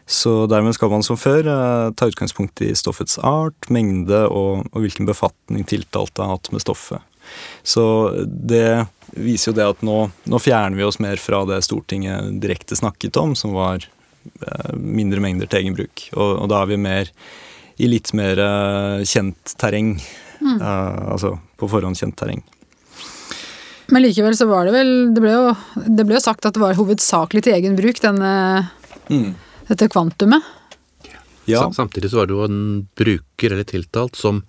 Så 0.06 0.44
dermed 0.46 0.76
skal 0.76 0.90
man 0.92 1.04
som 1.06 1.16
før 1.16 1.46
eh, 1.48 1.90
ta 1.96 2.08
utgangspunkt 2.10 2.60
i 2.64 2.74
stoffets 2.76 3.16
art, 3.24 3.70
mengde 3.72 4.26
og, 4.28 4.66
og 4.72 4.84
hvilken 4.84 5.08
befatning 5.08 5.64
tiltalte 5.68 6.24
har 6.24 6.36
hatt 6.36 6.52
med 6.52 6.64
stoffet. 6.64 7.00
Så 7.64 7.84
det 8.26 8.84
viser 9.16 9.50
jo 9.50 9.56
det 9.56 9.70
at 9.72 9.82
nå, 9.86 9.96
nå 10.28 10.40
fjerner 10.42 10.76
vi 10.76 10.84
oss 10.84 11.00
mer 11.00 11.20
fra 11.20 11.40
det 11.48 11.62
Stortinget 11.64 12.34
direkte 12.42 12.76
snakket 12.76 13.16
om, 13.16 13.32
som 13.38 13.54
var 13.56 13.86
eh, 13.86 14.74
mindre 14.76 15.24
mengder 15.24 15.48
til 15.48 15.64
egen 15.64 15.78
bruk. 15.78 16.08
Og, 16.12 16.44
og 16.44 16.52
da 16.52 16.60
er 16.60 16.72
vi 16.74 16.80
mer 16.84 17.12
i 17.82 17.88
litt 17.90 18.12
mer 18.16 18.40
eh, 18.40 19.04
kjent 19.08 19.56
terreng. 19.60 19.96
Eh, 20.44 20.98
altså 21.14 21.36
på 21.60 21.70
forhånd 21.70 21.98
kjent 21.98 22.16
terreng. 22.20 22.42
Men 23.92 24.04
likevel 24.04 24.36
så 24.36 24.46
var 24.48 24.64
det 24.64 24.72
vel 24.72 24.90
Det 25.12 25.20
ble 25.20 25.32
jo, 25.34 25.48
det 25.76 26.06
ble 26.08 26.16
jo 26.16 26.22
sagt 26.24 26.46
at 26.48 26.56
det 26.56 26.62
var 26.62 26.76
hovedsakelig 26.78 27.44
til 27.44 27.56
egen 27.56 27.76
bruk, 27.76 28.00
denne, 28.00 28.30
dette 29.68 29.90
kvantumet. 29.92 30.44
Ja, 31.50 31.68
Samtidig 31.76 32.10
så 32.10 32.22
var 32.22 32.28
det 32.28 32.36
jo 32.36 32.44
en 32.46 32.60
bruker 32.96 33.52
eller 33.52 33.66
tiltalt 33.68 34.16
som 34.16 34.40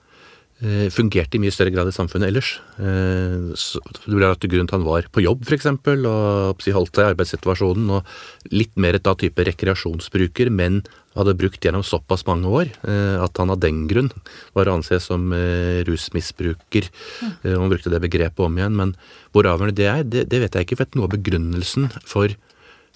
eh, 0.63 0.87
fungerte 0.93 1.35
i 1.35 1.41
mye 1.43 1.53
større 1.53 1.73
grad 1.75 1.89
i 1.91 1.95
samfunnet 1.95 2.31
ellers. 2.31 2.53
Eh, 2.79 3.51
så 3.59 3.81
det 3.83 4.13
ble 4.13 4.23
lagt 4.23 4.43
til 4.45 4.53
grunn 4.53 4.69
at 4.69 4.75
han 4.77 4.85
var 4.87 5.09
på 5.11 5.25
jobb, 5.25 5.43
f.eks., 5.43 5.67
og 5.67 6.69
holdt 6.77 6.95
seg 6.95 7.03
i 7.03 7.09
arbeidssituasjonen, 7.09 7.91
og 7.97 8.55
litt 8.55 8.75
mer 8.79 8.97
et 8.97 9.05
da 9.05 9.15
type 9.19 9.47
rekreasjonsbruker, 9.49 10.53
men 10.53 10.85
hadde 11.15 11.35
brukt 11.39 11.63
gjennom 11.63 11.83
såpass 11.85 12.25
mange 12.27 12.49
år 12.51 12.71
eh, 12.87 13.17
at 13.23 13.37
han 13.41 13.53
av 13.53 13.61
den 13.63 13.85
grunn 13.91 14.11
var 14.57 14.67
å 14.67 14.77
anse 14.79 14.99
som 15.03 15.31
eh, 15.35 15.83
rusmisbruker. 15.87 16.89
Mm. 17.21 17.31
og 17.55 17.61
han 17.63 17.71
brukte 17.71 17.93
det 17.93 18.01
begrepet 18.03 18.43
om 18.45 18.57
igjen, 18.59 18.75
men 18.75 18.95
hvor 19.31 19.47
avgjørende 19.47 19.77
det 19.77 19.87
er, 19.91 20.03
det, 20.03 20.25
det 20.31 20.41
vet 20.43 20.57
jeg 20.57 20.67
ikke, 20.67 20.81
for 20.81 20.99
noe 20.99 21.09
av 21.09 21.15
begrunnelsen 21.15 21.89
for 22.03 22.35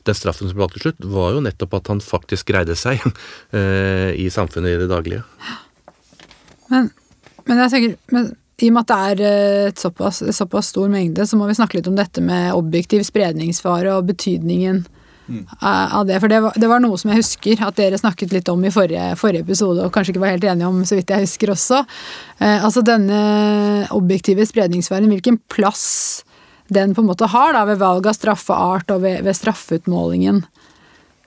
den 0.08 0.17
straffen 0.17 0.47
som 0.47 0.55
ble 0.55 0.65
valgt 0.65 0.77
til 0.77 0.88
slutt, 0.88 1.08
var 1.12 1.34
jo 1.36 1.45
nettopp 1.45 1.79
at 1.79 1.91
han 1.91 2.03
faktisk 2.03 2.51
greide 2.51 2.75
seg 2.79 3.01
eh, 3.58 4.12
i 4.15 4.29
samfunnet 4.34 4.75
i 4.75 4.84
det 4.84 4.91
daglige. 4.91 5.23
Men, 6.69 6.91
men 7.47 7.63
jeg 7.65 7.73
tenker 7.73 8.15
men, 8.15 8.32
I 8.60 8.69
og 8.69 8.75
med 8.75 8.84
at 8.84 8.91
det 8.91 8.99
er 9.10 9.25
eh, 9.25 9.65
et 9.71 9.82
såpass, 9.82 10.21
såpass 10.36 10.71
stor 10.73 10.91
mengde, 10.91 11.25
så 11.27 11.39
må 11.39 11.49
vi 11.49 11.58
snakke 11.58 11.79
litt 11.79 11.89
om 11.91 11.97
dette 11.99 12.23
med 12.23 12.53
objektiv 12.58 13.05
spredningsfare 13.08 13.95
og 13.97 14.10
betydningen 14.12 14.86
av 15.62 16.00
av 16.00 16.06
det. 16.08 16.20
For 16.24 16.32
det 16.32 16.39
var, 16.44 16.54
det 16.56 16.70
var 16.72 16.80
noe 16.84 16.98
som 17.00 17.12
jeg 17.12 17.22
husker 17.22 17.62
at 17.65 17.78
dere 17.80 17.98
snakket 18.00 18.34
litt 18.36 18.50
om 18.52 18.63
i 18.65 18.72
forrige, 18.74 19.15
forrige 19.20 19.46
episode, 19.46 19.84
og 19.86 19.92
kanskje 19.96 20.13
ikke 20.15 20.24
var 20.24 20.34
helt 20.36 20.48
enige 20.48 20.68
om, 20.70 20.82
så 20.88 20.98
vidt 21.00 21.12
jeg 21.13 21.26
husker 21.26 21.52
også. 21.54 21.84
Eh, 22.39 22.63
altså 22.65 22.84
denne 22.86 23.20
objektive 23.96 24.46
spredningsfaren, 24.50 25.10
hvilken 25.12 25.39
plass 25.52 26.24
den 26.70 26.94
på 26.94 27.02
en 27.02 27.10
måte 27.10 27.26
har 27.32 27.54
da, 27.58 27.65
ved 27.65 27.82
valg 27.82 28.06
av 28.10 28.13
straffeart 28.18 28.92
og 28.94 29.02
ved, 29.02 29.24
ved 29.26 29.38
straffeutmålingen 29.38 30.44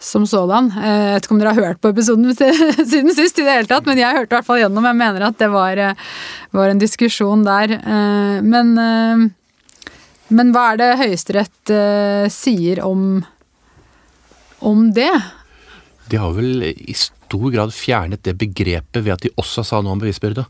som 0.02 0.24
sådan. 0.26 0.70
Eh, 0.78 0.94
Jeg 1.02 1.12
vet 1.14 1.26
ikke 1.26 1.34
om 1.36 1.42
dere 1.42 1.54
har 1.54 1.68
hørt 1.68 1.82
på 1.82 1.92
episoden 1.92 2.32
siden 2.92 3.12
sist, 3.14 3.38
i 3.38 3.46
det 3.46 3.58
hele 3.58 3.70
tatt, 3.70 3.86
men 3.86 4.00
jeg 4.00 4.16
hørte 4.16 4.32
i 4.32 4.36
hvert 4.38 4.48
fall 4.48 4.62
gjennom. 4.62 4.88
Jeg 4.90 4.98
mener 5.02 5.28
at 5.28 5.38
det 5.38 5.50
var, 5.52 5.78
eh, 5.78 5.94
var 6.58 6.72
en 6.72 6.82
diskusjon 6.82 7.44
der. 7.46 7.78
Men, 8.42 8.74
Men 10.32 10.50
hva 10.54 10.72
er 10.72 10.78
det 10.80 10.86
Høyesterett 10.96 11.70
sier 12.32 12.80
om, 12.86 13.20
om 14.62 14.90
det? 14.96 15.12
De 16.10 16.18
har 16.20 16.34
vel 16.36 16.64
i 16.70 16.94
stor 16.96 17.50
grad 17.52 17.74
fjernet 17.74 18.24
det 18.26 18.36
begrepet 18.40 19.04
ved 19.04 19.14
at 19.14 19.24
de 19.24 19.32
også 19.40 19.64
sa 19.66 19.80
noe 19.82 19.96
om 19.96 20.02
bevisbyrde. 20.02 20.46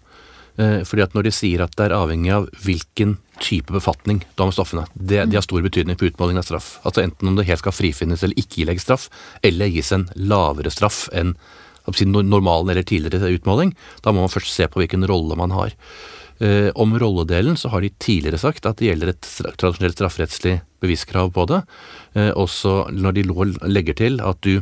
Eh, 0.61 0.83
fordi 0.85 1.05
at 1.05 1.15
når 1.17 1.27
de 1.27 1.33
sier 1.33 1.63
at 1.65 1.73
det 1.79 1.87
er 1.87 1.97
avhengig 1.97 2.33
av 2.35 2.49
hvilken 2.65 3.17
type 3.43 3.73
befatning 3.73 4.21
du 4.23 4.43
har 4.43 4.51
med 4.51 4.57
stoffene, 4.57 4.85
det, 4.95 5.25
de 5.31 5.39
har 5.39 5.45
stor 5.45 5.65
betydning 5.65 5.97
på 5.99 6.11
utmålingen 6.11 6.43
av 6.43 6.49
straff. 6.49 6.75
Altså 6.85 7.05
enten 7.05 7.31
om 7.31 7.39
det 7.39 7.47
helt 7.49 7.63
skal 7.63 7.75
frifinnes 7.75 8.23
eller 8.23 8.39
ikke 8.39 8.65
ilegges 8.65 8.87
straff, 8.87 9.09
eller 9.43 9.73
gis 9.73 9.93
en 9.97 10.09
lavere 10.17 10.73
straff 10.73 11.07
enn 11.17 11.35
normalen 11.83 12.71
eller 12.71 12.85
tidligere 12.87 13.33
utmåling. 13.35 13.73
Da 14.05 14.13
må 14.13 14.23
man 14.23 14.31
først 14.31 14.53
se 14.55 14.69
på 14.71 14.83
hvilken 14.83 15.07
rolle 15.09 15.35
man 15.39 15.51
har. 15.51 15.73
Eh, 16.43 16.71
om 16.75 16.95
rolledelen 16.99 17.57
så 17.57 17.71
har 17.71 17.85
de 17.85 17.93
tidligere 18.03 18.41
sagt 18.41 18.67
at 18.67 18.81
det 18.81 18.89
gjelder 18.89 19.13
et 19.13 19.27
tradisjonelt 19.61 19.95
strafferettslig 19.95 20.57
beviskrav 20.83 21.31
på 21.35 21.47
det. 21.51 21.61
Eh, 22.19 22.33
også 22.35 22.89
når 22.91 23.19
de 23.19 23.27
legger 23.71 23.99
til 24.01 24.19
at 24.25 24.41
du 24.43 24.57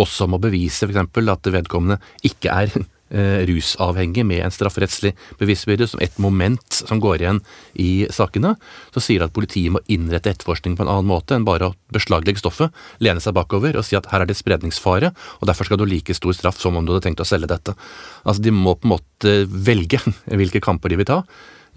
også 0.00 0.26
må 0.30 0.40
bevise 0.42 0.88
f.eks. 0.88 0.98
at 0.98 1.52
vedkommende 1.54 2.00
ikke 2.26 2.50
er 2.50 2.74
rusavhengig 3.10 4.22
med 4.26 4.44
en 4.44 4.52
strafferettslig 4.54 5.12
bevisbyrde 5.40 5.88
som 5.90 6.02
et 6.02 6.14
moment 6.22 6.76
som 6.76 7.00
går 7.02 7.24
igjen 7.24 7.40
i 7.74 8.06
sakene, 8.14 8.54
så 8.94 9.02
sier 9.02 9.22
det 9.22 9.30
at 9.30 9.36
politiet 9.36 9.74
må 9.74 9.82
innrette 9.90 10.30
etterforskning 10.30 10.76
på 10.78 10.86
en 10.86 10.92
annen 10.92 11.10
måte 11.10 11.34
enn 11.34 11.46
bare 11.48 11.70
å 11.70 11.76
beslaglegge 11.94 12.42
stoffet, 12.42 12.70
lene 13.02 13.22
seg 13.22 13.34
bakover 13.34 13.78
og 13.78 13.86
si 13.86 13.98
at 13.98 14.08
her 14.12 14.24
er 14.24 14.30
det 14.30 14.38
spredningsfare, 14.38 15.12
og 15.40 15.50
derfor 15.50 15.66
skal 15.66 15.80
du 15.80 15.86
ha 15.86 15.90
like 15.90 16.16
stor 16.16 16.36
straff 16.36 16.60
som 16.62 16.78
om 16.78 16.86
du 16.86 16.94
hadde 16.94 17.08
tenkt 17.08 17.24
å 17.24 17.28
selge 17.28 17.50
dette. 17.50 17.74
Altså 18.24 18.46
De 18.46 18.54
må 18.54 18.76
på 18.78 18.88
en 18.88 18.96
måte 18.96 19.36
velge 19.50 20.02
hvilke 20.40 20.62
kamper 20.64 20.92
de 20.92 21.00
vil 21.02 21.10
ta. 21.10 21.22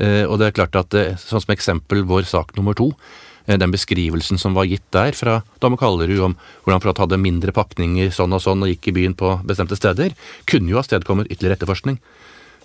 Eh, 0.02 0.24
og 0.26 0.40
det 0.42 0.50
er 0.50 0.58
klart 0.58 0.78
at, 0.80 0.96
eh, 0.98 1.18
sånn 1.22 1.44
som 1.44 1.54
eksempel 1.54 2.06
vår 2.10 2.26
sak 2.30 2.56
nummer 2.58 2.78
to, 2.78 2.92
Eh, 2.94 3.33
den 3.46 3.74
beskrivelsen 3.74 4.40
som 4.40 4.56
var 4.56 4.68
gitt 4.70 4.86
der 4.96 5.16
fra 5.18 5.42
Dame 5.60 5.78
Kallerud 5.80 6.22
om 6.30 6.36
hvordan 6.64 6.84
Prat 6.84 7.02
hadde 7.04 7.20
mindre 7.20 7.52
pakninger 7.56 8.14
sånn 8.16 8.36
og 8.36 8.44
sånn 8.44 8.64
og 8.64 8.72
gikk 8.72 8.92
i 8.92 8.96
byen 9.00 9.16
på 9.20 9.36
bestemte 9.48 9.76
steder, 9.76 10.16
kunne 10.50 10.72
jo 10.72 10.80
ha 10.80 10.86
stedkommet 10.86 11.32
ytterligere 11.32 11.60
etterforskning. 11.60 12.00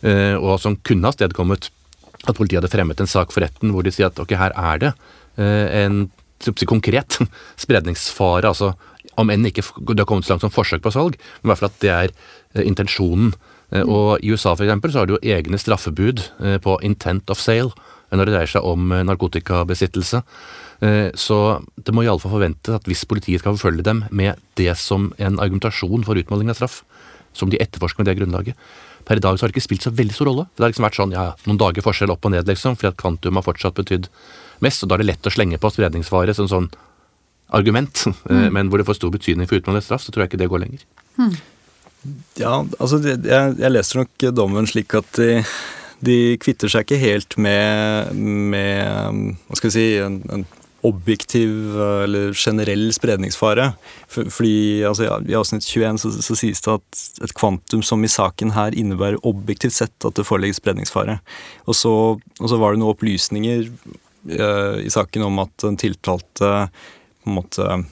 Eh, 0.06 0.36
og 0.38 0.60
som 0.62 0.78
kunne 0.86 1.10
ha 1.10 1.14
stedkommet 1.14 1.70
at 2.26 2.36
politiet 2.36 2.60
hadde 2.60 2.70
fremmet 2.70 3.00
en 3.02 3.10
sak 3.10 3.34
for 3.34 3.42
retten 3.42 3.74
hvor 3.74 3.86
de 3.86 3.92
sier 3.94 4.10
at 4.10 4.22
ok, 4.22 4.36
her 4.38 4.54
er 4.54 4.82
det 4.84 4.92
eh, 5.40 5.82
en 5.82 6.04
konkret 6.70 7.18
spredningsfare. 7.64 8.46
altså 8.46 8.74
Om 9.18 9.34
enn 9.34 9.50
ikke 9.50 9.66
det 9.90 10.04
har 10.04 10.08
kommet 10.08 10.28
så 10.28 10.36
langt 10.36 10.46
som 10.46 10.54
forsøk 10.54 10.84
på 10.84 10.94
salg, 10.94 11.18
men 11.40 11.48
i 11.48 11.52
hvert 11.52 11.64
fall 11.64 11.72
at 11.72 11.82
det 11.82 11.94
er 11.94 12.64
intensjonen. 12.64 13.34
Og 13.84 14.22
I 14.24 14.30
USA 14.32 14.54
for 14.54 14.64
eksempel, 14.64 14.92
så 14.94 15.02
har 15.02 15.08
du 15.08 15.18
jo 15.18 15.24
egne 15.34 15.58
straffebud 15.60 16.22
på 16.64 16.76
intent 16.86 17.28
of 17.28 17.36
sale 17.42 17.74
når 18.08 18.24
det 18.24 18.32
dreier 18.32 18.48
seg 18.48 18.64
om 18.64 18.94
narkotikabesittelse. 19.04 20.22
Eh, 20.84 21.08
så 21.18 21.58
det 21.74 21.94
må 21.94 22.04
iallfall 22.04 22.36
forventes 22.36 22.76
at 22.76 22.86
hvis 22.86 23.06
politiet 23.08 23.42
skal 23.42 23.56
forfølge 23.56 23.86
dem 23.86 24.04
med 24.10 24.38
det 24.60 24.70
som 24.78 25.10
en 25.18 25.40
argumentasjon 25.42 26.06
for 26.06 26.20
utmåling 26.20 26.52
av 26.52 26.60
straff, 26.60 26.82
som 27.36 27.50
de 27.50 27.60
etterforsker 27.62 28.02
med 28.02 28.10
det 28.10 28.18
grunnlaget 28.18 28.68
Per 29.08 29.16
i 29.16 29.24
dag 29.24 29.38
så 29.38 29.44
har 29.44 29.48
det 29.48 29.56
ikke 29.56 29.64
spilt 29.64 29.86
så 29.86 29.92
veldig 29.94 30.12
stor 30.12 30.28
rolle. 30.28 30.44
Det 30.52 30.60
har 30.60 30.68
liksom 30.68 30.84
vært 30.84 30.98
sånn 30.98 31.14
ja, 31.16 31.22
noen 31.48 31.60
dager 31.60 31.84
forskjell 31.84 32.12
opp 32.12 32.26
og 32.28 32.34
ned, 32.34 32.48
liksom, 32.50 32.76
fordi 32.76 32.90
at 32.90 32.98
kvantum 33.00 33.38
har 33.40 33.46
fortsatt 33.46 33.78
betydd 33.78 34.10
mest. 34.64 34.84
Og 34.84 34.90
da 34.90 34.98
er 34.98 35.02
det 35.02 35.08
lett 35.08 35.28
å 35.28 35.32
slenge 35.32 35.60
på 35.62 35.70
spredningsfare 35.72 36.34
som 36.36 36.50
sånn 36.50 36.68
argument. 37.56 38.04
Eh, 38.28 38.36
mm. 38.36 38.52
Men 38.52 38.68
hvor 38.68 38.82
det 38.82 38.84
får 38.84 38.98
stor 38.98 39.14
betydning 39.14 39.48
for 39.48 39.56
utmåling 39.56 39.80
av 39.80 39.86
straff, 39.86 40.04
så 40.04 40.12
tror 40.12 40.26
jeg 40.26 40.34
ikke 40.34 40.42
det 40.42 40.50
går 40.52 40.60
lenger. 40.66 40.84
Mm. 41.16 41.32
Ja, 42.36 42.52
altså 42.76 43.00
jeg, 43.00 43.24
jeg 43.24 43.72
leser 43.72 44.02
nok 44.02 44.26
dommen 44.36 44.68
slik 44.68 44.92
at 44.98 45.08
de, 45.16 45.40
de 46.04 46.18
kvitter 46.42 46.68
seg 46.68 46.84
ikke 46.84 47.00
helt 47.00 47.38
med, 47.40 48.12
med 48.52 49.32
hva 49.48 49.58
skal 49.58 49.72
vi 49.72 49.74
si, 49.78 49.86
en, 50.04 50.20
en 50.34 50.44
objektiv 50.86 51.74
eller 51.80 52.32
generell 52.36 52.92
spredningsfare. 52.94 53.72
Fordi 54.08 54.84
altså, 54.86 55.08
ja, 55.08 55.18
I 55.26 55.36
avsnitt 55.38 55.66
21 55.66 55.98
så, 56.02 56.12
så, 56.22 56.36
sies 56.38 56.62
det 56.64 56.76
at 56.76 57.02
et 57.26 57.34
kvantum 57.36 57.82
som 57.82 58.04
i 58.04 58.10
saken 58.12 58.54
her 58.54 58.76
innebærer 58.78 59.18
objektivt 59.26 59.74
sett 59.78 60.06
at 60.06 60.18
det 60.18 60.26
foreligger 60.28 60.60
spredningsfare. 60.60 61.18
Og 61.66 61.78
så, 61.78 61.94
og 62.18 62.52
så 62.52 62.60
var 62.60 62.74
det 62.74 62.82
noen 62.82 62.94
opplysninger 62.94 63.66
eh, 63.66 64.78
i 64.84 64.92
saken 64.92 65.26
om 65.26 65.42
at 65.42 65.54
den 65.66 65.80
tiltalte 65.80 66.52
på 66.68 67.32
en 67.32 67.38
måte 67.40 67.82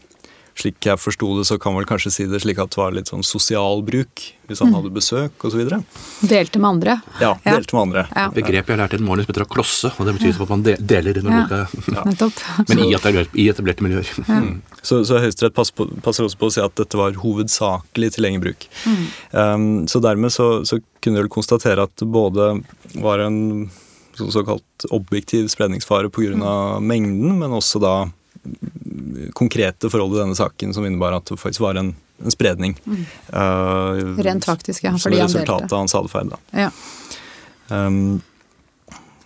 slik 0.56 0.86
jeg 0.88 1.00
forsto 1.00 1.34
det, 1.38 1.44
så 1.48 1.58
kan 1.60 1.74
man 1.74 1.82
vel 1.82 1.88
kanskje 1.90 2.12
si 2.14 2.26
det 2.30 2.40
slik 2.40 2.60
at 2.62 2.72
det 2.72 2.80
var 2.80 2.94
litt 2.96 3.10
sånn 3.12 3.24
sosial 3.26 3.82
bruk 3.84 4.22
hvis 4.46 4.60
han 4.62 4.70
mm. 4.70 4.76
hadde 4.78 4.90
besøk 4.94 5.44
osv. 5.44 5.62
Delte 6.30 6.60
med 6.62 6.68
andre. 6.68 6.94
Ja, 7.20 7.32
delte 7.44 7.76
med 7.76 7.82
andre. 7.82 8.04
Ja. 8.14 8.26
Begrepet 8.32 8.72
jeg 8.72 8.76
har 8.76 8.82
lært 8.84 8.94
i 8.94 9.00
en 9.00 9.06
morgen 9.06 9.26
heter 9.26 9.44
å 9.44 9.48
klosse, 9.50 9.90
og 9.90 10.08
det 10.08 10.14
betyr 10.16 10.30
ja. 10.30 10.36
at 10.44 10.52
man 10.52 10.64
deler 10.64 11.20
når 11.26 11.34
ja. 11.36 11.60
ja. 11.96 12.04
Men 12.70 12.84
i 12.86 12.90
etablerte, 12.96 13.34
i 13.36 13.48
etablerte 13.52 13.86
miljøer. 13.86 14.12
Ja. 14.22 14.40
Mm. 14.44 14.60
Så, 14.80 15.00
så 15.08 15.18
Høyesterett 15.20 15.56
passer, 15.56 15.90
passer, 16.04 16.28
også 16.28 16.38
på 16.40 16.48
å 16.48 16.54
si 16.54 16.62
at 16.62 16.76
dette 16.78 17.00
var 17.00 17.18
hovedsakelig 17.20 18.14
til 18.14 18.26
lenge 18.28 18.44
bruk. 18.44 18.68
Mm. 18.86 19.02
Um, 19.34 19.66
så 19.90 20.00
dermed 20.04 20.32
så, 20.34 20.50
så 20.68 20.78
kunne 21.02 21.18
vi 21.18 21.26
vel 21.26 21.32
konstatere 21.36 21.88
at 21.88 21.96
det 21.98 22.08
både 22.08 22.52
var 23.02 23.24
en 23.26 23.68
såkalt 24.16 24.86
objektiv 24.94 25.50
spredningsfare 25.52 26.08
pga. 26.08 26.36
Mm. 26.38 26.86
mengden, 26.86 27.34
men 27.42 27.52
også 27.52 27.82
da 27.82 27.96
konkrete 29.36 29.90
forhold 29.92 30.16
i 30.16 30.22
denne 30.22 30.38
saken 30.38 30.74
som 30.74 30.86
innebar 30.86 31.16
at 31.16 31.28
det 31.28 31.40
faktisk 31.40 31.64
var 31.64 31.80
en, 31.80 31.94
en 32.22 32.34
spredning. 32.34 32.76
Mm. 32.86 33.02
Uh, 33.32 34.22
Rent 34.24 34.48
faktisk, 34.48 34.84
ja. 34.84 34.96
Som 34.98 35.12
resultat 35.12 35.68
av 35.72 35.84
hans 35.84 35.94
atferd. 35.94 36.34
Ja. 36.52 36.70
Um, 37.68 38.20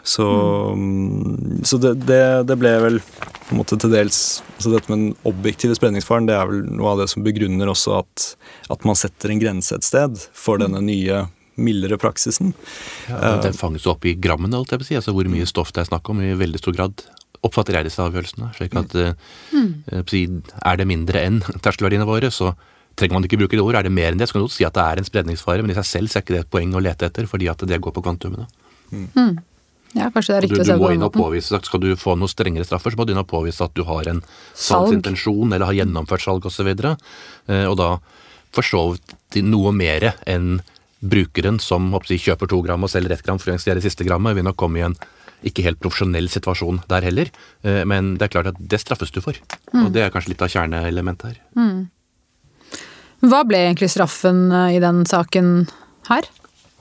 så, 0.03 0.27
mm. 0.73 1.61
så 1.65 1.77
det, 1.77 1.95
det, 2.09 2.23
det, 2.49 2.57
ble 2.57 2.71
vel 2.83 3.01
på 3.01 3.53
en 3.53 3.59
måte 3.61 3.77
til 3.77 3.93
dels 3.93 4.41
altså 4.57 4.73
Dette 4.73 4.89
med 4.89 5.03
den 5.03 5.29
objektive 5.29 5.77
spredningsfaren 5.77 6.29
det 6.29 6.39
er 6.39 6.49
vel 6.49 6.63
noe 6.71 6.95
av 6.95 7.03
det 7.03 7.11
som 7.13 7.27
begrunner 7.27 7.69
også 7.69 7.99
at, 7.99 8.31
at 8.73 8.87
man 8.89 8.97
setter 8.99 9.35
en 9.35 9.43
grense 9.43 9.77
et 9.77 9.87
sted 9.87 10.17
for 10.33 10.57
mm. 10.57 10.65
denne 10.65 10.83
nye 10.87 11.21
mildere 11.61 11.99
praksisen. 12.01 12.55
Ja, 13.11 13.37
Den 13.45 13.53
fanges 13.53 13.85
opp 13.91 14.07
i 14.09 14.15
grammene, 14.17 14.57
alt 14.57 14.73
jeg 14.73 14.81
vil 14.81 14.89
si. 14.89 14.97
Altså 14.97 15.13
hvor 15.13 15.29
mye 15.29 15.49
stoff 15.49 15.75
det 15.77 15.83
er 15.83 15.91
snakk 15.91 16.09
om 16.09 16.23
i 16.25 16.33
veldig 16.39 16.61
stor 16.63 16.77
grad 16.79 17.05
oppfatter 17.47 17.79
jeg 17.79 17.89
disse 17.89 18.03
avgjørelsene. 18.05 18.51
slik 18.57 18.75
at 18.77 18.97
mm. 19.55 20.43
Er 20.61 20.81
det 20.81 20.87
mindre 20.89 21.23
enn 21.25 21.41
terskelverdiene 21.65 22.09
våre, 22.09 22.31
så 22.35 22.53
trenger 22.99 23.17
man 23.17 23.27
ikke 23.27 23.39
bruke 23.41 23.57
det 23.57 23.65
ordet. 23.65 23.81
Er 23.81 23.89
det 23.89 23.95
mer 23.97 24.13
enn 24.13 24.21
det, 24.21 24.29
så 24.29 24.37
kan 24.37 24.45
du 24.45 24.53
si 24.53 24.67
at 24.67 24.77
det 24.77 24.85
er 24.85 25.01
en 25.01 25.09
spredningsfare, 25.09 25.65
men 25.65 25.73
i 25.73 25.79
seg 25.79 25.89
selv 25.89 26.13
så 26.13 26.19
er 26.19 26.27
ikke 26.27 26.37
det 26.37 26.43
et 26.45 26.53
poeng 26.53 26.75
å 26.77 26.83
lete 26.85 27.09
etter, 27.09 27.29
fordi 27.31 27.49
at 27.53 27.63
det 27.69 27.81
går 27.81 27.97
på 27.97 28.05
kvantumene. 28.05 28.49
Mm. 28.91 29.07
mm. 29.15 29.39
Ja, 29.91 30.07
kanskje 30.15 30.37
det 30.37 30.37
er 30.37 30.45
riktig 30.45 30.63
du, 30.63 30.69
du 30.71 30.79
må 30.79 30.93
inn 30.95 31.03
og 31.03 31.11
påvise, 31.17 31.59
Skal 31.67 31.81
du 31.83 31.89
få 31.99 32.15
noe 32.15 32.31
strengere 32.31 32.67
straffer, 32.67 32.95
så 32.95 32.99
må 33.01 33.09
du 33.09 33.11
inn 33.15 33.23
og 33.25 33.27
påvise 33.31 33.65
at 33.67 33.75
du 33.75 33.83
har 33.89 34.07
en 34.07 34.21
salgsintensjon 34.55 35.51
eller 35.51 35.67
har 35.67 35.79
gjennomført 35.81 36.23
salg 36.23 36.47
osv. 36.47 36.69
Og, 36.71 36.85
så 36.85 36.93
eh, 37.51 37.65
og 37.67 37.75
da 37.81 37.89
for 38.55 38.67
så 38.67 38.85
vidt 38.93 39.41
noe 39.47 39.73
mer 39.75 40.13
enn 40.31 40.61
brukeren 41.01 41.59
som 41.63 41.89
si, 42.07 42.21
kjøper 42.21 42.51
to 42.51 42.61
gram 42.63 42.87
og 42.87 42.93
selger 42.93 43.17
ett 43.17 43.25
gram 43.27 43.41
for 43.41 43.55
å 43.55 43.59
det 43.59 43.83
siste 43.83 44.07
grammet, 44.07 44.37
vil 44.37 44.47
nok 44.47 44.59
komme 44.61 44.79
i 44.79 44.87
en 44.87 44.97
ikke 45.47 45.65
helt 45.65 45.81
profesjonell 45.83 46.29
situasjon 46.33 46.83
der 46.91 47.07
heller. 47.07 47.31
Eh, 47.65 47.83
men 47.89 48.15
det 48.19 48.29
er 48.29 48.35
klart 48.35 48.51
at 48.53 48.59
det 48.61 48.81
straffes 48.83 49.13
du 49.15 49.21
for. 49.25 49.39
Mm. 49.73 49.87
Og 49.87 49.95
det 49.95 50.05
er 50.05 50.13
kanskje 50.13 50.35
litt 50.35 50.45
av 50.45 50.53
kjerneelementet 50.53 51.33
her. 51.33 51.41
Mm. 51.57 51.89
Hva 53.31 53.43
ble 53.49 53.65
egentlig 53.67 53.91
straffen 53.93 54.49
eh, 54.49 54.77
i 54.77 54.83
den 54.83 55.05
saken 55.09 55.55
her? 56.11 56.29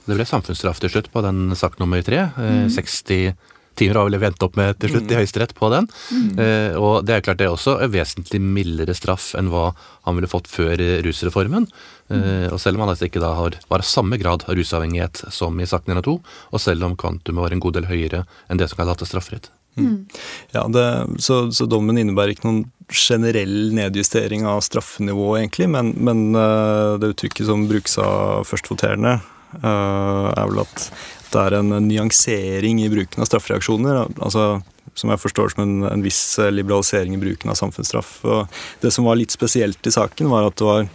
Det 0.06 0.16
ble 0.16 0.26
samfunnsstraff 0.26 0.80
til 0.82 0.92
slutt 0.92 1.10
på 1.12 1.22
den 1.24 1.50
sak 1.58 1.78
nummer 1.80 2.02
tre. 2.04 2.26
Mm. 2.36 2.68
60 2.72 3.34
timer 3.80 4.00
har 4.00 4.10
vel 4.10 4.20
vendt 4.22 4.44
opp 4.46 4.58
med 4.60 4.78
til 4.80 4.94
slutt 4.94 5.08
i 5.08 5.16
mm. 5.16 5.20
Høyesterett 5.20 5.54
på 5.58 5.70
den. 5.74 5.88
Mm. 6.12 6.28
Eh, 6.44 6.76
og 6.80 7.06
det 7.08 7.16
er 7.16 7.24
klart 7.26 7.40
det 7.40 7.48
er 7.48 7.54
også 7.54 7.78
en 7.80 7.94
vesentlig 7.94 8.42
mildere 8.44 8.96
straff 8.96 9.32
enn 9.38 9.50
hva 9.52 9.70
han 10.06 10.18
ville 10.18 10.30
fått 10.30 10.50
før 10.50 10.80
rusreformen. 11.06 11.68
Eh, 12.10 12.48
og 12.50 12.58
selv 12.62 12.78
om 12.78 12.84
han 12.84 12.92
altså 12.94 13.06
ikke 13.06 13.22
da 13.22 13.32
har, 13.38 13.56
var 13.70 13.86
samme 13.86 14.18
grad 14.20 14.44
av 14.48 14.58
rusavhengighet 14.58 15.24
som 15.34 15.58
i 15.60 15.68
sak 15.68 15.88
1 15.88 16.02
og 16.02 16.06
2, 16.08 16.18
og 16.50 16.62
selv 16.62 16.88
om 16.88 16.98
kvantumet 16.98 17.44
var 17.44 17.54
en 17.54 17.62
god 17.62 17.78
del 17.78 17.90
høyere 17.90 18.24
enn 18.50 18.60
det 18.60 18.70
som 18.70 18.80
kan 18.80 18.90
til 18.98 19.10
strafferett. 19.10 19.50
Mm. 19.78 20.06
Ja, 20.50 20.68
det, 20.68 21.06
så, 21.22 21.44
så, 21.54 21.66
dommen 21.70 21.98
innebærer 22.00 22.34
ikke 22.34 22.48
noen 22.48 22.64
generell 22.90 23.70
nedjustering 23.76 24.42
av 24.50 24.64
straffenivået, 24.66 25.44
egentlig, 25.44 25.68
men, 25.70 25.92
men 26.02 26.24
uh, 26.34 26.98
det 26.98 27.12
uttrykket 27.14 27.46
som 27.46 27.68
brukes 27.70 27.94
av 28.02 28.48
førstvoterende, 28.50 29.20
uh, 29.62 30.26
er 30.34 30.50
vel 30.50 30.64
at 30.64 30.88
det 31.32 31.46
er 31.46 31.58
en 31.60 31.72
nyansering 31.86 32.82
i 32.82 32.90
bruken 32.92 33.22
av 33.22 33.30
straffereaksjoner. 33.30 34.04
altså 34.18 34.60
som 34.98 35.12
jeg 35.12 35.22
forstår 35.22 35.52
som 35.52 35.62
en, 35.64 35.74
en, 35.86 36.02
viss 36.04 36.38
liberalisering 36.50 37.14
i 37.14 37.20
bruken 37.20 37.52
av 37.52 37.58
samfunnsstraff. 37.58 38.18
Og 38.26 38.60
det 38.82 38.90
som 38.94 39.06
var 39.06 39.18
litt 39.20 39.32
spesielt 39.32 39.86
i 39.86 39.92
saken, 39.94 40.30
var 40.32 40.48
at 40.48 40.58
det 40.58 40.66
var 40.66 40.88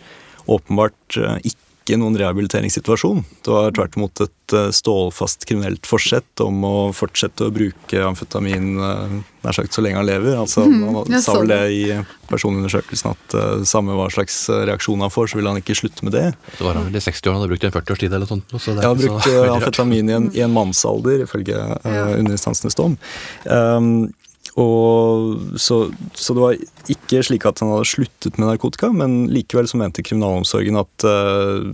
åpenbart 0.52 1.18
eh, 1.22 1.38
ikke 1.50 1.65
ikke 1.86 2.00
noen 2.02 2.18
rehabiliteringssituasjon. 2.18 3.22
Det 3.46 3.54
var 3.54 3.74
tvert 3.78 3.96
imot 4.00 4.22
et 4.26 4.54
eh, 4.58 4.72
stålfast 4.74 5.46
kriminelt 5.46 5.86
forsett 5.86 6.42
om 6.42 6.64
å 6.66 6.76
fortsette 6.98 7.46
å 7.46 7.54
bruke 7.54 8.02
amfetamin 8.02 8.72
eh, 8.82 9.14
nær 9.46 9.54
sagt 9.54 9.78
så 9.78 9.84
lenge 9.86 10.02
han 10.02 10.10
lever. 10.10 10.34
Altså, 10.42 10.66
mhm, 10.66 10.98
han 11.04 11.22
sa 11.22 11.38
vel 11.38 11.54
det 11.54 11.62
i 11.78 11.84
personundersøkelsen 12.26 13.12
at 13.12 13.38
uh, 13.38 13.62
samme 13.70 13.94
hva 13.94 14.08
slags 14.10 14.40
reaksjon 14.50 15.04
han 15.06 15.14
får, 15.14 15.30
så 15.30 15.38
vil 15.38 15.52
han 15.52 15.60
ikke 15.62 15.78
slutte 15.78 16.08
med 16.08 16.16
det. 16.18 16.26
Det 16.58 16.66
var 16.66 16.80
han 16.80 16.88
vel 16.90 16.98
i 16.98 17.04
60 17.06 17.30
år, 17.30 17.36
han 17.36 17.44
hadde 17.44 17.52
brukt 17.54 17.68
en 17.70 17.76
40 17.76 17.94
års 17.94 18.02
tid 18.02 18.16
eller 18.16 18.26
noe 18.26 18.34
sånt. 18.34 18.56
Så 18.58 18.74
ja, 18.74 18.88
han 18.88 18.98
brukte 18.98 19.36
amfetamin 19.60 20.10
i 20.10 20.18
en, 20.18 20.30
i 20.34 20.42
en 20.42 20.56
mannsalder, 20.56 21.28
ifølge 21.28 21.62
uh, 21.86 22.16
underinstansenes 22.18 22.80
dom. 22.80 22.98
Um, 23.46 24.08
og 24.54 25.60
så, 25.60 25.92
så, 26.14 26.34
det 26.36 26.42
var 26.42 26.60
ikke 26.92 27.24
slik 27.28 27.46
at 27.50 27.60
han 27.64 27.74
hadde 27.74 27.88
sluttet 27.90 28.38
med 28.40 28.48
narkotika, 28.48 28.92
men 28.96 29.26
likevel 29.34 29.68
så 29.68 29.80
mente 29.82 30.06
kriminalomsorgen 30.06 30.78
at 30.80 31.08
uh, 31.08 31.72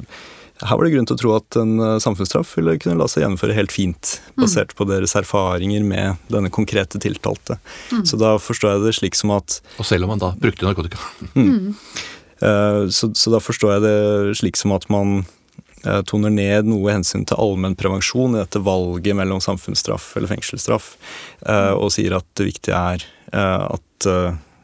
her 0.62 0.78
var 0.78 0.86
det 0.86 0.94
grunn 0.94 1.10
til 1.10 1.18
å 1.18 1.22
tro 1.22 1.34
at 1.36 1.58
en 1.62 1.76
uh, 1.82 1.98
samfunnsstraff 2.02 2.56
ville 2.58 2.78
kunne 2.82 2.98
la 2.98 3.10
seg 3.12 3.26
gjennomføre 3.26 3.58
helt 3.58 3.76
fint, 3.76 4.16
mm. 4.32 4.40
basert 4.44 4.74
mm. 4.74 4.78
på 4.80 4.88
deres 4.90 5.14
erfaringer 5.20 5.86
med 5.86 6.32
denne 6.34 6.54
konkrete 6.54 7.02
tiltalte. 7.02 7.60
Mm. 7.92 8.06
Så 8.10 8.22
da 8.22 8.38
forstår 8.42 8.76
jeg 8.76 8.88
det 8.88 8.96
slik 8.98 9.20
som 9.20 9.36
at 9.36 9.60
Og 9.78 9.86
selv 9.90 10.08
om 10.08 10.16
han 10.16 10.24
da 10.24 10.34
brukte 10.42 10.66
narkotika. 10.66 11.02
Mm. 11.36 11.76
Uh, 12.42 12.88
så, 12.90 13.12
så, 13.14 13.30
da 13.34 13.44
forstår 13.44 13.76
jeg 13.76 13.86
det 13.86 14.40
slik 14.42 14.58
som 14.58 14.74
at 14.78 14.90
man 14.94 15.22
Eh, 15.22 15.41
toner 16.08 16.34
ned 16.34 16.70
noe 16.70 16.94
hensyn 16.94 17.26
til 17.26 17.40
allmennprevensjon 17.42 18.36
i 18.36 18.42
dette 18.42 18.62
valget 18.64 19.18
mellom 19.18 19.42
samfunnsstraff 19.44 20.12
eller 20.18 20.32
fengselsstraff, 20.32 20.94
eh, 21.46 21.74
og 21.74 21.92
sier 21.96 22.18
at 22.20 22.28
det 22.40 22.52
viktige 22.52 22.78
er 22.78 23.06
eh, 23.34 23.68
at 23.72 24.10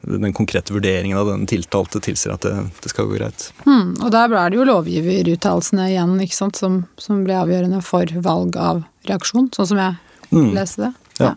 den 0.07 0.33
konkrete 0.33 0.73
vurderingen 0.73 1.17
av 1.17 1.27
den 1.27 1.45
tiltalte 1.49 1.99
tilsier 2.03 2.35
at 2.35 2.45
det, 2.45 2.53
det 2.83 2.91
skal 2.93 3.09
gå 3.09 3.17
greit. 3.17 3.49
Hmm, 3.65 3.95
og 3.99 4.11
der 4.13 4.31
er 4.31 4.51
det 4.51 4.59
jo 4.59 4.67
lovgiveruttalelsene 4.69 5.89
igjen 5.91 6.15
ikke 6.23 6.37
sant, 6.37 6.59
som, 6.59 6.83
som, 7.01 7.23
ble 7.27 7.35
avgjørende 7.35 7.81
for 7.85 8.13
valg 8.23 8.55
av 8.61 8.85
reaksjon, 9.09 9.49
sånn 9.55 9.71
som 9.73 9.81
jeg 9.81 9.97
mm. 10.31 10.53
leste 10.55 10.85
det. 10.85 10.93
Ja. 11.19 11.33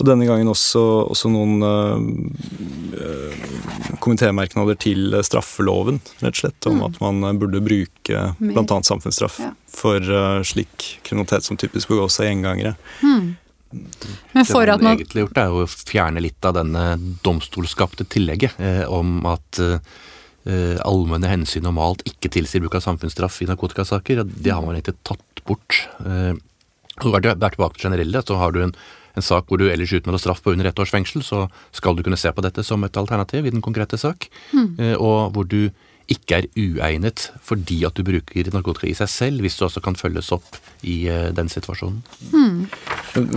Og 0.00 0.06
denne 0.08 0.26
gangen 0.26 0.48
også, 0.50 0.82
også 1.12 1.30
noen 1.30 1.62
øh, 1.62 2.00
komitémerknader 4.02 4.78
til 4.80 5.14
straffeloven, 5.26 6.00
rett 6.22 6.34
og 6.34 6.40
slett, 6.42 6.70
om 6.70 6.80
mm. 6.80 6.86
at 6.88 6.98
man 7.04 7.38
burde 7.38 7.62
bruke 7.62 8.24
bl.a. 8.40 8.80
samfunnsstraff 8.86 9.38
ja. 9.44 9.52
for 9.70 10.02
uh, 10.02 10.40
slik 10.46 10.98
kriminalitet 11.06 11.46
som 11.46 11.60
typisk 11.60 11.92
begås 11.92 12.18
av 12.20 12.26
gjengangere. 12.26 12.74
Mm. 13.04 13.36
Men 14.32 14.46
for 14.46 14.66
det 14.66 14.78
man 14.82 14.96
egentlig 14.96 15.24
gjort, 15.26 15.38
er 15.38 15.54
å 15.54 15.66
fjerne 15.68 16.22
litt 16.24 16.46
av 16.46 16.56
denne 16.58 16.84
domstolskapte 17.22 18.06
tillegget 18.10 18.58
eh, 18.58 18.82
om 18.90 19.20
at 19.30 19.60
eh, 19.62 20.76
allmenne 20.82 21.30
hensyn 21.30 21.66
normalt 21.66 22.02
ikke 22.08 22.32
tilsier 22.34 22.64
bruk 22.64 22.74
av 22.80 22.82
samfunnsstraff 22.88 23.38
i 23.44 23.50
narkotikasaker. 23.50 24.24
Det 24.26 24.54
har 24.54 24.64
man 24.64 24.74
egentlig 24.74 24.98
tatt 25.06 25.44
bort. 25.46 25.84
Eh, 26.02 26.34
og 27.00 27.16
er 27.16 27.30
tilbake 27.30 27.78
til 27.78 27.86
generelle, 27.86 28.24
så 28.26 28.40
har 28.40 28.52
du 28.52 28.64
en 28.64 28.74
en 29.20 29.26
sak 29.26 29.46
hvor 29.46 29.60
du 29.60 29.68
ellers 29.68 29.92
utmåler 29.94 30.22
straff 30.22 30.42
på 30.42 30.54
under 30.54 30.70
ett 30.70 30.80
års 30.82 30.92
fengsel, 30.94 31.22
så 31.26 31.44
skal 31.76 31.96
du 31.96 32.02
kunne 32.06 32.18
se 32.20 32.32
på 32.32 32.44
dette 32.44 32.64
som 32.66 32.82
et 32.84 32.98
alternativ 32.98 33.46
i 33.46 33.54
den 33.54 33.64
konkrete 33.64 34.00
sak. 34.00 34.30
Mm. 34.56 34.96
Og 34.96 35.30
hvor 35.36 35.48
du 35.48 35.70
ikke 36.10 36.40
er 36.40 36.48
uegnet 36.58 37.28
fordi 37.46 37.80
at 37.86 37.96
du 37.96 38.04
bruker 38.06 38.50
narkotika 38.54 38.88
i 38.90 38.96
seg 38.98 39.10
selv, 39.12 39.44
hvis 39.44 39.58
du 39.58 39.66
også 39.66 39.82
kan 39.84 39.98
følges 39.98 40.32
opp 40.34 40.58
i 40.82 41.04
uh, 41.10 41.30
den 41.34 41.50
situasjonen. 41.52 42.00
Mm. 42.34 42.66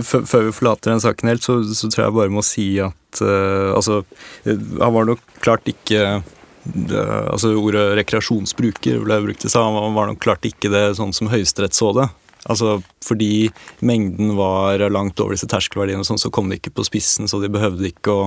Før 0.02 0.48
vi 0.48 0.54
forlater 0.54 0.94
den 0.94 1.02
saken 1.04 1.30
helt, 1.30 1.46
så, 1.46 1.60
så, 1.70 1.90
tror 1.90 2.06
jeg 2.06 2.16
bare 2.18 2.34
må 2.34 2.42
si 2.46 2.68
at 2.82 3.22
uh, 3.22 3.74
altså 3.74 4.02
Han 4.46 4.94
var 4.96 5.06
nok 5.10 5.22
klart 5.44 5.68
ikke 5.70 6.22
det, 6.64 6.98
altså 6.98 7.52
Ordet 7.60 7.90
rekreasjonsbruker 8.00 9.02
ble 9.04 9.20
brukt 9.26 9.44
i 9.44 9.50
seg. 9.52 9.60
Han 9.60 9.96
var 9.96 10.08
nok 10.10 10.22
klart 10.24 10.46
ikke 10.48 10.72
det 10.72 10.94
sånn 10.98 11.12
som 11.14 11.28
Høyesterett 11.32 11.76
så 11.76 11.92
det. 11.96 12.08
Altså 12.50 12.78
fordi 13.04 13.48
mengden 13.84 14.34
var 14.36 14.82
langt 14.92 15.20
over 15.20 15.36
disse 15.36 15.48
terskelverdiene, 15.50 16.04
sånn, 16.06 16.20
så 16.20 16.32
kom 16.34 16.50
de 16.50 16.58
ikke 16.60 16.74
på 16.76 16.86
spissen, 16.86 17.28
så 17.30 17.40
de 17.42 17.52
behøvde 17.52 17.88
ikke 17.88 18.12
å 18.12 18.26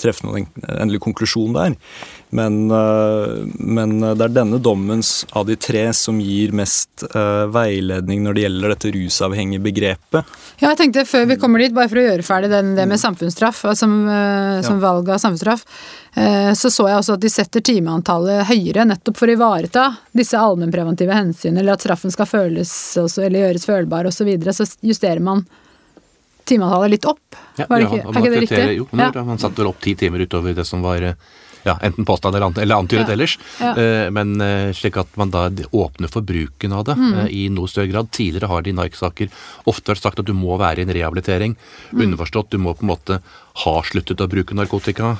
treffe 0.00 0.26
noen 0.26 0.48
endelig 0.68 1.02
konklusjon 1.04 1.54
der. 1.56 1.76
Men, 2.30 2.70
eh, 2.70 3.46
men, 3.58 3.96
det 4.00 4.26
er 4.26 4.34
denne 4.34 4.60
dommens 4.62 5.24
av 5.34 5.48
de 5.48 5.56
tre 5.58 5.88
som 5.96 6.20
gir 6.22 6.52
mest 6.54 7.02
uh, 7.10 7.46
veiledning 7.50 8.22
når 8.22 8.36
det 8.36 8.44
gjelder 8.44 8.74
dette 8.74 8.92
rusavhengige 8.94 9.64
begrepet. 9.64 10.36
Ja, 10.60 10.68
jeg 10.68 10.78
tenkte 10.78 11.06
før 11.08 11.26
vi 11.26 11.38
kommer 11.42 11.62
dit, 11.62 11.74
bare 11.74 11.90
for 11.90 11.98
å 11.98 12.04
gjøre 12.04 12.26
ferdig 12.26 12.52
den, 12.52 12.74
det 12.78 12.86
med 12.86 13.02
samfunnsstraff, 13.02 13.64
som, 13.78 13.96
som 14.62 14.76
ja. 14.76 14.82
valg 14.82 15.10
av 15.10 15.18
samfunnsstraff, 15.22 15.64
så 16.58 16.70
så 16.74 16.86
jeg 16.88 16.98
også 16.98 17.14
at 17.14 17.22
de 17.22 17.30
setter 17.30 17.62
timeantallet 17.64 18.48
høyere 18.48 18.84
nettopp 18.90 19.18
for 19.20 19.30
å 19.30 19.34
ivareta 19.36 19.84
disse 20.16 20.38
allmennpreventive 20.38 21.14
hensyn, 21.14 21.58
eller 21.58 21.76
at 21.76 21.86
straffen 21.86 22.12
skal 22.14 22.28
føles 22.28 22.72
også, 23.00 23.24
eller 23.26 23.46
gjøres 23.46 23.66
følbar 23.68 24.10
osv. 24.10 24.20
Så, 24.20 24.28
videre, 24.28 24.52
så 24.52 24.66
justerer 24.84 25.22
man 25.24 25.46
timeantallet 26.48 26.94
litt 26.96 27.06
opp. 27.10 27.36
Var 27.60 27.68
det 27.68 27.86
ikke, 27.86 28.00
ja, 28.00 28.06
er 28.08 28.20
ikke 28.20 28.32
det 28.32 28.42
riktig? 28.46 28.64
Jo, 28.78 28.86
ja. 28.96 29.10
man 29.26 29.40
satte 29.42 29.60
vel 29.62 29.70
opp 29.72 29.80
ti 29.84 29.94
timer 29.98 30.24
utover 30.24 30.56
det 30.56 30.66
som 30.68 30.84
var 30.84 31.04
ja, 31.62 31.78
enten 31.82 32.04
påstand 32.04 32.36
eller, 32.36 32.58
eller 32.60 32.74
antydet 32.74 33.08
ja. 33.08 33.12
ellers. 33.12 33.36
Ja. 33.60 33.72
Uh, 33.76 34.08
men 34.14 34.40
uh, 34.40 34.72
slik 34.76 34.96
at 35.00 35.12
man 35.20 35.32
da 35.34 35.48
åpner 35.70 36.10
for 36.12 36.24
bruken 36.26 36.72
av 36.76 36.86
det 36.88 36.96
mm. 36.98 37.12
uh, 37.18 37.26
i 37.28 37.46
noe 37.52 37.70
større 37.70 37.90
grad. 37.92 38.10
Tidligere 38.14 38.50
har 38.50 38.64
det 38.64 38.72
i 38.72 38.76
Nike-saker 38.78 39.30
ofte 39.70 39.92
vært 39.92 40.04
sagt 40.04 40.22
at 40.22 40.28
du 40.28 40.34
må 40.36 40.56
være 40.60 40.82
i 40.82 40.88
en 40.88 40.94
rehabilitering. 40.96 41.56
Mm. 41.92 42.04
Underforstått, 42.06 42.50
du 42.54 42.62
må 42.62 42.74
på 42.76 42.86
en 42.86 42.92
måte 42.94 43.20
ha 43.60 43.74
sluttet 43.84 44.22
å 44.22 44.28
bruke 44.30 44.54
narkotika, 44.56 45.16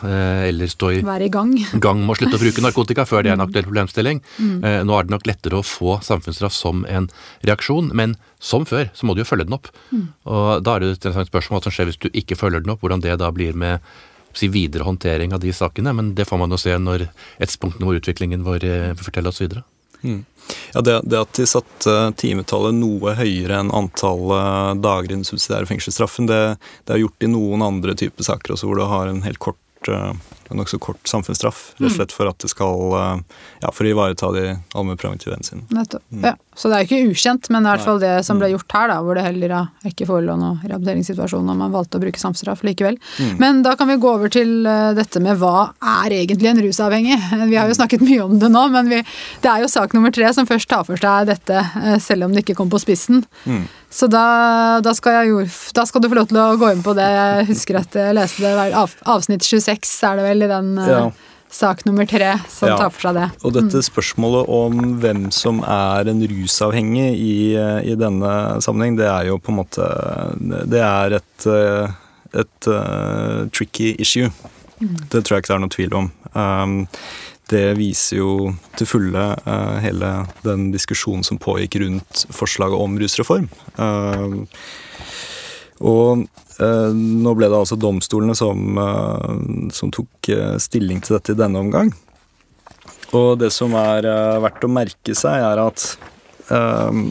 eller 0.47 0.71
stå 0.71 0.93
i, 0.95 1.01
Være 1.05 1.27
i 1.27 1.33
gang. 1.35 1.51
gang 1.85 1.99
med 2.01 2.15
å 2.15 2.17
slutte 2.17 2.39
å 2.39 2.41
bruke 2.41 2.63
narkotika 2.65 3.05
før 3.05 3.27
det 3.27 3.33
er 3.33 3.37
en 3.37 3.45
aktuell 3.45 3.67
problemstilling. 3.67 4.23
Mm. 4.39 4.87
Nå 4.87 4.97
er 4.97 5.09
det 5.09 5.13
nok 5.13 5.27
lettere 5.29 5.59
å 5.59 5.67
få 5.67 5.99
samfunnsstraff 6.07 6.55
som 6.57 6.87
en 6.89 7.11
reaksjon, 7.45 7.91
men 7.99 8.15
som 8.41 8.65
før, 8.65 8.89
så 8.97 9.05
må 9.05 9.15
du 9.15 9.21
jo 9.21 9.29
følge 9.29 9.45
den 9.45 9.59
opp. 9.59 9.69
Mm. 9.91 10.07
Og 10.33 10.63
Da 10.65 10.77
er 10.77 10.87
det 10.87 10.93
et 11.05 11.29
spørsmål 11.29 11.59
hva 11.59 11.65
som 11.67 11.75
skjer 11.75 11.91
hvis 11.91 12.01
du 12.01 12.09
ikke 12.17 12.39
følger 12.39 12.65
den 12.65 12.73
opp, 12.73 12.81
hvordan 12.81 13.03
det 13.05 13.19
da 13.21 13.29
blir 13.35 13.53
med 13.53 13.85
si, 14.33 14.49
videre 14.49 14.87
håndtering 14.87 15.35
av 15.35 15.43
de 15.43 15.53
sakene. 15.53 15.93
Men 15.97 16.15
det 16.15 16.27
får 16.29 16.41
man 16.41 16.55
jo 16.55 16.61
se 16.61 16.77
når 16.79 17.09
tidspunktene 17.41 17.89
hvor 17.89 18.01
utviklingen 18.01 18.47
vår 18.47 18.67
eh, 18.67 18.91
forteller 18.99 19.33
oss 19.33 19.43
videre. 19.43 19.65
Mm. 20.03 20.25
Ja, 20.73 20.81
det, 20.81 21.01
det, 21.05 21.21
at 21.21 21.37
de 21.37 21.47
satte 21.47 21.97
timetallet 22.19 22.75
noe 22.75 23.15
høyere 23.19 23.61
enn 23.61 23.73
antallet 23.77 24.81
dager 24.83 25.11
i 25.11 25.17
den 25.19 25.27
subsidiære 25.29 25.69
fengselsstraffen, 25.69 26.29
det, 26.31 26.41
det 26.89 26.95
er 26.95 27.03
gjort 27.05 27.27
i 27.27 27.31
noen 27.31 27.65
andre 27.67 27.95
typer 27.99 28.27
saker 28.27 28.57
også, 28.57 28.71
hvor 28.71 28.81
du 28.81 28.87
har 28.89 29.11
en 29.11 29.23
helt 29.27 29.43
kort 29.43 29.91
uh, 29.93 30.15
nokså 30.57 30.81
kort 30.83 31.09
samfunnsstraff. 31.09 31.63
Rett 31.77 31.85
og 31.85 31.91
mm. 31.91 31.97
slett 31.97 32.15
for 32.15 32.31
at 32.31 32.39
det 32.43 32.51
skal 32.53 32.95
eh, 32.99 33.41
ja, 33.63 33.73
for 33.73 33.87
å 33.87 33.93
ivareta 33.93 34.31
de 34.35 34.47
allmennpreventive 34.75 35.37
hensynene. 35.37 35.69
Nettopp. 35.75 36.05
Mm. 36.11 36.31
Ja. 36.31 36.37
Så 36.61 36.69
det 36.69 36.77
er 36.77 36.85
jo 36.85 36.89
ikke 36.91 37.15
ukjent, 37.15 37.49
men 37.55 37.65
i 37.65 37.71
hvert 37.71 37.85
fall 37.87 38.01
det 38.03 38.13
som 38.27 38.41
ble 38.41 38.51
mm. 38.51 38.55
gjort 38.57 38.75
her, 38.77 38.91
da, 38.91 38.99
hvor 39.05 39.17
det 39.17 39.25
heller 39.25 39.55
ikke 39.89 40.09
forelå 40.09 40.35
noen 40.37 40.59
rehabiliteringssituasjon 40.67 41.49
og 41.49 41.61
man 41.63 41.73
valgte 41.73 41.97
å 41.97 42.03
bruke 42.03 42.21
samfunnsstraff 42.21 42.65
likevel. 42.67 42.99
Mm. 43.17 43.35
Men 43.41 43.63
da 43.65 43.77
kan 43.81 43.89
vi 43.89 43.97
gå 44.03 44.11
over 44.11 44.33
til 44.33 44.67
eh, 44.69 44.91
dette 44.99 45.23
med 45.25 45.39
hva 45.41 45.71
er 46.03 46.17
egentlig 46.19 46.51
en 46.51 46.63
rusavhengig? 46.67 47.17
Vi 47.51 47.59
har 47.59 47.71
jo 47.71 47.79
snakket 47.79 48.05
mye 48.05 48.25
om 48.27 48.37
det 48.41 48.51
nå, 48.53 48.61
men 48.71 48.89
vi, 48.91 48.99
det 49.43 49.49
er 49.51 49.63
jo 49.63 49.69
sak 49.71 49.95
nummer 49.97 50.13
tre 50.15 50.29
som 50.35 50.47
først 50.47 50.69
tar 50.71 50.85
for 50.87 51.01
seg 51.01 51.31
dette, 51.31 51.57
eh, 51.81 51.97
selv 52.03 52.27
om 52.27 52.35
det 52.35 52.45
ikke 52.45 52.59
kom 52.59 52.71
på 52.73 52.81
spissen. 52.83 53.25
Mm. 53.45 53.65
Så 53.91 54.07
da, 54.07 54.79
da, 54.85 54.93
skal 54.95 55.17
jeg, 55.19 55.49
da, 55.75 55.85
skal 55.89 56.03
du 56.03 56.07
få 56.13 56.21
lov 56.21 56.29
til 56.31 56.39
å 56.39 56.59
gå 56.61 56.69
inn 56.71 56.83
på 56.85 56.95
det. 56.95 57.09
Jeg 57.11 57.49
husker 57.49 57.81
at 57.81 57.97
jeg 57.99 58.15
leste 58.15 58.47
det 58.47 58.85
avsnitt 59.11 59.43
26, 59.43 59.97
er 60.07 60.21
det 60.21 60.27
vel, 60.29 60.40
i 60.43 60.49
den 60.51 60.73
eh, 60.79 60.91
ja. 60.91 61.03
sak 61.51 61.85
nummer 61.85 62.07
tre 62.09 62.33
som 62.49 62.71
ja. 62.73 62.77
tar 62.81 62.93
for 62.95 63.09
seg 63.09 63.19
det. 63.19 63.29
Og 63.45 63.55
dette 63.57 63.83
mm. 63.83 63.87
spørsmålet 63.89 64.53
om 64.61 64.83
hvem 65.03 65.25
som 65.35 65.63
er 65.67 66.11
en 66.13 66.23
rusavhengig 66.33 67.09
i, 67.15 67.35
eh, 67.59 67.81
i, 67.93 67.97
denne 68.01 68.35
sammenheng, 68.65 68.99
det 69.01 69.09
er 69.11 69.31
jo 69.31 69.41
på 69.41 69.55
en 69.55 69.61
måte 69.63 69.89
Det 70.71 70.85
er 70.85 71.19
et, 71.21 71.47
eh, 71.47 71.99
et 72.45 72.71
uh, 72.71 73.49
tricky 73.55 73.95
issue. 73.99 74.31
Mm. 74.81 74.95
Det 75.11 75.25
tror 75.25 75.37
jeg 75.37 75.45
ikke 75.45 75.53
det 75.53 75.59
er 75.59 75.65
noe 75.67 75.75
tvil 75.75 75.99
om. 75.99 76.13
Um, 76.33 76.77
det 77.51 77.65
viser 77.75 78.21
jo 78.21 78.53
til 78.79 78.87
fulle 78.87 79.25
uh, 79.43 79.77
hele 79.83 80.13
den 80.45 80.69
diskusjonen 80.71 81.27
som 81.27 81.41
pågikk 81.43 81.81
rundt 81.83 82.25
forslaget 82.31 82.79
om 82.79 82.95
rusreform. 83.01 83.51
Uh, 83.75 84.47
og 85.81 86.27
Eh, 86.61 86.93
nå 86.93 87.33
ble 87.39 87.49
det 87.49 87.57
altså 87.57 87.79
domstolene 87.81 88.37
som, 88.37 88.79
eh, 88.79 89.71
som 89.73 89.93
tok 89.95 90.29
eh, 90.33 90.57
stilling 90.61 91.01
til 91.01 91.17
dette 91.17 91.33
i 91.33 91.39
denne 91.39 91.63
omgang. 91.63 91.93
Og 93.17 93.39
det 93.41 93.51
som 93.55 93.73
er 93.79 94.07
verdt 94.43 94.67
å 94.67 94.71
merke 94.71 95.17
seg, 95.19 95.43
er 95.43 95.59
at 95.59 95.83
um, 96.53 97.09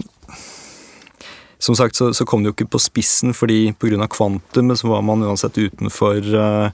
Som 1.60 1.76
sagt 1.76 1.98
så, 2.00 2.14
så, 2.16 2.24
kom 2.24 2.40
det 2.40 2.48
jo 2.48 2.56
ikke 2.56 2.70
på 2.72 2.80
spissen, 2.80 3.34
fordi 3.36 3.74
pga. 3.76 4.08
kvantumet 4.08 4.80
så 4.80 4.88
var 4.88 5.02
man 5.04 5.26
uansett 5.28 5.58
utenfor 5.60 6.24
uh, 6.24 6.70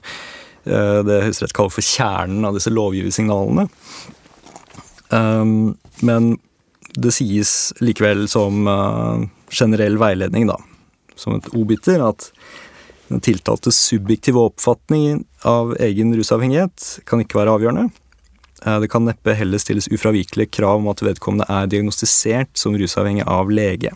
det 0.62 1.16
Høyesterett 1.24 1.56
kaller 1.58 1.74
for 1.74 1.82
kjernen 1.82 2.46
av 2.46 2.54
disse 2.54 2.70
lovgiversignalene. 2.70 3.66
Men 6.06 6.30
det 6.94 7.12
sies 7.14 7.52
likevel 7.82 8.24
som 8.30 8.66
generell 9.50 9.98
veiledning, 10.02 10.46
da, 10.50 10.58
som 11.16 11.36
et 11.36 11.48
obiter, 11.56 12.02
at 12.04 12.30
den 13.08 13.22
tiltaltes 13.22 13.78
subjektive 13.78 14.40
oppfatning 14.42 15.22
av 15.46 15.76
egen 15.82 16.14
rusavhengighet 16.16 16.88
kan 17.06 17.22
ikke 17.22 17.38
være 17.38 17.54
avgjørende. 17.54 17.86
Eh, 18.64 18.80
det 18.82 18.90
kan 18.90 19.06
neppe 19.06 19.36
heller 19.36 19.62
stilles 19.62 19.88
ufravikelige 19.92 20.50
krav 20.58 20.80
om 20.80 20.90
at 20.90 21.04
vedkommende 21.04 21.46
er 21.52 21.70
diagnostisert 21.70 22.50
som 22.58 22.76
rusavhengig 22.78 23.26
av 23.30 23.52
lege. 23.52 23.94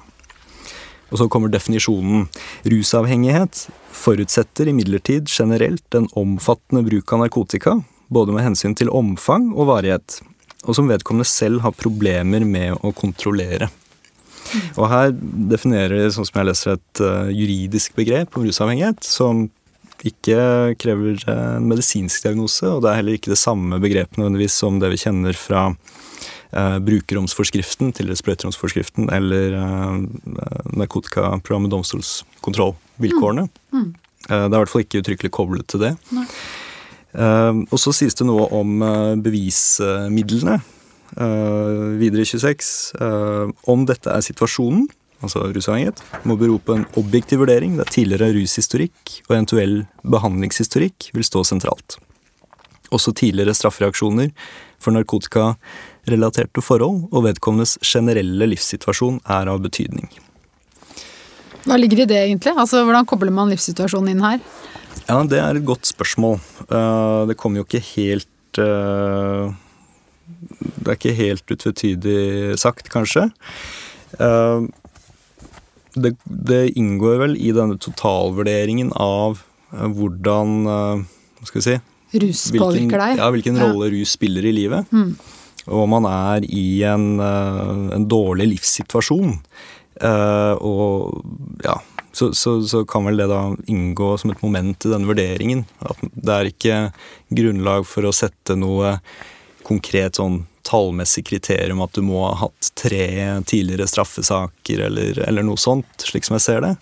Og 1.10 1.18
så 1.18 1.26
kommer 1.26 1.50
definisjonen. 1.50 2.28
Rusavhengighet 2.70 3.66
forutsetter 3.90 4.70
imidlertid 4.70 5.26
generelt 5.26 5.98
en 5.98 6.06
omfattende 6.14 6.84
bruk 6.86 7.12
av 7.12 7.24
narkotika, 7.24 7.80
både 8.08 8.36
med 8.36 8.46
hensyn 8.46 8.76
til 8.78 8.92
omfang 8.94 9.50
og 9.56 9.72
varighet, 9.72 10.20
og 10.68 10.76
som 10.76 10.90
vedkommende 10.90 11.26
selv 11.26 11.64
har 11.64 11.74
problemer 11.74 12.46
med 12.46 12.78
å 12.86 12.94
kontrollere. 12.94 13.72
Og 14.76 14.90
her 14.90 15.14
definerer 15.52 15.96
de, 15.96 16.10
sånn 16.14 16.28
som 16.28 16.40
jeg 16.40 16.50
leser, 16.50 16.78
et 16.78 17.02
uh, 17.04 17.30
juridisk 17.32 17.96
begrep 17.98 18.36
om 18.36 18.46
rusavhengighet 18.46 19.06
som 19.06 19.48
ikke 20.06 20.76
krever 20.80 21.20
en 21.28 21.66
medisinsk 21.68 22.24
diagnose, 22.24 22.64
og 22.64 22.84
det 22.84 22.90
er 22.90 23.00
heller 23.00 23.18
ikke 23.18 23.34
det 23.34 23.40
samme 23.40 23.80
begrepet 23.82 24.20
nødvendigvis 24.20 24.56
som 24.62 24.78
det 24.80 24.88
vi 24.94 25.00
kjenner 25.02 25.36
fra 25.36 25.66
eh, 26.52 26.78
brukerromsforskriften, 26.86 27.92
tidligere 27.92 28.20
sprøyteromsforskriften, 28.22 29.10
eller 29.12 29.58
eh, 29.60 29.98
narkotikaprogrammet 30.80 31.74
domstolskontrollvilkårene. 31.74 33.46
Mm. 33.74 33.82
Mm. 33.82 33.90
Eh, 34.30 34.46
det 34.46 34.48
er 34.48 34.56
i 34.56 34.62
hvert 34.62 34.72
fall 34.72 34.86
ikke 34.86 35.04
uttrykkelig 35.04 35.32
koblet 35.36 35.68
til 35.70 35.84
det. 35.84 35.94
Eh, 37.12 37.62
og 37.66 37.78
så 37.82 37.94
sies 37.96 38.16
det 38.16 38.28
noe 38.28 38.48
om 38.56 38.80
eh, 38.86 39.16
bevismidlene. 39.20 40.60
Videre 41.16 42.22
i 42.22 42.28
26. 42.28 42.68
om 43.70 43.86
dette 43.88 44.12
er 44.12 44.22
situasjonen, 44.22 44.86
altså 45.24 45.42
rusavhengighet, 45.52 46.00
må 46.28 46.36
bero 46.40 46.58
på 46.62 46.76
en 46.78 46.86
objektiv 47.00 47.42
vurdering 47.42 47.76
der 47.80 47.90
tidligere 47.90 48.32
rushistorikk 48.36 49.16
og 49.26 49.34
eventuell 49.36 49.74
behandlingshistorikk 50.06 51.10
vil 51.16 51.26
stå 51.26 51.44
sentralt. 51.48 51.98
Også 52.94 53.14
tidligere 53.14 53.54
straffereaksjoner 53.54 54.32
for 54.80 54.96
narkotikarelaterte 54.96 56.64
forhold 56.64 57.04
og 57.10 57.26
vedkommendes 57.28 57.76
generelle 57.84 58.48
livssituasjon 58.50 59.20
er 59.30 59.50
av 59.52 59.62
betydning. 59.62 60.08
Hva 61.66 61.76
ligger 61.76 62.02
i 62.02 62.08
det, 62.08 62.20
egentlig? 62.24 62.54
Altså, 62.56 62.82
Hvordan 62.86 63.06
kobler 63.08 63.34
man 63.34 63.50
livssituasjonen 63.52 64.14
inn 64.14 64.24
her? 64.24 64.40
Ja, 65.06 65.22
Det 65.22 65.38
er 65.38 65.56
et 65.56 65.66
godt 65.66 65.84
spørsmål. 65.86 66.40
Eh, 66.70 67.26
det 67.28 67.36
kommer 67.36 67.60
jo 67.60 67.66
ikke 67.68 67.84
helt 67.94 68.58
eh, 68.58 69.52
Det 70.60 70.88
er 70.88 70.98
ikke 70.98 71.16
helt 71.16 71.54
utvetydig 71.54 72.58
sagt, 72.60 72.90
kanskje. 72.92 73.28
Eh, 74.18 74.66
det, 76.00 76.14
det 76.24 76.62
inngår 76.78 77.22
vel 77.24 77.36
i 77.40 77.50
denne 77.56 77.78
totalvurderingen 77.82 78.92
av 78.94 79.40
hvordan 79.70 80.62
Hva 80.66 81.46
skal 81.46 81.58
vi 81.60 81.64
si 81.64 81.74
Rus 82.22 82.40
påvirker 82.54 82.98
deg? 82.98 83.20
Ja, 83.20 83.28
hvilken 83.30 83.58
rolle 83.58 83.86
rus 83.92 84.16
spiller 84.16 84.46
i 84.46 84.52
livet. 84.54 84.88
Mm. 84.90 85.12
Og 85.70 85.84
man 85.90 86.08
er 86.10 86.46
i 86.46 86.82
en, 86.86 87.20
en 87.22 88.06
dårlig 88.10 88.48
livssituasjon. 88.50 89.36
Og 90.66 91.20
ja, 91.62 91.76
så, 92.12 92.32
så, 92.34 92.62
så, 92.66 92.84
kan 92.84 93.06
vel 93.06 93.20
det 93.22 93.28
da 93.30 93.42
inngå 93.70 94.14
som 94.18 94.32
et 94.32 94.42
moment 94.42 94.86
i 94.86 94.90
denne 94.92 95.08
vurderingen. 95.08 95.64
At 95.86 96.00
det 96.10 96.34
er 96.34 96.50
ikke 96.50 96.78
grunnlag 97.30 97.86
for 97.88 98.08
å 98.08 98.14
sette 98.14 98.56
noe 98.58 98.96
konkret 99.66 100.18
sånn 100.18 100.42
tallmessig 100.66 101.24
kriterium 101.28 101.82
at 101.84 101.94
du 101.96 102.02
må 102.06 102.22
ha 102.26 102.34
hatt 102.46 102.72
tre 102.78 103.06
tidligere 103.48 103.88
straffesaker 103.90 104.84
eller, 104.88 105.18
eller 105.28 105.46
noe 105.46 105.60
sånt, 105.60 106.06
slik 106.06 106.26
som 106.26 106.38
jeg 106.38 106.46
ser 106.46 106.64
det. 106.66 106.74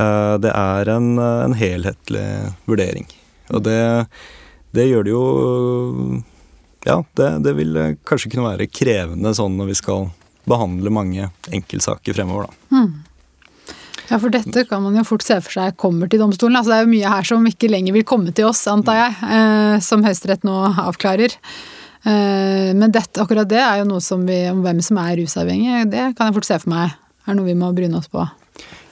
Uh, 0.00 0.34
det 0.42 0.50
er 0.50 0.90
en, 0.96 1.12
en, 1.22 1.54
helhetlig 1.56 2.26
vurdering. 2.66 3.06
Og 3.54 3.62
det, 3.62 3.80
det 4.74 4.88
gjør 4.88 5.06
det 5.06 5.12
jo 5.12 5.26
Ja, 6.86 6.96
det, 7.18 7.28
det 7.46 7.52
vil 7.58 7.78
kanskje 8.06 8.32
kunne 8.32 8.48
være 8.48 8.66
krevende 8.70 9.34
sånn 9.38 9.54
når 9.58 9.70
vi 9.70 9.76
skal 9.78 10.08
behandle 10.46 10.90
mange 10.94 11.28
enkeltsaker 11.54 12.14
fremover, 12.14 12.46
da. 12.46 12.78
Mm. 12.78 12.90
Ja, 14.06 14.18
for 14.22 14.30
dette 14.30 14.62
kan 14.68 14.84
man 14.84 14.94
jo 14.94 15.02
fort 15.06 15.24
se 15.26 15.38
for 15.42 15.56
seg 15.56 15.74
kommer 15.80 16.10
til 16.10 16.22
domstolen. 16.22 16.58
Altså, 16.58 16.72
det 16.72 16.76
er 16.78 16.84
jo 16.84 16.92
mye 16.92 17.14
her 17.16 17.26
som 17.26 17.48
ikke 17.50 17.70
lenger 17.72 17.96
vil 17.96 18.06
komme 18.06 18.34
til 18.34 18.46
oss, 18.50 18.62
antar 18.70 19.00
jeg, 19.00 19.16
eh, 19.34 19.78
som 19.82 20.04
Høyesterett 20.06 20.46
nå 20.46 20.54
avklarer. 20.86 21.34
Eh, 22.06 22.70
men 22.74 22.92
dette, 22.94 23.18
akkurat 23.22 23.48
det 23.50 23.58
er 23.58 23.80
jo 23.80 23.88
noe 23.88 24.02
som 24.04 24.22
vi, 24.28 24.38
om 24.52 24.62
hvem 24.62 24.78
som 24.84 25.00
er 25.02 25.16
rusavhengig, 25.18 25.86
det 25.90 26.12
kan 26.14 26.28
jeg 26.28 26.36
fort 26.36 26.48
se 26.48 26.58
for 26.62 26.72
meg 26.76 26.94
er 27.26 27.34
noe 27.34 27.48
vi 27.48 27.56
må 27.58 27.72
bryne 27.74 27.98
oss 27.98 28.10
på. 28.12 28.22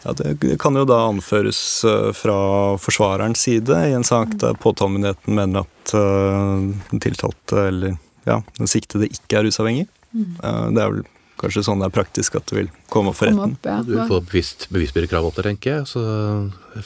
Ja, 0.04 0.12
Det 0.18 0.56
kan 0.60 0.74
jo 0.76 0.84
da 0.88 1.04
anføres 1.06 1.60
eh, 1.86 2.10
fra 2.16 2.36
forsvarerens 2.82 3.46
side 3.46 3.78
i 3.88 3.94
en 3.94 4.06
sak 4.06 4.34
der 4.42 4.58
påtalemyndigheten 4.60 5.38
mener 5.38 5.62
at 5.62 5.94
uh, 5.94 6.58
den 6.90 7.00
tiltalte 7.00 7.68
eller 7.68 7.94
ja, 8.26 8.40
den 8.58 8.70
siktede 8.70 9.08
ikke 9.08 9.38
er 9.38 9.46
rusavhengig. 9.46 9.86
Mm. 10.14 10.34
Det 10.74 10.82
er 10.82 10.90
vel 10.90 11.04
kanskje 11.40 11.64
sånn 11.66 11.80
det 11.82 11.88
er 11.90 11.94
praktisk 11.94 12.36
at 12.38 12.46
det 12.50 12.56
vil 12.56 12.68
komme 12.92 13.12
opp 13.12 13.18
for 13.18 13.28
retten. 13.28 13.56
Opp, 13.56 13.68
ja. 13.68 13.78
Du 13.84 13.94
får 14.08 14.26
bevisst 14.30 14.66
bevisbyrdekrav 14.72 15.28
opp 15.28 15.38
der, 15.38 15.50
tenker 15.50 15.78
jeg. 15.78 15.88
Så 15.90 16.02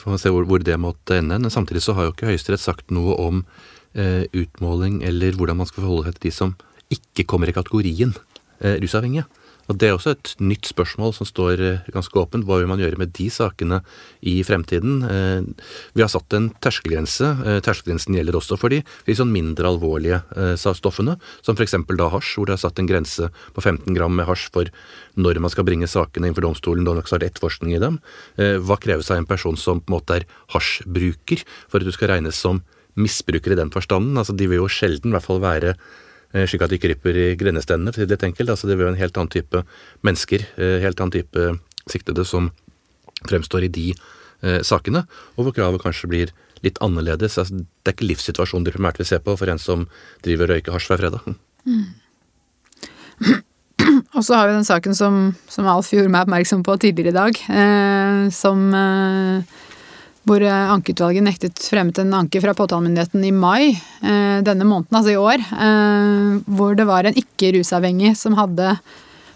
får 0.03 0.13
man 0.13 0.23
se 0.23 0.33
hvor, 0.35 0.47
hvor 0.49 0.63
det 0.65 0.79
måtte 0.83 1.21
ende. 1.21 1.39
Men 1.39 1.55
samtidig 1.55 1.85
så 1.85 1.95
har 1.97 2.09
jo 2.09 2.15
ikke 2.15 2.31
Høyesterett 2.31 2.65
sagt 2.65 2.95
noe 2.95 3.15
om 3.23 3.45
eh, 3.45 3.78
utmåling 3.97 5.01
eller 5.07 5.35
hvordan 5.35 5.59
man 5.59 5.67
skal 5.67 5.83
forholde 5.83 6.11
seg 6.11 6.19
til 6.19 6.29
de 6.29 6.35
som 6.35 6.51
ikke 6.93 7.27
kommer 7.29 7.51
i 7.51 7.57
kategorien 7.57 8.15
eh, 8.61 8.77
rusavhengige. 8.83 9.27
Og 9.69 9.77
Det 9.77 9.89
er 9.89 9.95
også 9.95 10.15
et 10.15 10.31
nytt 10.41 10.65
spørsmål 10.65 11.13
som 11.13 11.29
står 11.29 11.61
eh, 11.61 11.89
ganske 11.93 12.17
åpent. 12.17 12.47
Hva 12.49 12.57
vil 12.57 12.71
man 12.71 12.81
gjøre 12.81 12.97
med 12.97 13.13
de 13.13 13.27
sakene 13.29 13.83
i 14.25 14.41
fremtiden? 14.41 15.03
Eh, 15.05 15.67
vi 15.93 16.01
har 16.01 16.09
satt 16.09 16.33
en 16.33 16.49
terskelgrense. 16.65 17.29
Eh, 17.45 17.59
terskelgrensen 17.65 18.17
gjelder 18.17 18.39
også 18.39 18.57
for 18.57 18.73
de, 18.73 18.81
de 18.81 19.17
sånn 19.17 19.33
mindre 19.33 19.69
alvorlige 19.69 20.23
stoffene, 20.57 21.19
som 21.45 21.59
f.eks. 21.59 21.77
da 22.01 22.09
hasj, 22.15 22.33
hvor 22.39 22.49
det 22.49 22.57
er 22.57 22.63
satt 22.63 22.81
en 22.81 22.89
grense 22.89 23.29
på 23.53 23.65
15 23.65 23.93
gram 23.97 24.17
med 24.17 24.29
hasj 24.29 24.49
for 24.55 24.73
når 25.21 25.43
man 25.45 25.53
skal 25.53 25.69
bringe 25.69 25.91
sakene 25.91 26.31
inn 26.31 26.37
for 26.37 26.47
domstolen, 26.47 26.87
da 26.89 26.97
man 26.97 27.05
skal 27.05 27.21
ha 27.21 27.29
etterforskning 27.29 27.77
i 27.77 27.83
dem. 27.83 28.01
Hva 28.39 28.79
kreves 28.81 29.11
av 29.13 29.21
en 29.21 29.29
person 29.29 29.59
som 29.59 29.83
på 29.83 29.91
en 29.91 29.99
måte 29.99 30.21
er 30.21 30.27
hasjbruker, 30.55 31.45
for 31.69 31.83
at 31.83 31.89
du 31.89 31.93
skal 31.93 32.15
regnes 32.15 32.39
som 32.39 32.63
misbruker 32.99 33.55
i 33.55 33.59
den 33.59 33.73
forstanden? 33.75 34.19
Altså, 34.19 34.37
De 34.37 34.51
vil 34.51 34.63
jo 34.63 34.69
sjelden 34.69 35.13
i 35.13 35.17
hvert 35.17 35.27
fall 35.27 35.43
være 35.45 35.77
Eh, 36.37 36.45
slik 36.45 36.61
at 36.61 36.73
de 36.73 36.77
kryper 36.81 37.17
i 37.17 37.29
grendestendene, 37.41 37.93
til 37.95 38.09
litt 38.09 38.25
enkelt. 38.25 38.51
Altså, 38.53 38.69
det 38.69 38.77
vil 38.77 38.85
jo 38.87 38.93
en 38.93 39.01
helt 39.01 39.17
annen 39.17 39.33
type 39.33 39.63
mennesker, 40.05 40.45
eh, 40.61 40.77
helt 40.85 41.01
annen 41.01 41.15
type 41.15 41.47
siktede 41.89 42.25
som 42.29 42.51
fremstår 43.25 43.65
i 43.65 43.73
de 43.73 43.87
eh, 44.43 44.61
sakene, 44.61 45.07
og 45.37 45.49
hvor 45.49 45.57
kravet 45.57 45.83
kanskje 45.83 46.11
blir 46.11 46.35
litt 46.63 46.77
annerledes. 46.85 47.39
Altså, 47.41 47.65
det 47.65 47.89
er 47.89 47.97
ikke 47.97 48.11
livssituasjonen 48.11 48.69
de 48.69 48.75
primært 48.77 49.01
vil 49.01 49.09
se 49.09 49.19
på 49.19 49.37
for 49.41 49.49
en 49.49 49.59
som 49.59 49.89
driver 50.23 50.51
og 50.51 50.59
røyker 50.59 50.77
hasj 50.77 50.93
hver 50.93 51.01
fredag. 51.01 51.39
Mm. 51.65 51.87
Og 54.19 54.23
så 54.25 54.37
har 54.37 54.49
vi 54.49 54.59
den 54.59 54.69
saken 54.69 54.95
som, 54.95 55.35
som 55.49 55.67
Alf 55.71 55.95
gjorde 55.95 56.13
meg 56.13 56.27
oppmerksom 56.27 56.61
på 56.67 56.77
tidligere 56.83 57.15
i 57.15 57.17
dag, 57.17 57.41
eh, 57.49 58.29
som 58.35 58.69
eh, 58.75 59.57
hvor 60.29 60.45
eh, 60.45 60.71
ankeutvalget 60.75 61.25
nektet 61.25 61.61
fremmet 61.65 61.99
en 62.03 62.15
anke 62.21 62.41
fra 62.45 62.55
påtalemyndigheten 62.57 63.25
i 63.25 63.35
mai 63.35 63.73
eh, 63.73 64.39
denne 64.45 64.67
måneden, 64.69 64.99
altså 64.99 65.15
i 65.15 65.21
år, 65.21 65.45
eh, 65.67 66.33
hvor 66.59 66.77
det 66.79 66.87
var 66.89 67.09
en 67.09 67.19
ikke-rusavhengig 67.19 68.15
som 68.19 68.37
hadde 68.39 68.77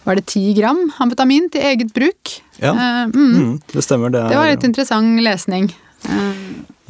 var 0.03 0.19
det 0.19 0.27
ti 0.33 0.49
gram 0.57 0.89
amfetamin 1.03 1.47
til 1.55 1.63
eget 1.63 1.93
bruk? 1.95 2.33
Ja, 2.59 2.73
mm. 3.07 3.13
Mm, 3.15 3.53
det 3.71 3.85
stemmer. 3.87 4.11
Det, 4.11 4.19
er, 4.19 4.33
det 4.33 4.41
var 4.41 4.49
litt 4.51 4.65
interessant 4.67 5.21
lesning. 5.23 5.69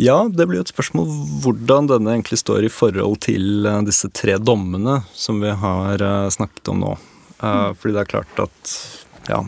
Ja, 0.01 0.15
det 0.33 0.47
blir 0.49 0.63
jo 0.63 0.65
et 0.65 0.73
spørsmål 0.73 1.11
hvordan 1.45 1.91
denne 1.91 2.15
egentlig 2.15 2.41
står 2.41 2.65
i 2.65 2.71
forhold 2.73 3.21
til 3.27 3.69
disse 3.85 4.09
tre 4.17 4.39
dommene 4.41 5.03
som 5.13 5.45
vi 5.45 5.53
har 5.53 6.01
snakket 6.33 6.73
om 6.73 6.81
nå. 6.81 6.95
Mm. 7.45 7.77
Fordi 7.77 7.93
det 7.93 8.01
er 8.01 8.11
klart 8.15 8.43
at 8.47 8.73
ja, 9.29 9.43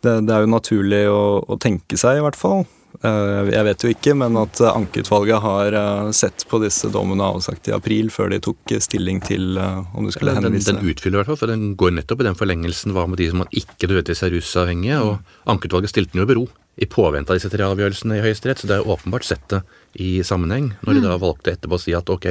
det, 0.00 0.16
det 0.24 0.32
er 0.32 0.46
jo 0.46 0.54
naturlig 0.54 1.04
å, 1.12 1.22
å 1.44 1.60
tenke 1.60 2.00
seg, 2.00 2.22
i 2.22 2.24
hvert 2.24 2.40
fall, 2.40 2.64
jeg 3.02 3.64
vet 3.66 3.84
jo 3.84 3.90
ikke, 3.90 4.12
men 4.16 4.36
at 4.38 4.60
ankeutvalget 4.64 5.42
har 5.42 5.76
eh, 5.76 6.10
sett 6.14 6.44
på 6.48 6.60
disse 6.62 6.88
dommene 6.94 7.26
avsagt 7.26 7.68
i 7.68 7.74
april, 7.74 8.10
før 8.14 8.30
de 8.30 8.38
tok 8.44 8.74
stilling 8.84 9.18
til 9.24 9.58
eh, 9.58 9.96
om 9.98 10.06
du 10.06 10.12
skulle 10.14 10.36
henvise 10.36 10.70
Den, 10.70 10.78
den 10.78 10.92
utfyller 10.92 11.18
i 11.18 11.20
hvert 11.22 11.32
fall, 11.32 11.40
for 11.42 11.50
den 11.50 11.72
går 11.80 11.96
nettopp 11.98 12.22
i 12.22 12.28
den 12.28 12.38
forlengelsen. 12.38 12.94
Hva 12.94 13.08
med 13.10 13.18
de 13.18 13.28
som 13.32 13.42
man 13.42 13.50
ikke 13.50 13.90
nødvendigvis 13.90 14.22
er 14.22 14.34
rusavhengige? 14.36 15.00
Og 15.02 15.50
ankeutvalget 15.50 15.90
stilte 15.90 16.14
den 16.14 16.22
jo 16.22 16.28
i 16.28 16.32
bero 16.34 16.46
i 16.74 16.88
påvente 16.90 17.30
av 17.30 17.38
disse 17.38 17.50
tre 17.50 17.66
avgjørelsene 17.66 18.16
i 18.18 18.22
Høyesterett, 18.24 18.62
så 18.62 18.70
det 18.70 18.78
er 18.78 18.88
åpenbart 18.94 19.26
sett 19.26 19.44
det 19.50 19.60
i 20.02 20.16
sammenheng. 20.26 20.72
Når 20.82 20.96
de 20.96 21.04
da 21.04 21.12
mm. 21.14 21.22
valgte 21.22 21.54
etterpå 21.54 21.78
å 21.78 21.82
si 21.82 21.94
at 21.94 22.10
ok, 22.10 22.26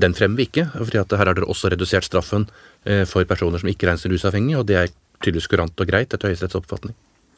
den 0.00 0.16
fremmer 0.16 0.42
vi 0.42 0.48
ikke, 0.50 0.66
fordi 0.74 1.00
at 1.00 1.16
her 1.16 1.30
har 1.30 1.38
dere 1.38 1.48
også 1.48 1.72
redusert 1.72 2.04
straffen 2.04 2.44
for 3.08 3.24
personer 3.24 3.62
som 3.62 3.72
ikke 3.72 3.88
regnes 3.88 4.04
som 4.04 4.12
rusavhengige, 4.12 4.60
og 4.60 4.68
det 4.68 4.76
er 4.82 4.92
tydeligvis 5.24 5.48
kurant 5.48 5.80
og 5.80 5.88
greit 5.88 6.12
etter 6.12 6.28
Høyesteretts 6.28 6.60
oppfatning. 6.60 6.92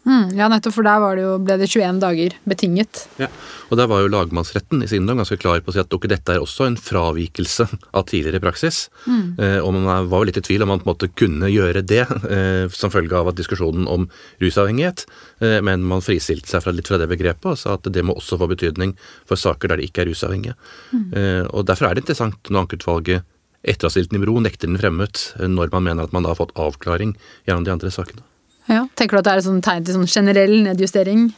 Mm, 0.06 0.36
ja, 0.38 0.46
nettopp, 0.50 0.74
for 0.76 0.86
der 0.86 1.02
det 1.18 1.24
jo, 1.24 1.32
ble 1.42 1.56
det 1.58 1.66
21 1.66 1.98
dager 2.02 2.34
betinget. 2.46 3.02
Ja, 3.18 3.26
og 3.68 3.80
Der 3.80 3.88
var 3.90 4.04
jo 4.04 4.10
lagmannsretten 4.12 4.84
i 4.84 4.88
sin 4.90 5.06
dom 5.06 5.18
ganske 5.18 5.38
klar 5.40 5.60
på 5.60 5.72
å 5.72 5.74
si 5.74 5.82
at 5.82 5.92
okay, 5.92 6.10
dette 6.12 6.36
er 6.36 6.42
også 6.42 6.68
en 6.68 6.78
fravikelse 6.78 7.66
av 7.96 8.06
tidligere 8.06 8.40
praksis. 8.44 8.86
Mm. 9.06 9.34
Eh, 9.42 9.58
og 9.58 9.74
man 9.74 10.06
var 10.06 10.22
jo 10.22 10.30
litt 10.30 10.38
i 10.38 10.44
tvil 10.46 10.62
om 10.62 10.70
man 10.70 10.82
på 10.82 10.86
en 10.86 10.92
måte 10.94 11.10
kunne 11.18 11.50
gjøre 11.50 11.82
det 11.82 12.04
eh, 12.06 12.70
som 12.70 12.94
følge 12.94 13.18
av 13.18 13.32
at 13.32 13.38
diskusjonen 13.40 13.90
om 13.90 14.06
rusavhengighet, 14.42 15.06
eh, 15.42 15.58
men 15.66 15.82
man 15.82 16.04
fristilte 16.04 16.54
seg 16.54 16.62
fra 16.62 16.74
litt 16.74 16.86
fra 16.86 17.00
det 17.02 17.10
begrepet 17.10 17.50
og 17.52 17.58
sa 17.58 17.74
at 17.74 17.90
det 17.90 18.06
må 18.06 18.14
også 18.14 18.38
få 18.38 18.50
betydning 18.52 18.94
for 19.26 19.40
saker 19.40 19.74
der 19.74 19.82
de 19.82 19.90
ikke 19.90 20.04
er 20.04 20.12
rusavhengige. 20.12 20.54
Mm. 20.92 21.08
Eh, 21.10 21.42
og 21.50 21.66
Derfor 21.66 21.90
er 21.90 21.98
det 21.98 22.06
interessant 22.06 22.46
når 22.46 22.68
ankeutvalget 22.68 23.26
etter 23.66 23.86
å 23.86 23.90
ha 23.90 23.96
stilt 23.96 24.12
den 24.12 24.20
i 24.20 24.24
bro, 24.24 24.38
nekter 24.42 24.70
den 24.70 24.78
fremmet 24.78 25.32
eh, 25.40 25.50
når 25.50 25.74
man 25.74 25.88
mener 25.90 26.06
at 26.06 26.14
man 26.14 26.26
da 26.26 26.32
har 26.32 26.38
fått 26.38 26.54
avklaring 26.54 27.16
gjennom 27.48 27.66
de 27.66 27.74
andre 27.74 27.92
sakene. 27.94 28.22
Ja. 28.70 28.84
Tenker 28.98 29.16
du 29.16 29.22
at 29.22 29.28
det 29.28 29.34
er 29.34 29.42
et 29.42 29.48
sånn 29.48 29.62
tegn 29.64 29.86
til 29.86 29.98
sånn 29.98 30.10
generell 30.10 30.56
nedjustering? 30.66 31.28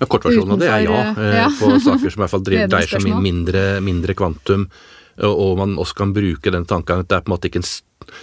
Ja, 0.00 0.08
Kortversjonen 0.10 0.56
av 0.56 0.62
det 0.62 0.70
er 0.72 0.86
ja, 0.86 1.02
eh, 1.12 1.36
ja. 1.42 1.46
på 1.54 1.70
saker 1.78 2.10
som 2.10 2.22
i 2.22 2.24
hvert 2.24 2.32
fall 2.32 2.44
dreier 2.46 2.90
seg 2.90 3.06
om 3.06 3.22
mindre, 3.22 3.64
mindre 3.84 4.16
kvantum. 4.18 4.66
Og 5.28 5.58
man 5.60 5.76
også 5.78 5.98
kan 5.98 6.14
bruke 6.16 6.50
den 6.50 6.64
tanken 6.66 7.02
at 7.02 7.10
det 7.10 7.18
er 7.18 7.24
på 7.24 7.30
en 7.30 7.34
måte 7.34 7.50
ikke 7.50 7.60
en 7.60 7.68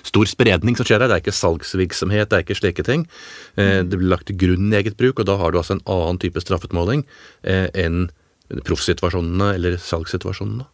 stor 0.07 0.27
spredning 0.27 0.75
som 0.75 0.87
skjer 0.87 1.03
her. 1.03 1.11
Det 1.11 1.19
er 1.19 1.23
ikke 1.23 1.37
salgsvirksomhet, 1.37 2.31
det 2.31 2.39
er 2.39 2.45
ikke 2.45 2.57
slike 2.57 2.85
ting. 2.87 3.05
Eh, 3.55 3.85
det 3.85 3.99
blir 3.99 4.09
lagt 4.11 4.27
til 4.29 4.39
grunn 4.41 4.73
i 4.73 4.79
eget 4.81 4.97
bruk, 4.99 5.21
og 5.21 5.29
da 5.29 5.37
har 5.39 5.53
du 5.53 5.61
altså 5.61 5.77
en 5.77 5.85
annen 5.85 6.19
type 6.21 6.41
straffutmåling 6.43 7.05
eh, 7.43 7.69
enn 7.77 8.09
proffsituasjonene 8.65 9.53
eller 9.59 9.77
salgssituasjonene. 9.83 10.65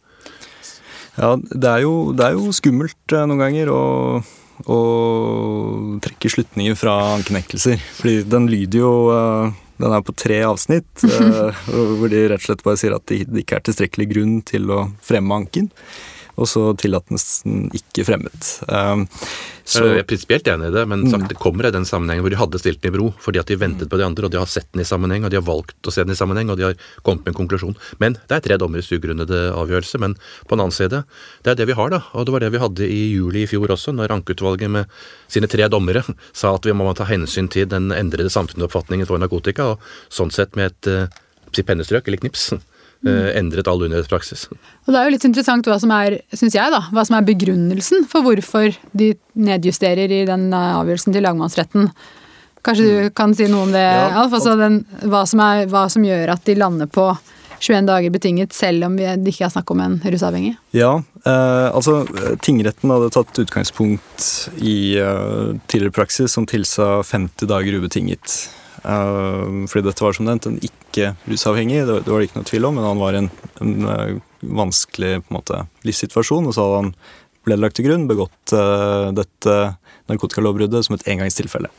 Ja, 1.15 1.36
det 1.36 1.69
er 1.69 1.84
jo, 1.86 1.93
det 2.15 2.26
er 2.26 2.39
jo 2.39 2.51
skummelt 2.55 3.13
noen 3.15 3.39
ganger 3.39 3.71
å, 3.71 3.84
å 4.64 5.99
trekker 6.03 6.32
slutninger 6.32 6.78
fra 6.80 6.95
ankenektelser. 7.18 7.82
Fordi 7.99 8.24
den 8.32 8.49
lyder 8.51 8.84
jo 8.86 8.95
eh, 9.14 9.62
Den 9.76 9.91
er 9.91 10.03
på 10.08 10.16
tre 10.16 10.39
avsnitt, 10.47 10.88
eh, 11.03 11.64
hvor 11.68 12.08
de 12.12 12.28
rett 12.32 12.39
og 12.39 12.47
slett 12.47 12.64
bare 12.64 12.80
sier 12.80 12.95
at 12.95 13.03
det 13.10 13.43
ikke 13.43 13.60
er 13.60 13.66
tilstrekkelig 13.68 14.12
grunn 14.14 14.38
til 14.47 14.72
å 14.72 14.86
fremme 15.03 15.36
anken 15.36 15.68
og 16.36 16.49
så 16.49 16.69
tillatelsen 16.79 17.69
ikke 17.75 18.05
fremmet. 18.07 18.47
Um, 18.67 19.05
så, 19.65 19.81
jeg 19.88 20.03
er 20.03 20.07
prinsipielt 20.07 20.47
enig 20.51 20.67
i 20.69 20.73
det, 20.75 20.83
men 20.91 21.05
sagt, 21.09 21.29
det 21.31 21.39
kommer 21.41 21.65
i 21.65 21.71
den 21.73 21.88
sammenhengen 21.89 22.21
hvor 22.21 22.33
de 22.33 22.38
hadde 22.38 22.59
stilt 22.61 22.83
den 22.83 22.91
i 22.91 22.93
bro 22.93 23.07
fordi 23.23 23.39
at 23.41 23.49
de 23.49 23.57
ventet 23.57 23.89
på 23.89 23.97
de 23.97 24.05
andre, 24.05 24.27
og 24.27 24.33
de 24.33 24.38
har 24.41 24.51
sett 24.51 24.67
den 24.75 24.83
i 24.83 24.88
sammenheng, 24.88 25.25
og 25.25 25.33
de 25.33 25.39
har 25.39 25.47
valgt 25.47 25.89
å 25.89 25.93
se 25.93 26.03
den 26.05 26.13
i 26.13 26.19
sammenheng, 26.19 26.51
og 26.53 26.59
de 26.59 26.67
har 26.67 26.75
kommet 27.07 27.25
med 27.25 27.33
en 27.33 27.39
konklusjon. 27.39 27.77
Men 28.03 28.19
det 28.19 28.38
er 28.38 28.45
tre 28.45 28.59
dommeres 28.61 28.91
ugrunnede 28.93 29.41
avgjørelse. 29.55 30.01
Men 30.03 30.17
på 30.45 30.53
den 30.53 30.65
annen 30.65 30.75
side, 30.75 31.01
det 31.45 31.53
er 31.53 31.59
det 31.61 31.69
vi 31.71 31.79
har, 31.79 31.89
da. 31.95 32.03
Og 32.13 32.27
det 32.27 32.36
var 32.36 32.45
det 32.45 32.51
vi 32.53 32.61
hadde 32.61 32.91
i 32.91 33.01
juli 33.15 33.45
i 33.45 33.49
fjor 33.49 33.73
også, 33.73 33.95
når 33.95 34.13
ankeutvalget 34.19 34.71
med 34.75 34.93
sine 35.31 35.49
tre 35.51 35.69
dommere 35.71 36.05
sa 36.39 36.53
at 36.55 36.67
vi 36.67 36.75
må 36.77 36.91
ta 36.97 37.07
hensyn 37.09 37.49
til 37.51 37.69
den 37.71 37.89
endrede 37.95 38.33
samfunnsoppfatningen 38.33 39.09
for 39.09 39.21
narkotika, 39.21 39.73
og 39.73 39.91
sånn 40.13 40.33
sett 40.36 40.53
med 40.59 40.73
et 40.75 40.93
uh, 41.09 41.65
pennestrøk 41.65 42.09
eller 42.09 42.19
knips 42.19 42.51
Eh, 42.51 42.74
endret 43.06 43.68
all 43.70 43.84
unødspraksis. 43.86 44.47
Og 44.86 44.93
Det 44.93 44.99
er 44.99 45.08
jo 45.08 45.14
litt 45.16 45.28
interessant 45.28 45.68
hva 45.70 45.78
som 45.82 45.93
er, 45.95 46.20
synes 46.34 46.58
jeg 46.58 46.74
da, 46.74 46.82
hva 46.93 47.06
som 47.08 47.18
er 47.18 47.28
begrunnelsen 47.28 48.06
for 48.10 48.26
hvorfor 48.26 48.76
de 48.97 49.14
nedjusterer 49.36 50.12
i 50.12 50.26
den 50.28 50.51
eh, 50.53 50.76
avgjørelsen 50.80 51.16
til 51.16 51.26
lagmannsretten. 51.26 51.89
Kanskje 52.66 52.86
du 52.86 52.99
mm. 53.06 53.14
kan 53.18 53.34
si 53.38 53.47
noe 53.51 53.68
om 53.68 53.74
det, 53.76 53.86
ja, 53.86 54.10
Alf? 54.24 54.34
Altså 54.34 54.56
den, 54.58 54.82
hva, 55.06 55.26
som 55.30 55.41
er, 55.45 55.66
hva 55.70 55.86
som 55.91 56.06
gjør 56.06 56.34
at 56.34 56.45
de 56.47 56.58
lander 56.58 56.89
på 56.89 57.12
21 57.60 57.88
dager 57.88 58.12
betinget, 58.12 58.53
selv 58.53 58.88
om 58.88 58.97
det 58.97 59.16
ikke 59.32 59.45
er 59.47 59.53
snakk 59.53 59.72
om 59.72 59.82
en 59.84 59.95
rusavhengig? 60.03 60.56
Ja, 60.76 60.91
eh, 61.26 61.70
altså 61.70 62.03
tingretten 62.45 62.91
hadde 62.93 63.14
tatt 63.16 63.41
utgangspunkt 63.45 64.28
i 64.60 64.97
eh, 65.01 65.56
tidligere 65.70 65.95
praksis 65.95 66.36
som 66.36 66.47
tilsa 66.49 66.99
50 67.06 67.49
dager 67.49 67.80
ubetinget. 67.80 68.38
Uh, 68.86 69.65
fordi 69.65 69.88
dette 69.88 70.03
var 70.03 70.13
som 70.13 70.27
nevnt 70.27 70.45
en 70.45 70.59
ikke-rusavhengig, 70.61 71.86
det, 71.88 72.03
var 72.05 72.21
det 72.21 72.27
ikke 72.27 72.38
noe 72.38 72.49
tvil 72.49 72.67
om, 72.67 72.75
men 72.77 72.86
han 72.86 73.01
var 73.01 73.15
i 73.15 73.21
en, 73.23 73.29
en, 73.63 73.71
uh, 73.89 74.41
vanskelig 74.45 75.23
på 75.23 75.31
en 75.31 75.38
måte, 75.39 75.61
livssituasjon, 75.88 76.45
og 76.45 76.53
så 76.53 76.65
hadde 76.65 76.81
han 76.83 76.91
ble 77.45 77.57
lagt 77.57 77.77
til 77.79 77.88
grunn 77.88 78.05
begått 78.09 78.53
uh, 78.53 79.09
dette 79.15 79.55
narkotikalovbruddet 80.09 80.86
som 80.86 80.97
et 80.97 81.07
engangstilfelle. 81.15 81.71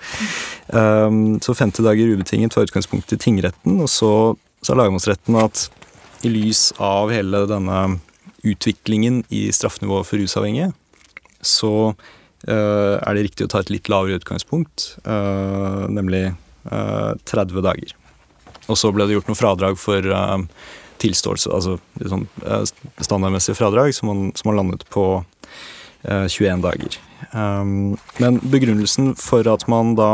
Um, 0.75 1.39
så 1.43 1.55
50 1.55 1.87
dager 1.87 2.11
ubetinget 2.17 2.57
var 2.59 2.67
utgangspunktet 2.67 3.21
i 3.21 3.23
tingretten, 3.23 3.79
og 3.79 3.91
så 3.93 4.11
sa 4.67 4.75
lagmannsretten 4.75 5.39
at 5.39 5.69
i 6.27 6.33
lys 6.33 6.73
av 6.83 7.13
hele 7.15 7.45
denne 7.47 8.01
utviklingen 8.47 9.23
i 9.35 9.47
straffenivået 9.55 10.09
for 10.09 10.19
rusavhengige, 10.19 10.73
så 11.45 11.95
er 12.47 13.17
det 13.17 13.25
riktig 13.27 13.47
å 13.47 13.51
ta 13.51 13.59
et 13.63 13.71
litt 13.73 13.89
lavere 13.91 14.21
utgangspunkt, 14.21 14.85
nemlig 15.91 16.29
30 16.71 17.57
eh, 17.57 17.63
dager. 17.63 17.95
Og 18.67 18.79
så 18.79 18.91
ble 18.95 19.07
det 19.07 19.17
gjort 19.17 19.31
noe 19.31 19.39
fradrag 19.39 19.79
for 19.79 20.07
uh, 20.11 20.39
tilståelse, 20.99 21.51
altså 21.55 21.77
sånn 22.01 22.25
standardmessige 23.05 23.59
fradrag, 23.59 23.93
som 23.95 24.11
man, 24.11 24.23
som 24.35 24.51
man, 24.51 24.59
landet 24.59 24.87
på 24.91 25.05
uh, 25.23 26.27
21 26.27 26.65
dager. 26.65 27.03
Men 28.21 28.39
begrunnelsen 28.45 29.15
for 29.19 29.47
at 29.49 29.65
man 29.71 29.95
da 29.99 30.11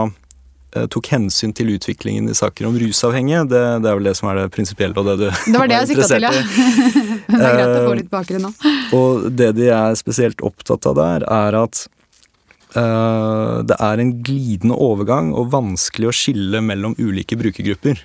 tok 0.89 1.11
hensyn 1.13 1.51
til 1.53 1.75
utviklingen 1.75 2.31
i 2.31 2.37
saker 2.37 2.69
om 2.69 2.77
rusavhengige, 2.81 3.43
det, 3.51 3.61
det 3.85 3.91
er 3.91 3.99
vel 3.99 4.07
det 4.09 4.15
som 4.17 4.31
er 4.31 4.39
det 4.39 4.45
prinsipielle 4.55 4.97
og 4.97 5.11
det 5.11 5.17
du 5.21 5.27
Det 5.29 5.59
var 5.59 5.69
det 5.69 5.77
jeg 5.77 5.91
sikta 5.91 6.07
til, 6.15 6.25
ja. 6.25 6.31
det 7.29 7.41
er 7.43 7.59
greit 7.59 7.75
å 7.75 7.83
få 7.85 7.97
litt 7.99 8.09
bakgrunn 8.15 8.47
nå. 8.47 8.53
og 8.97 9.27
det 9.37 9.51
de 9.59 9.69
er 9.75 9.99
spesielt 10.01 10.41
opptatt 10.47 10.89
av 10.89 10.97
der, 10.97 11.27
er 11.29 11.59
at 11.61 11.83
Eh, 11.85 12.02
det 12.73 13.77
er 13.77 14.01
en 14.01 14.13
glidende 14.25 14.77
overgang 14.81 15.33
og 15.37 15.51
vanskelig 15.53 16.09
å 16.09 16.15
skille 16.17 16.63
mellom 16.65 16.95
ulike 16.97 17.37
brukergrupper. 17.37 18.01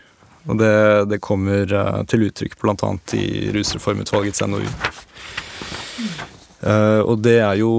Og 0.48 0.60
det, 0.60 0.74
det 1.12 1.22
kommer 1.24 1.68
eh, 1.68 2.02
til 2.08 2.26
uttrykk 2.28 2.56
bl.a. 2.62 2.92
i 3.18 3.52
Rusreformutvalgets 3.56 4.44
NOU. 4.48 4.68
Uh, 6.58 7.02
og 7.06 7.20
det 7.22 7.38
er 7.46 7.60
jo 7.60 7.72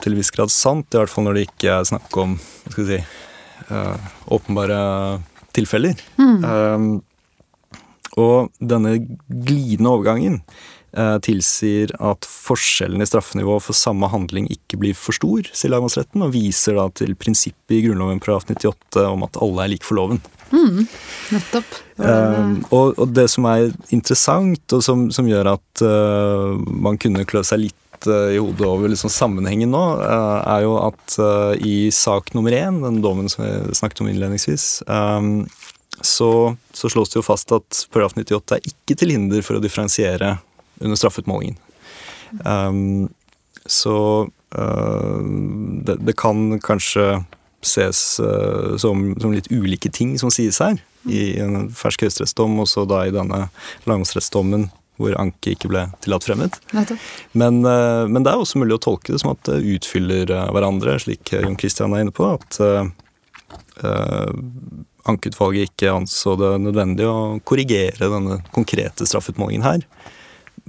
til 0.00 0.12
en 0.12 0.20
viss 0.20 0.30
grad 0.32 0.52
sant, 0.54 0.86
i 0.94 1.00
hvert 1.00 1.10
fall 1.10 1.26
når 1.26 1.36
det 1.36 1.46
ikke 1.48 1.72
er 1.74 1.88
snakk 1.88 2.18
om 2.22 2.36
si, 2.76 3.00
åpenbare 4.30 4.78
tilfeller. 5.56 5.98
Mm. 6.20 7.00
og 8.20 8.62
denne 8.62 8.94
glidende 9.26 9.90
overgangen 9.90 10.38
Eh, 10.40 10.79
tilsier 11.22 11.92
at 12.02 12.26
forskjellen 12.26 13.02
i 13.02 13.06
straffenivå 13.06 13.60
for 13.62 13.76
samme 13.76 14.08
handling 14.10 14.48
ikke 14.50 14.80
blir 14.80 14.96
for 14.98 15.16
stor, 15.16 15.46
sier 15.54 15.70
lagmannsretten, 15.74 16.24
og 16.26 16.34
viser 16.34 16.78
da 16.78 16.88
til 16.98 17.14
prinsippet 17.18 17.76
i 17.76 17.82
Grunnloven§ 17.86 18.20
98 18.50 19.04
om 19.06 19.26
at 19.26 19.38
alle 19.40 19.64
er 19.64 19.74
like 19.74 19.86
for 19.86 20.00
loven. 20.00 20.22
Mm, 20.50 20.86
nettopp. 21.30 21.76
Um, 22.00 22.56
og, 22.72 22.96
og, 22.98 23.06
det 23.14 23.28
som 23.30 23.46
er 23.50 23.68
interessant, 23.94 24.64
og 24.74 24.82
som, 24.82 25.06
som 25.14 25.28
gjør 25.30 25.52
at 25.54 25.84
uh, 25.84 26.58
man 26.58 26.98
kunne 27.00 27.26
klø 27.28 27.44
seg 27.46 27.68
litt 27.68 27.76
i 28.08 28.38
hodet 28.40 28.64
over 28.64 28.88
liksom 28.88 29.12
sammenhengen 29.12 29.74
nå, 29.74 29.80
er 30.00 30.62
jo 30.64 30.70
at 30.80 31.18
i 31.60 31.90
sak 31.92 32.30
nummer 32.32 32.54
én, 32.56 32.78
den 32.80 33.02
dommen 33.04 33.28
som 33.28 33.44
vi 33.44 33.76
snakket 33.76 34.00
om 34.00 34.08
innledningsvis, 34.08 34.64
så, 36.00 36.56
så 36.72 36.88
slås 36.88 37.12
det 37.12 37.18
jo 37.20 37.26
fast 37.26 37.52
at 37.52 37.82
paragraf 37.92 38.16
98 38.16 38.56
er 38.56 38.70
ikke 38.72 38.96
til 39.02 39.12
hinder 39.12 39.44
for 39.44 39.58
å 39.58 39.60
differensiere 39.60 40.38
under 40.80 40.96
straffeutmålingen. 40.96 41.56
Um, 42.44 43.08
så 43.66 44.28
uh, 44.58 45.18
det, 45.84 45.96
det, 46.00 46.12
kan 46.16 46.60
kanskje 46.60 47.24
ses 47.62 48.20
uh, 48.20 48.76
som, 48.76 49.14
som, 49.20 49.32
litt 49.32 49.50
ulike 49.52 49.90
ting 49.92 50.18
som 50.18 50.32
sies 50.32 50.60
her. 50.62 50.80
I 51.08 51.40
en 51.40 51.70
fersk 51.72 52.04
høyesterettsdom, 52.04 52.58
og 52.60 52.68
så 52.68 52.84
da 52.88 53.04
i 53.06 53.14
denne 53.14 53.46
langsrettsdommen, 53.88 54.68
hvor 55.00 55.14
anke 55.16 55.54
ikke 55.54 55.70
ble 55.70 55.86
tillatt 56.04 56.26
fremmet. 56.28 56.58
Men, 57.32 57.62
uh, 57.64 58.04
men, 58.08 58.22
det 58.24 58.32
er 58.32 58.42
også 58.42 58.60
mulig 58.60 58.76
å 58.76 58.84
tolke 58.90 59.14
det 59.14 59.22
som 59.22 59.32
at 59.32 59.42
det 59.48 59.62
utfyller 59.76 60.28
hverandre, 60.52 60.98
slik 61.00 61.32
Jon 61.36 61.58
Christian 61.60 61.96
er 61.96 62.04
inne 62.04 62.14
på. 62.14 62.28
At 62.36 62.60
ankeutvalget 65.08 65.70
ikke 65.70 65.94
anså 65.94 66.34
det 66.36 66.50
nødvendig 66.60 67.06
å 67.08 67.38
korrigere 67.48 68.10
denne 68.12 68.42
konkrete 68.52 69.06
straffutmålingen 69.08 69.64
her. 69.64 69.86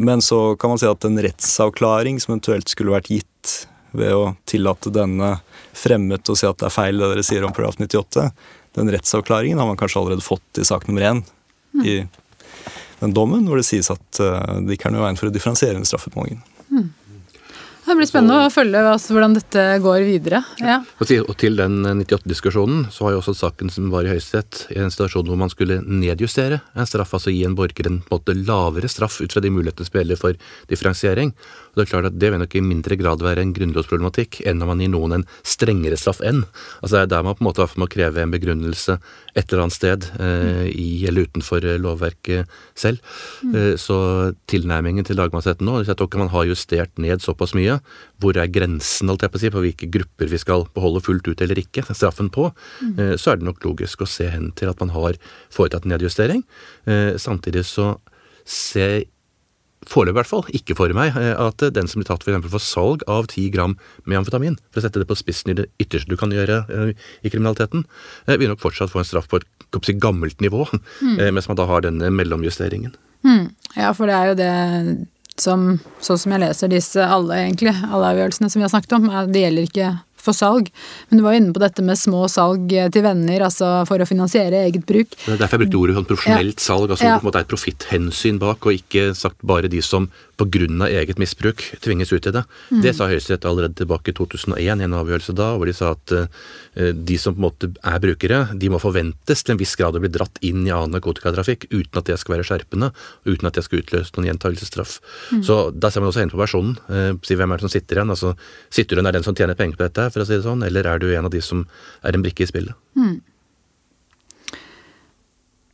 Men 0.02 0.22
så 0.26 0.56
kan 0.58 0.74
man 0.74 0.80
si 0.82 0.88
at 0.90 1.06
en 1.06 1.20
rettsavklaring 1.22 2.20
som 2.22 2.34
eventuelt 2.34 2.72
skulle 2.72 2.94
vært 2.96 3.12
gitt 3.12 3.52
ved 3.92 4.16
å 4.16 4.32
tillate 4.50 4.90
denne 4.94 5.36
fremmet 5.78 6.32
og 6.32 6.40
si 6.40 6.48
at 6.48 6.58
det 6.62 6.70
er 6.70 6.74
feil 6.74 7.02
det 7.02 7.10
dere 7.12 7.26
sier 7.28 7.46
om 7.46 7.54
paragraf 7.54 7.78
98, 7.78 8.30
den 8.80 8.92
rettsavklaringen 8.96 9.60
har 9.60 9.68
man 9.68 9.78
kanskje 9.80 10.02
allerede 10.02 10.26
fått 10.26 10.62
i 10.62 10.66
sak 10.66 10.88
nummer 10.88 11.06
én 11.06 11.22
mm. 11.76 11.84
i 11.86 11.96
den 13.02 13.14
dommen, 13.18 13.44
hvor 13.50 13.60
det 13.60 13.68
sies 13.68 13.92
at 13.92 14.22
uh, 14.24 14.62
det 14.62 14.78
ikke 14.78 14.90
er 14.90 14.96
noe 14.96 15.04
veien 15.06 15.20
for 15.20 15.30
å 15.30 15.34
differensiere 15.34 15.78
den 15.78 15.88
straffeutmålingen. 15.90 16.42
Det 17.82 17.96
blir 17.98 18.08
spennende 18.08 18.46
å 18.46 18.52
følge 18.54 18.82
altså, 18.86 19.16
hvordan 19.16 19.34
dette 19.36 19.64
går 19.84 20.04
videre. 20.06 20.44
Ja. 20.62 20.78
Og 21.02 21.34
til 21.42 21.58
den 21.58 21.82
98-diskusjonen 21.86 22.86
så 22.94 23.08
var 23.08 23.16
jo 23.16 23.22
også 23.24 23.34
saken 23.40 23.72
som 23.74 23.90
var 23.94 24.06
i 24.06 24.12
Høyesterett 24.14 24.68
i 24.76 24.78
en 24.84 24.94
situasjon 24.94 25.28
hvor 25.28 25.40
man 25.42 25.52
skulle 25.52 25.82
nedjustere 25.82 26.62
en 26.76 26.90
straff, 26.90 27.16
altså 27.18 27.34
gi 27.34 27.42
en 27.48 27.58
borger 27.58 27.90
en 27.90 28.00
måte 28.12 28.38
lavere 28.38 28.92
straff 28.92 29.18
ut 29.24 29.34
fra 29.34 29.44
de 29.44 29.52
mulighetene 29.54 29.90
som 29.90 30.00
gjelder 30.00 30.22
for 30.22 30.38
differensiering. 30.72 31.34
Og 31.72 31.80
Det 31.80 31.86
er 31.86 31.92
klart 31.92 32.10
at 32.12 32.20
det 32.20 32.32
vil 32.32 32.42
nok 32.42 32.56
i 32.56 32.64
mindre 32.66 32.98
grad 33.00 33.24
være 33.24 33.44
en 33.46 33.54
grunnlovsproblematikk 33.56 34.42
enn 34.50 34.62
om 34.64 34.72
man 34.74 34.84
gir 34.84 34.92
noen 34.92 35.18
en 35.20 35.26
strengere 35.48 36.00
straff 36.00 36.22
enn. 36.26 36.44
Altså 36.82 36.98
Det 36.98 37.04
er 37.04 37.12
der 37.16 37.26
man 37.28 37.38
på 37.38 37.46
en 37.46 37.50
måte 37.50 37.68
må 37.80 37.88
kreve 37.92 38.24
en 38.24 38.34
begrunnelse 38.34 38.98
et 39.32 39.46
eller 39.48 39.64
annet 39.64 39.78
sted 39.78 40.08
eh, 40.20 40.66
i 40.76 41.06
eller 41.08 41.30
utenfor 41.30 41.64
eh, 41.64 41.80
lovverket 41.80 42.52
selv. 42.76 43.00
Mm. 43.46 43.56
Eh, 43.56 43.74
så 43.80 43.98
tilnærmingen 44.52 45.08
til 45.08 45.20
lagmannsretten 45.20 45.68
nå, 45.68 45.80
hvis 45.80 45.94
at 45.94 46.20
man 46.20 46.34
har 46.34 46.50
justert 46.50 47.00
ned 47.00 47.24
såpass 47.24 47.56
mye, 47.56 47.80
hvor 48.22 48.38
er 48.38 48.52
grensen 48.52 49.12
holdt 49.12 49.24
jeg 49.26 49.34
på 49.34 49.40
å 49.40 49.44
si, 49.44 49.54
på 49.54 49.64
hvilke 49.64 49.90
grupper 49.94 50.32
vi 50.32 50.42
skal 50.42 50.68
beholde 50.76 51.04
fullt 51.06 51.32
ut 51.32 51.42
eller 51.42 51.64
ikke, 51.64 51.86
straffen 51.92 52.30
på, 52.34 52.50
mm. 52.82 52.94
eh, 53.00 53.16
så 53.16 53.32
er 53.32 53.40
det 53.40 53.48
nok 53.48 53.64
logisk 53.66 54.04
å 54.04 54.10
se 54.10 54.28
hen 54.32 54.52
til 54.60 54.72
at 54.72 54.84
man 54.84 54.94
har 54.96 55.20
foretatt 55.54 55.88
nedjustering. 55.90 56.44
Eh, 56.90 57.16
samtidig 57.22 57.66
så 57.70 57.94
ser 58.48 59.06
foreløpig 59.92 60.16
i 60.16 60.20
hvert 60.20 60.32
fall 60.32 60.50
ikke 60.58 60.78
for 60.80 60.96
meg 60.96 61.18
eh, 61.20 61.34
at 61.36 61.64
den 61.76 61.90
som 61.90 62.02
blir 62.02 62.10
tatt 62.10 62.26
for, 62.26 62.50
for 62.54 62.64
salg 62.64 63.06
av 63.12 63.30
10 63.30 63.52
gram 63.56 63.78
med 64.06 64.22
amfetamin, 64.22 64.58
for 64.72 64.82
å 64.82 64.86
sette 64.86 65.02
det 65.02 65.10
på 65.10 65.18
spissen 65.20 65.54
i 65.54 65.58
det 65.62 65.68
ytterste 65.82 66.12
du 66.12 66.18
kan 66.20 66.34
gjøre 66.34 66.64
eh, 66.68 66.92
i 67.22 67.32
kriminaliteten, 67.32 67.86
eh, 68.28 68.38
vil 68.42 68.52
nok 68.54 68.64
fortsatt 68.64 68.94
få 68.94 69.04
en 69.04 69.08
straff 69.08 69.30
på 69.32 69.42
et 69.42 69.94
gammelt 70.02 70.44
nivå, 70.44 70.66
mm. 71.02 71.18
mens 71.36 71.50
man 71.52 71.60
da 71.60 71.68
har 71.70 71.86
denne 71.86 72.12
mellomjusteringen. 72.14 72.96
Mm. 73.28 73.52
Ja, 73.78 73.92
for 73.96 74.10
det 74.10 74.18
er 74.18 74.32
jo 74.32 74.38
det 74.40 74.54
som, 75.42 75.68
sånn 76.04 76.20
som 76.20 76.34
jeg 76.36 76.44
leser 76.44 76.72
disse 76.72 77.06
alle, 77.06 77.38
egentlig, 77.46 77.74
alle 77.88 78.14
avgjørelsene 78.14 78.50
som 78.52 78.62
vi 78.62 78.66
har 78.68 78.74
snakket 78.74 78.98
om, 78.98 79.08
det 79.32 79.46
gjelder 79.46 79.70
ikke 79.70 79.92
for 80.24 80.38
salg. 80.38 80.70
Men 81.10 81.20
du 81.22 81.26
var 81.26 81.38
inne 81.38 81.54
på 81.56 81.62
dette 81.64 81.84
med 81.86 82.00
små 82.00 82.26
salg 82.32 82.70
til 82.94 83.06
venner, 83.06 83.46
altså 83.48 83.72
for 83.90 84.02
å 84.02 84.08
finansiere 84.10 84.64
eget 84.68 84.86
bruk. 84.88 85.16
Det 85.26 85.36
er 85.36 85.42
derfor 85.42 85.60
jeg 85.60 85.66
brukte 85.68 85.82
ordet 85.82 85.98
sånn 86.00 86.10
profesjonelt 86.12 86.60
salg, 86.64 86.90
altså 86.96 87.10
Ja. 87.10 87.18
det 87.20 87.36
er 87.36 87.46
et 87.46 87.54
profitthensyn 87.56 88.40
bak, 88.42 88.66
og 88.66 88.74
ikke 88.78 89.16
sagt 89.18 89.38
bare 89.44 89.68
de 89.72 89.82
som 89.82 90.10
pga. 90.46 90.88
eget 90.88 91.20
misbruk 91.20 91.64
tvinges 91.82 92.12
ut 92.14 92.28
i 92.28 92.32
det. 92.32 92.44
Mm. 92.72 92.82
Det 92.82 92.94
sa 92.96 93.08
Høyesterett 93.08 93.46
allerede 93.46 93.76
tilbake 93.76 94.12
i 94.12 94.14
2001 94.18 94.82
i 94.82 94.86
en 94.88 94.98
avgjørelse 94.98 95.36
da, 95.38 95.52
hvor 95.58 95.70
de 95.70 95.74
sa 95.74 95.94
at 95.96 96.14
eh, 96.16 96.92
de 96.94 97.18
som 97.18 97.36
på 97.36 97.42
en 97.42 97.48
måte 97.48 97.72
er 97.84 98.00
brukere, 98.04 98.42
de 98.58 98.70
må 98.72 98.80
forventes 98.82 99.44
til 99.44 99.56
en 99.56 99.62
viss 99.62 99.76
grad 99.80 99.96
å 99.96 100.04
bli 100.04 100.12
dratt 100.12 100.42
inn 100.42 100.66
i 100.68 100.74
annen 100.74 100.96
narkotikatrafikk 100.96 101.68
uten 101.72 102.02
at 102.02 102.10
det 102.10 102.20
skal 102.22 102.38
være 102.38 102.48
skjerpende, 102.48 102.92
uten 103.26 103.48
at 103.48 103.58
det 103.58 103.66
skal 103.68 103.84
utløse 103.84 104.16
noen 104.18 104.32
gjentagelsesstraff. 104.32 105.00
Mm. 105.32 105.44
Så 105.48 105.60
da 105.76 105.92
ser 105.92 106.04
man 106.04 106.12
også 106.12 106.24
hen 106.24 106.34
på 106.34 106.42
personen. 106.42 106.78
Eh, 106.92 107.12
si 107.28 107.40
hvem 107.40 107.52
er 107.52 107.62
det 107.62 107.68
som 107.68 107.74
sitter 107.74 108.02
igjen? 108.02 108.14
Altså, 108.14 108.36
sitter 108.70 109.00
du 109.00 109.06
er 109.06 109.18
den 109.18 109.28
som 109.28 109.38
tjener 109.38 109.60
penger 109.60 109.80
på 109.80 109.88
dette, 109.88 110.10
for 110.14 110.24
å 110.24 110.28
si 110.28 110.38
det 110.38 110.46
sånn, 110.48 110.64
eller 110.68 110.88
er 110.88 111.02
du 111.02 111.12
en 111.12 111.28
av 111.28 111.34
de 111.34 111.44
som 111.46 111.66
er 112.04 112.18
en 112.18 112.26
brikke 112.26 112.46
i 112.46 112.52
spillet? 112.52 112.78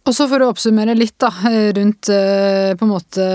Og 0.08 0.16
så 0.16 0.24
for 0.32 0.40
å 0.40 0.52
oppsummere 0.54 0.94
litt 0.96 1.18
da, 1.20 1.28
rundt 1.76 2.08
eh, 2.14 2.72
på 2.80 2.86
en 2.86 2.92
måte 2.94 3.26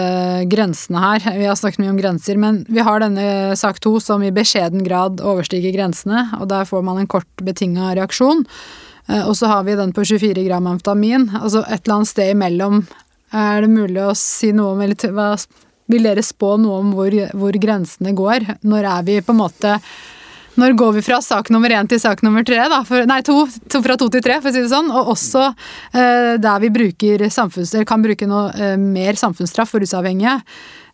grensene 0.49 1.03
her. 1.03 1.27
Vi 1.37 1.45
har 1.45 1.59
snakket 1.59 1.83
mye 1.83 1.93
om 1.93 1.99
grenser, 2.01 2.39
men 2.41 2.63
vi 2.73 2.81
har 2.81 3.03
denne 3.03 3.57
sak 3.61 3.81
to 3.85 3.99
som 4.01 4.25
i 4.25 4.33
beskjeden 4.33 4.81
grad 4.87 5.21
overstiger 5.21 5.75
grensene, 5.75 6.31
og 6.41 6.49
der 6.49 6.65
får 6.69 6.87
man 6.87 7.03
en 7.03 7.11
kort 7.13 7.45
betinga 7.45 7.91
reaksjon. 7.99 8.47
Eh, 9.09 9.21
Og 9.27 9.37
så 9.37 9.51
har 9.53 9.67
vi 9.69 9.77
den 9.77 9.93
på 9.93 10.07
24 10.09 10.47
gram 10.47 10.71
amfetamin. 10.71 11.29
Altså 11.43 11.61
et 11.67 11.83
eller 11.83 11.99
annet 11.99 12.13
sted 12.15 12.33
imellom. 12.33 12.87
Er 13.33 13.61
det 13.65 13.73
mulig 13.73 14.01
å 14.01 14.17
si 14.17 14.55
noe 14.57 14.73
om, 14.73 14.81
eller 14.81 15.45
vil 15.93 16.09
dere 16.09 16.25
spå 16.25 16.57
noe 16.63 16.81
om 16.81 16.97
hvor, 16.97 17.13
hvor 17.37 17.61
grensene 17.61 18.17
går? 18.17 18.49
Når 18.65 18.89
er 18.97 19.07
vi 19.11 19.21
på 19.21 19.37
en 19.37 19.43
måte 19.45 19.77
når 20.61 20.75
går 20.77 20.93
vi 20.99 21.03
fra 21.07 21.21
sak 21.25 21.49
nummer 21.55 21.73
én 21.73 21.89
til 21.89 22.01
sak 22.03 22.21
nummer 22.23 22.45
tre? 22.45 22.59
Da? 22.69 22.83
For, 22.85 23.07
nei, 23.09 23.21
to, 23.25 23.47
to 23.73 23.81
fra 23.85 23.97
to 24.01 24.11
til 24.13 24.23
tre, 24.25 24.37
for 24.43 24.51
å 24.51 24.55
si 24.55 24.61
det 24.65 24.73
sånn. 24.73 24.91
Og 24.93 25.15
også 25.15 25.47
eh, 25.49 26.37
der 26.43 26.63
vi 26.63 26.71
samfunns, 27.33 27.73
kan 27.89 28.05
bruke 28.05 28.29
noe 28.29 28.53
eh, 28.53 28.77
mer 28.77 29.17
samfunnsstraff 29.19 29.73
for 29.73 29.81
rusavhengige. 29.85 30.39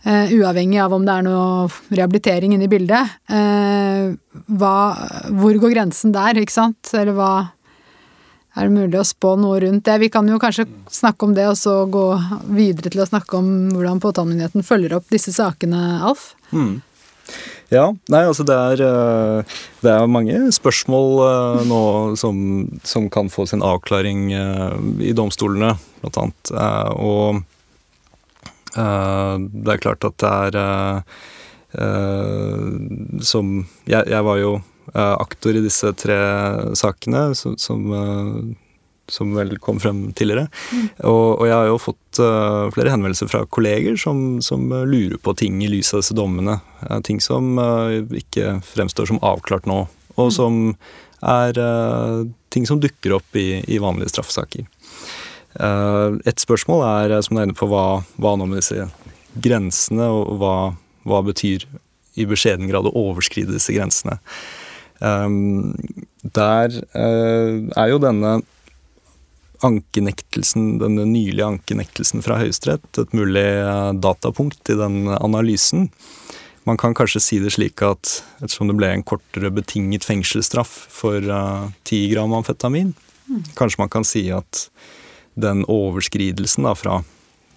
eh, 0.05 0.33
uavhengig 0.39 0.79
av 0.83 0.95
om 0.95 1.05
det 1.07 1.15
er 1.15 1.27
noe 1.27 1.69
rehabilitering 1.91 2.55
inne 2.55 2.69
i 2.69 2.71
bildet. 2.71 3.19
Eh, 3.29 4.15
hva, 4.61 4.75
hvor 5.35 5.59
går 5.59 5.75
grensen 5.75 6.15
der, 6.15 6.39
ikke 6.39 6.55
sant? 6.55 6.95
Eller 6.95 7.17
hva 7.19 7.33
Er 8.59 8.67
det 8.67 8.75
mulig 8.75 8.99
å 8.99 9.07
spå 9.07 9.37
noe 9.39 9.61
rundt 9.63 9.85
det? 9.87 9.99
Vi 10.03 10.09
kan 10.11 10.27
jo 10.27 10.39
kanskje 10.43 10.65
snakke 10.91 11.29
om 11.29 11.35
det, 11.37 11.45
og 11.47 11.55
så 11.61 11.85
gå 11.87 12.07
videre 12.57 12.91
til 12.91 13.05
å 13.05 13.07
snakke 13.07 13.39
om 13.39 13.69
hvordan 13.71 14.01
påtalemyndigheten 14.03 14.67
følger 14.67 14.97
opp 14.97 15.07
disse 15.15 15.31
sakene, 15.37 16.01
Alf. 16.03 16.33
Ja, 17.69 17.91
nei, 18.09 18.23
altså 18.25 18.47
det 18.49 18.55
er, 18.57 18.81
eh, 18.81 19.57
det 19.85 19.91
er 19.93 20.09
mange 20.09 20.39
spørsmål 20.57 21.11
eh, 21.27 21.66
nå 21.69 21.81
som, 22.16 22.39
som 22.81 23.11
kan 23.12 23.29
få 23.29 23.45
sin 23.51 23.64
avklaring 23.64 24.31
eh, 24.33 24.79
i 25.05 25.12
domstolene, 25.16 25.75
blant 26.01 26.21
annet. 26.23 26.53
Og 26.97 27.45
det 28.79 29.73
er 29.73 29.81
klart 29.81 30.05
at 30.07 30.14
det 30.21 30.61
er 30.61 30.99
Som 33.25 33.47
jeg, 33.89 34.05
jeg 34.12 34.27
var 34.27 34.37
jo 34.39 34.53
aktor 34.95 35.57
i 35.57 35.62
disse 35.64 35.91
tre 35.99 36.19
sakene 36.79 37.23
som, 37.35 37.57
som 37.59 37.89
som 39.13 39.35
vel 39.37 39.57
kom 39.63 39.81
frem 39.83 40.09
tidligere. 40.17 40.47
Og, 41.07 41.41
og 41.41 41.45
jeg 41.49 41.57
har 41.57 41.69
jo 41.71 41.81
fått 41.81 42.21
uh, 42.23 42.69
flere 42.75 42.93
henvendelser 42.93 43.31
fra 43.31 43.45
kolleger 43.51 43.97
som, 44.01 44.39
som 44.45 44.69
lurer 44.69 45.19
på 45.23 45.35
ting 45.39 45.61
i 45.65 45.71
lys 45.73 45.93
av 45.95 46.03
disse 46.03 46.17
dommene. 46.17 46.59
Uh, 46.85 46.99
ting 47.07 47.23
som 47.25 47.57
uh, 47.61 47.99
ikke 48.17 48.59
fremstår 48.69 49.11
som 49.11 49.23
avklart 49.25 49.69
nå, 49.69 49.85
og 50.19 50.33
som 50.35 50.75
er 51.19 51.57
ting 52.55 52.63
som 52.69 52.79
dukker 52.79 53.17
opp 53.17 53.35
i, 53.35 53.59
i 53.67 53.81
vanlige 53.83 54.13
straffesaker. 54.13 54.69
Et 55.59 56.39
spørsmål 56.39 56.85
er, 56.87 57.15
som 57.27 57.35
du 57.35 57.41
er 57.41 57.49
inne 57.49 57.57
på, 57.59 57.67
hva, 57.67 58.05
hva 58.23 58.37
nå 58.39 58.47
med 58.47 58.61
disse 58.61 58.85
grensene, 59.43 60.07
og 60.07 60.39
hva, 60.39 60.53
hva 61.11 61.19
betyr 61.27 61.67
i 62.15 62.27
beskjeden 62.31 62.71
grad 62.71 62.87
å 62.87 62.95
overskride 63.03 63.57
disse 63.57 63.75
grensene. 63.75 64.21
Der 66.39 66.79
er 66.95 67.91
jo 67.91 67.99
denne 68.07 68.37
ankenektelsen, 69.67 70.79
denne 70.83 71.07
nylige 71.09 71.47
ankenektelsen 71.47 72.23
fra 72.25 72.39
Høyesterett 72.41 73.01
et 73.01 73.17
mulig 73.17 73.45
eh, 73.45 73.91
datapunkt 73.99 74.71
i 74.71 74.79
den 74.79 75.09
analysen. 75.19 75.89
Man 76.69 76.79
kan 76.81 76.95
kanskje 76.97 77.23
si 77.25 77.41
det 77.43 77.55
slik 77.57 77.83
at 77.87 78.19
ettersom 78.43 78.71
det 78.71 78.77
ble 78.79 78.91
en 78.93 79.05
kortere 79.07 79.51
betinget 79.55 80.07
fengselsstraff 80.07 80.75
for 80.93 81.19
eh, 81.19 81.69
10 81.89 82.09
gram 82.15 82.35
amfetamin, 82.39 82.95
kanskje 83.59 83.83
man 83.83 83.93
kan 83.93 84.07
si 84.09 84.29
at 84.33 84.69
den 85.39 85.63
overskridelsen 85.69 86.67
da, 86.67 86.75
fra 86.75 87.03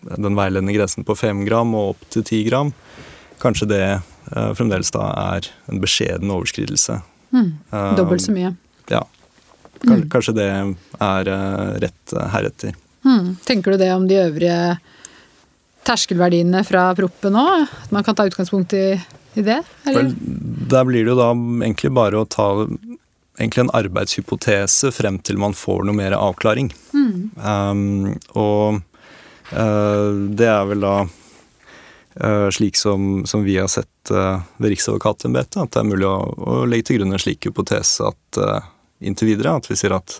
den 0.02 0.36
veiledende 0.38 0.74
grensen 0.76 1.06
på 1.08 1.16
5 1.18 1.46
gram 1.48 1.74
og 1.78 1.96
opp 1.96 2.06
til 2.14 2.26
10 2.26 2.44
gram, 2.50 2.74
kanskje 3.42 3.68
det 3.70 3.86
uh, 3.98 4.52
fremdeles 4.58 4.92
da 4.94 5.08
er 5.38 5.50
en 5.72 5.82
beskjeden 5.82 6.34
overskridelse. 6.34 7.00
Eh, 7.34 7.96
Dobbelt 7.98 8.22
så 8.22 8.34
mye. 8.36 8.54
Ja. 8.92 9.06
Kanskje, 9.82 10.10
kanskje 10.14 10.34
det 10.38 10.48
er 11.02 11.30
eh, 11.34 11.70
rett 11.82 12.14
eh, 12.14 12.28
heretter. 12.36 12.76
Hmm. 13.02 13.36
Tenker 13.46 13.74
du 13.74 13.82
det 13.82 13.90
om 13.94 14.06
de 14.08 14.20
øvrige 14.22 14.58
terskelverdiene 15.88 16.62
fra 16.68 16.92
proppen 16.98 17.38
òg? 17.40 17.66
At 17.66 17.94
man 17.96 18.06
kan 18.06 18.18
ta 18.18 18.28
utgangspunkt 18.30 18.76
i, 18.78 18.86
i 19.34 19.46
det? 19.46 19.62
Eller? 19.90 20.12
Vel, 20.12 20.14
der 20.70 20.86
blir 20.86 21.06
det 21.06 21.16
jo 21.16 21.18
da 21.18 21.32
egentlig 21.34 21.94
bare 21.98 22.22
å 22.22 22.30
ta 22.30 22.52
en 23.42 23.72
arbeidshypotese 23.74 24.92
frem 24.94 25.18
til 25.26 25.40
man 25.42 25.58
får 25.58 25.88
noe 25.88 25.98
mer 25.98 26.14
avklaring. 26.14 26.70
Um, 26.94 28.12
og 28.38 28.84
uh, 29.56 30.12
det 30.38 30.46
er 30.52 30.70
vel 30.70 30.86
da 30.86 31.00
slik 32.52 32.76
som, 32.76 33.22
som 33.24 33.40
vi 33.48 33.54
har 33.56 33.70
sett 33.72 34.10
ved 34.12 34.66
Riksadvokatembetet, 34.74 35.56
at 35.64 35.72
det 35.72 35.80
er 35.80 35.86
mulig 35.88 36.10
å, 36.10 36.18
å 36.20 36.56
legge 36.68 36.90
til 36.90 36.98
grunn 37.00 37.16
en 37.16 37.22
slik 37.24 37.48
hypotese 37.48 38.10
at 38.12 38.40
inntil 39.02 39.34
videre 39.34 39.58
at 39.60 39.70
vi 39.70 39.78
sier 39.80 39.96
at 39.98 40.20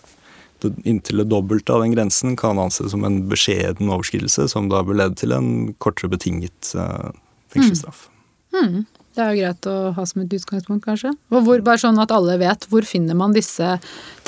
det, 0.62 0.72
inntil 0.86 1.22
det 1.22 1.28
dobbelte 1.32 1.74
av 1.74 1.82
den 1.84 1.94
grensen 1.94 2.36
kan 2.38 2.60
anses 2.62 2.92
som 2.94 3.04
en 3.06 3.22
beskjeden 3.30 3.90
overskridelse, 3.90 4.48
som 4.52 4.70
da 4.70 4.82
bør 4.86 5.00
lede 5.00 5.18
til 5.18 5.34
en 5.34 5.72
kortere 5.82 6.10
betinget 6.12 6.74
uh, 6.78 7.10
fengselsstraff. 7.54 8.08
Det 8.52 9.20
er 9.20 9.32
jo 9.32 9.40
greit 9.42 9.66
å 9.68 9.76
ha 9.96 10.04
som 10.08 10.22
et 10.22 10.34
utgangspunkt, 10.38 10.84
kanskje. 10.86 11.10
Og 11.32 11.44
hvor, 11.44 11.60
bare 11.64 11.80
sånn 11.80 12.00
at 12.00 12.12
alle 12.14 12.38
vet, 12.40 12.64
hvor 12.72 12.84
finner 12.88 13.16
man 13.18 13.34
disse 13.36 13.74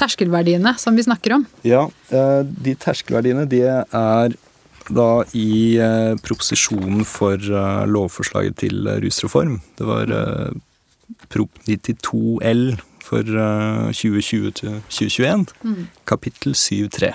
terskelverdiene 0.01 0.75
som 0.81 0.97
vi 0.97 1.07
snakker 1.07 1.39
om? 1.39 1.47
Ja, 1.65 1.87
eh, 2.13 2.41
de 2.45 2.75
terskelverdiene 2.81 3.47
de 3.49 3.63
er 3.65 4.37
da 4.93 5.09
i 5.33 5.53
eh, 5.81 6.13
proposisjonen 6.21 7.05
for 7.09 7.41
lovforslaget 7.89 8.59
til 8.61 8.91
rusreform. 9.05 9.57
Det 9.81 9.89
var 9.89 10.13
Prop 11.33 11.65
92 11.65 12.43
L 12.45 12.67
for 13.05 13.21
eh, 13.21 13.91
2020 13.93 14.55
til 14.61 14.79
2021, 14.89 15.47
kapittel 16.09 16.55
7.3. 16.57 17.11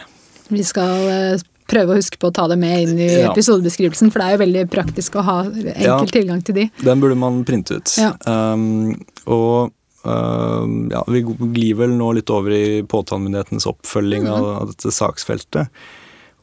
Vi 0.54 0.64
skal 0.66 1.08
eh, 1.14 1.42
prøve 1.70 1.94
å 1.94 2.00
huske 2.00 2.18
på 2.22 2.30
å 2.32 2.34
ta 2.34 2.48
det 2.50 2.58
med 2.62 2.86
inn 2.88 3.02
i 3.02 3.10
Ja. 3.20 3.32
episodebeskrivelsen, 3.32 4.10
for 4.14 4.22
det 4.22 4.28
er 4.30 4.38
jo 4.38 4.44
veldig 4.46 4.64
praktisk 4.74 5.18
å 5.22 5.26
ha 5.26 5.40
enkel 5.50 5.84
Ja. 5.86 5.98
tilgang 6.10 6.42
til 6.46 6.56
de. 6.62 6.68
Den 6.82 7.02
burde 7.02 7.18
man 7.20 7.44
printe 7.46 7.78
ut. 7.78 7.92
Ja. 8.02 8.14
Um, 8.26 8.96
og 9.30 9.72
um, 10.06 10.90
ja, 10.94 11.04
vi 11.10 11.22
glir 11.28 11.76
vel 11.84 11.94
nå 12.00 12.14
litt 12.18 12.30
over 12.34 12.54
i 12.56 12.82
påtalemyndighetens 12.90 13.68
oppfølging 13.70 14.26
av, 14.32 14.48
av 14.64 14.72
dette 14.74 14.94
saksfeltet. 14.96 15.70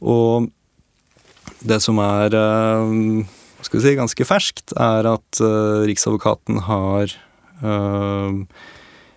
Og 0.07 0.47
det 1.67 1.81
som 1.83 1.99
er 2.03 2.35
um, 2.39 3.25
skal 3.67 3.81
vi 3.81 3.85
si, 3.89 3.97
ganske 3.99 4.27
ferskt, 4.29 4.75
er 4.79 5.09
at 5.17 5.41
uh, 5.43 5.83
Riksadvokaten 5.89 6.61
har 6.69 7.11
um, 7.63 8.45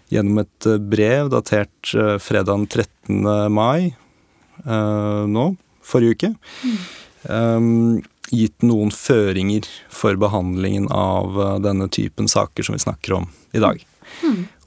gjennom 0.09 0.41
et 0.41 0.67
uh, 0.67 0.77
brev 0.77 1.29
datert 1.33 1.93
uh, 1.95 2.17
fredag 2.21 2.67
13. 2.69 3.21
mai 3.53 3.95
uh, 4.65 5.25
nå, 5.29 5.51
forrige 5.85 6.15
uke, 6.15 6.29
mm. 6.63 8.01
gitt 8.29 8.63
noen 8.63 8.91
føringer 8.93 9.65
for 9.91 10.17
behandlingen 10.21 10.85
av 10.93 11.39
denne 11.63 11.87
typen 11.91 12.29
saker 12.29 12.63
som 12.63 12.77
vi 12.77 12.83
snakker 12.83 13.15
om 13.17 13.25
i 13.57 13.61
dag. 13.63 13.81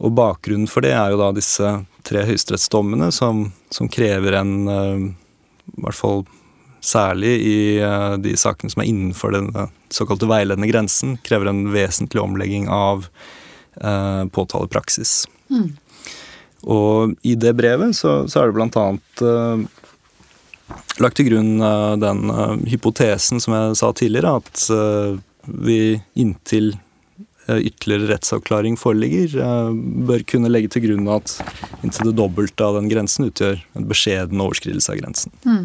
Og 0.02 0.14
bakgrunnen 0.18 0.66
for 0.70 0.84
det 0.84 0.90
er 0.96 1.12
jo 1.12 1.20
da 1.20 1.30
disse 1.36 1.70
tre 2.06 2.24
høyesterettsdommene 2.26 3.12
som, 3.14 3.44
som 3.70 3.90
krever 3.90 4.36
en 4.40 4.52
I 4.66 5.84
hvert 5.84 5.98
fall 5.98 6.24
særlig 6.82 7.36
i 7.46 7.56
de 8.26 8.34
sakene 8.40 8.74
som 8.74 8.82
er 8.82 8.90
innenfor 8.90 9.36
den 9.36 9.52
såkalte 9.94 10.26
veiledende 10.26 10.68
grensen, 10.70 11.16
krever 11.22 11.52
en 11.52 11.68
vesentlig 11.72 12.24
omlegging 12.24 12.66
av 12.66 13.06
uh, 13.80 14.26
Mm. 15.52 15.68
Og 16.62 17.14
i 17.26 17.34
det 17.34 17.52
brevet 17.58 17.96
så, 17.96 18.22
så 18.30 18.40
er 18.42 18.50
det 18.50 18.56
blant 18.56 18.76
annet 18.76 19.22
uh, 19.22 19.58
lagt 21.02 21.18
til 21.18 21.28
grunn 21.30 21.60
uh, 21.60 21.96
den 22.00 22.30
uh, 22.30 22.56
hypotesen 22.70 23.42
som 23.42 23.56
jeg 23.56 23.76
sa 23.80 23.92
tidligere, 23.96 24.36
at 24.40 24.68
vi 25.42 26.02
inntil 26.14 26.76
eh, 27.48 27.56
ytterligere 27.56 28.12
rettsavklaring 28.12 28.76
foreligger, 28.76 29.40
eh, 29.42 29.70
bør 30.06 30.22
kunne 30.22 30.50
legge 30.52 30.70
til 30.72 30.86
grunn 30.86 31.08
at 31.10 31.34
inntil 31.82 32.10
det 32.10 32.16
dobbelte 32.20 32.66
av 32.66 32.78
den 32.78 32.90
grensen 32.92 33.26
utgjør 33.26 33.62
en 33.78 33.88
beskjeden 33.90 34.42
overskridelse 34.44 34.92
av 34.94 35.00
grensen. 35.00 35.34
Mm. 35.46 35.64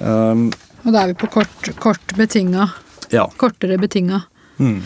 Um, 0.00 0.44
Og 0.86 0.94
da 0.94 1.02
er 1.02 1.12
vi 1.12 1.18
på 1.20 1.28
kort, 1.30 1.70
kort 1.78 2.16
betinga. 2.16 2.70
ja. 3.12 3.26
Kortere 3.36 3.78
betinga. 3.78 4.24
Mm. 4.60 4.80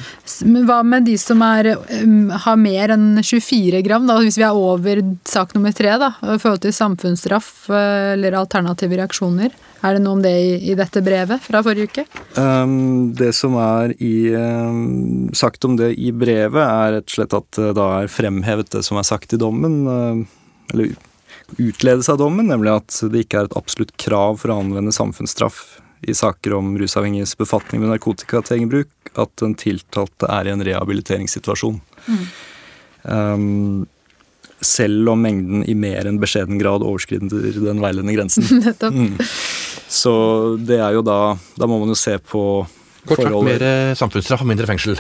Men 0.55 0.67
hva 0.69 0.79
med 0.87 1.07
de 1.09 1.17
som 1.19 1.43
er, 1.45 1.73
um, 2.05 2.31
har 2.31 2.59
mer 2.61 2.95
enn 2.95 3.19
24 3.19 3.83
gram, 3.87 4.07
da, 4.07 4.21
hvis 4.23 4.39
vi 4.39 4.47
er 4.47 4.55
over 4.57 5.03
sak 5.29 5.55
nummer 5.57 5.75
tre, 5.75 5.97
da, 6.01 6.13
i 6.23 6.39
forhold 6.39 6.63
til 6.65 6.75
samfunnsstraff 6.77 7.51
eh, 7.75 8.15
eller 8.15 8.39
alternative 8.39 9.01
reaksjoner? 9.01 9.55
Er 9.85 9.97
det 9.97 10.05
noe 10.05 10.17
om 10.17 10.23
det 10.25 10.33
i, 10.33 10.53
i 10.73 10.77
dette 10.79 11.03
brevet 11.05 11.43
fra 11.45 11.61
forrige 11.67 11.91
uke? 11.91 12.07
Um, 12.39 13.13
det 13.19 13.35
som 13.37 13.59
er 13.61 13.97
i, 13.99 14.31
um, 14.33 15.29
sagt 15.37 15.67
om 15.67 15.77
det 15.81 15.93
i 15.99 16.15
brevet, 16.15 16.63
er 16.63 16.99
rett 16.99 17.11
og 17.11 17.19
slett 17.19 17.37
at 17.37 17.51
det 17.59 17.75
da 17.77 17.91
er 17.99 18.13
fremhevet 18.13 18.71
det 18.73 18.85
som 18.87 19.01
er 19.01 19.09
sagt 19.11 19.35
i 19.37 19.41
dommen, 19.41 19.83
uh, 19.91 20.71
eller 20.73 20.95
utledes 21.61 22.09
av 22.09 22.23
dommen, 22.23 22.49
nemlig 22.49 22.73
at 22.79 23.01
det 23.13 23.27
ikke 23.27 23.43
er 23.43 23.51
et 23.51 23.59
absolutt 23.59 23.93
krav 24.01 24.39
for 24.41 24.55
å 24.55 24.63
anvende 24.63 24.95
samfunnsstraff 24.95 25.83
i 26.09 26.15
saker 26.17 26.55
om 26.59 26.75
rusavhengiges 26.81 27.37
befatning 27.41 27.81
med 27.83 27.91
narkotika 27.95 28.43
til 28.45 28.59
egen 28.59 28.71
bruk, 28.73 28.91
at 29.19 29.31
den 29.43 29.55
tiltalte 29.61 30.29
er 30.31 30.49
i 30.49 30.55
en 30.55 30.65
rehabiliteringssituasjon. 30.67 31.81
Um, 33.03 33.87
selv 34.65 35.11
om 35.13 35.21
mengden 35.21 35.65
i 35.69 35.75
mer 35.77 36.07
enn 36.09 36.17
beskjeden 36.23 36.57
grad 36.61 36.85
overskrider 36.87 37.59
den 37.61 37.83
veiledende 37.85 38.15
grensen. 38.17 38.47
Nettopp. 38.65 38.95
Mm. 38.95 39.19
Så 39.95 40.13
det 40.65 40.79
er 40.81 40.95
jo 40.97 41.03
da 41.07 41.37
Da 41.61 41.67
må 41.71 41.77
man 41.83 41.93
jo 41.93 41.99
se 41.99 42.17
på 42.19 42.41
Kort 43.05 43.19
sagt 43.19 43.27
forholdet- 43.29 43.61
mer 43.61 43.67
eh, 43.69 43.95
samfunnsstraff 44.01 44.41
og 44.41 44.49
mindre 44.49 44.65
fengsel. 44.71 44.97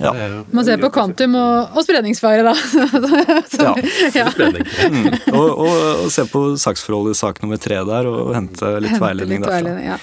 Ja. 0.00 0.10
Er 0.16 0.32
Man 0.50 0.64
ser 0.66 0.80
på 0.82 0.88
kvantum 0.90 1.34
og, 1.38 1.76
og 1.76 1.84
spredningsfare, 1.86 2.42
da. 2.42 2.54
Ja. 3.60 3.74
ja. 4.16 4.30
spredning. 4.32 4.64
Mm. 4.90 5.08
Og, 5.36 5.48
og, 5.60 5.74
og 6.06 6.10
se 6.10 6.24
på 6.32 6.42
saksforholdet 6.58 7.14
i 7.14 7.20
sak 7.20 7.38
nummer 7.44 7.60
tre 7.60 7.78
der, 7.86 8.08
og 8.10 8.32
hente 8.34 8.72
litt 8.80 8.94
Hente 8.96 9.04
veiledning 9.04 9.42
litt 9.44 9.46
derfra. 9.46 9.60
veiledning, 9.60 9.86
Ja, 9.92 9.98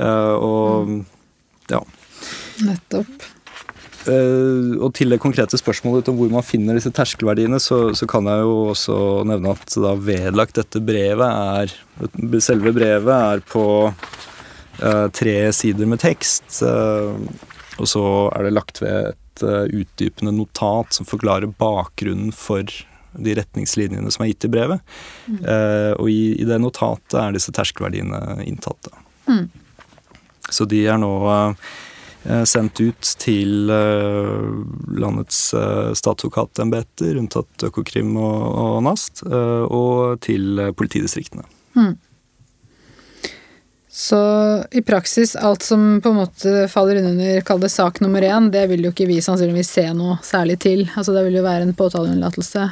og 0.00 0.96
ja. 1.70 1.82
nettopp. 2.66 3.28
Eh, 4.08 4.78
og 4.80 4.94
til 4.96 5.12
det 5.12 5.20
konkrete 5.20 5.58
spørsmålet 5.60 6.08
om 6.08 6.16
hvor 6.16 6.30
man 6.32 6.46
finner 6.46 6.78
disse 6.78 6.92
terskelverdiene, 6.94 7.60
så, 7.60 7.90
så 7.96 8.08
kan 8.08 8.28
jeg 8.30 8.46
jo 8.46 8.56
også 8.72 8.96
nevne 9.28 9.52
at 9.52 9.76
da 9.76 9.94
vedlagt 10.00 10.56
dette 10.56 10.80
brevet 10.84 11.28
er 11.28 11.78
Selve 12.40 12.72
brevet 12.72 13.12
er 13.12 13.42
på 13.44 13.64
eh, 13.90 15.06
tre 15.12 15.36
sider 15.52 15.88
med 15.90 16.00
tekst. 16.00 16.62
eh, 16.64 17.48
og 17.80 17.88
så 17.88 18.04
er 18.36 18.46
det 18.46 18.54
lagt 18.56 18.80
ved 18.80 19.12
et 19.12 19.44
eh, 19.44 19.82
utdypende 19.82 20.32
notat 20.36 20.96
som 20.96 21.08
forklarer 21.08 21.52
bakgrunnen 21.60 22.32
for 22.32 22.64
de 23.10 23.34
retningslinjene 23.36 24.12
som 24.12 24.24
er 24.24 24.32
gitt 24.32 24.46
i 24.48 24.52
brevet. 24.52 24.80
Eh, 25.28 25.92
og 25.96 26.08
i, 26.08 26.36
i 26.40 26.48
det 26.48 26.60
notatet 26.62 27.18
er 27.20 27.36
disse 27.36 27.52
terskelverdiene 27.52 28.40
inntatt. 28.46 28.88
Mm. 29.28 29.48
Så 30.50 30.66
de 30.70 30.82
er 30.86 30.98
nå 31.00 31.12
eh, 31.30 32.44
sendt 32.48 32.82
ut 32.82 33.14
til 33.22 33.70
eh, 33.72 34.44
landets 35.00 35.40
uh, 35.56 35.90
statsadvokatembeter, 35.96 37.16
unntatt 37.20 37.66
Økokrim 37.70 38.12
og, 38.20 38.44
og 38.64 38.78
NAST, 38.86 39.24
eh, 39.26 39.64
og 39.66 40.20
til 40.26 40.70
politidistriktene. 40.76 41.46
politidistriktene. 41.78 41.96
Så 44.00 44.18
i 44.70 44.82
praksis, 44.86 45.36
alt 45.36 45.62
som 45.66 45.98
på 46.00 46.12
en 46.12 46.20
måte 46.22 46.68
faller 46.70 47.00
under 47.02 47.40
kall 47.42 47.58
det 47.60 47.72
sak 47.74 47.98
nummer 48.00 48.22
én, 48.22 48.46
det 48.54 48.62
vil 48.70 48.86
jo 48.86 48.92
ikke 48.94 49.08
vi 49.10 49.18
sannsynligvis 49.20 49.72
se 49.74 49.88
noe 49.98 50.14
særlig 50.22 50.60
til. 50.62 50.84
Altså 50.94 51.12
det 51.12 51.24
vil 51.26 51.40
jo 51.40 51.42
være 51.44 51.66
en 51.66 51.74
påtaleunnlatelse 51.76 52.68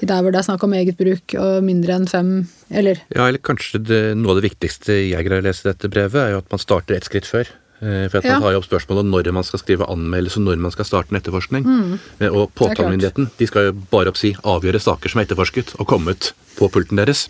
der 0.00 0.22
hvor 0.22 0.32
det 0.32 0.40
er 0.40 0.46
snakk 0.48 0.62
om 0.64 0.72
eget 0.74 0.96
bruk 0.98 1.34
og 1.38 1.62
mindre 1.64 1.94
enn 1.98 2.06
fem, 2.08 2.30
eller 2.70 3.00
Ja, 3.14 3.26
eller 3.28 3.38
kanskje 3.38 3.82
det, 3.84 4.02
noe 4.16 4.32
av 4.34 4.40
det 4.40 4.48
viktigste 4.50 4.96
jeg 5.10 5.26
greier 5.26 5.42
å 5.42 5.46
lese 5.46 5.66
i 5.66 5.72
dette 5.72 5.90
brevet, 5.92 6.16
er 6.22 6.30
jo 6.32 6.38
at 6.42 6.50
man 6.50 6.62
starter 6.62 6.96
et 6.96 7.04
skritt 7.04 7.28
før. 7.28 7.50
Eh, 7.82 8.08
For 8.08 8.18
at 8.18 8.24
Ja. 8.24 8.38
Man 8.38 8.42
tar 8.46 8.52
jo 8.54 8.62
opp 8.62 8.68
spørsmålet 8.70 9.00
om 9.02 9.10
når 9.10 9.32
man 9.34 9.44
skal 9.44 9.58
skrive 9.58 9.88
anmeldelse 9.90 10.38
og 10.38 10.46
når 10.46 10.58
man 10.62 10.70
skal 10.70 10.84
starte 10.86 11.10
en 11.12 11.20
etterforskning. 11.20 11.64
Mm. 11.66 11.98
Og 12.30 12.50
påtalemyndigheten 12.54 13.30
de 13.38 13.46
skal 13.46 13.68
jo 13.68 13.72
bare 13.90 14.08
oppsi 14.08 14.34
avgjøre 14.38 14.80
saker 14.80 15.10
som 15.10 15.20
er 15.20 15.26
etterforsket 15.26 15.74
og 15.78 15.86
kommet 15.90 16.32
på 16.56 16.70
pulten 16.70 16.96
deres. 16.96 17.28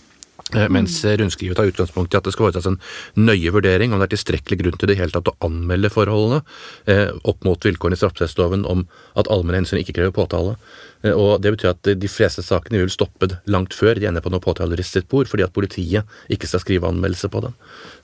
Eh, 0.55 0.69
Mens 0.69 0.99
eh, 1.05 1.17
rundskrivet 1.17 1.57
tar 1.57 1.71
utgangspunkt 1.71 2.15
i 2.15 2.19
at 2.19 2.27
det 2.27 2.35
skal 2.35 2.49
foretas 2.49 2.69
en 2.69 2.79
nøye 3.17 3.53
vurdering 3.55 3.93
om 3.93 4.01
det 4.01 4.11
er 4.11 4.15
tilstrekkelig 4.17 4.59
grunn 4.63 4.79
til 4.81 4.91
det 4.91 4.99
hele 4.99 5.15
tatt 5.15 5.31
å 5.33 5.37
anmelde 5.47 5.91
forholdene 5.93 6.43
eh, 6.91 7.13
opp 7.29 7.45
mot 7.49 7.65
vilkårene 7.69 7.97
i 7.97 8.01
straffeprosessloven 8.01 8.67
om 8.69 8.85
at 9.19 9.31
allmenne 9.33 9.63
hensyn 9.63 9.81
ikke 9.81 9.97
krever 9.99 10.15
påtale. 10.17 10.57
Eh, 11.03 11.13
Og 11.17 11.41
Det 11.43 11.55
betyr 11.57 11.73
at 11.73 11.93
de 12.03 12.11
fleste 12.11 12.45
sakene 12.45 12.83
vil 12.83 12.93
stoppe 12.93 13.31
langt 13.47 13.77
før 13.77 13.99
de 14.01 14.11
ender 14.11 14.25
på 14.25 14.33
noe 14.33 14.83
sitt 14.83 15.09
bord, 15.09 15.29
fordi 15.29 15.45
at 15.45 15.53
politiet 15.55 16.05
ikke 16.29 16.47
skal 16.51 16.61
skrive 16.61 16.89
anmeldelse 16.89 17.29
på 17.33 17.43
dem. 17.47 17.55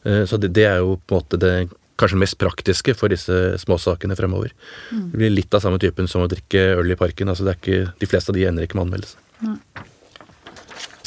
Eh, 0.04 0.24
Så 0.24 0.40
det, 0.40 0.52
det 0.54 0.64
er 0.64 0.78
jo 0.78 0.96
på 1.06 1.14
en 1.14 1.20
måte 1.22 1.38
det 1.38 1.68
kanskje 1.98 2.18
mest 2.18 2.38
praktiske 2.38 2.94
for 2.94 3.10
disse 3.10 3.58
småsakene 3.58 4.14
fremover. 4.16 4.52
Det 4.90 5.18
blir 5.18 5.34
litt 5.34 5.54
av 5.54 5.60
samme 5.64 5.80
typen 5.82 6.06
som 6.06 6.22
å 6.22 6.30
drikke 6.30 6.78
øl 6.78 6.94
i 6.94 6.96
parken. 6.96 7.28
altså 7.28 7.44
det 7.44 7.56
er 7.56 7.58
ikke, 7.58 7.92
De 7.98 8.06
fleste 8.06 8.30
av 8.30 8.36
de 8.38 8.46
ender 8.46 8.62
ikke 8.62 8.78
med 8.78 8.86
anmeldelse. 8.86 9.16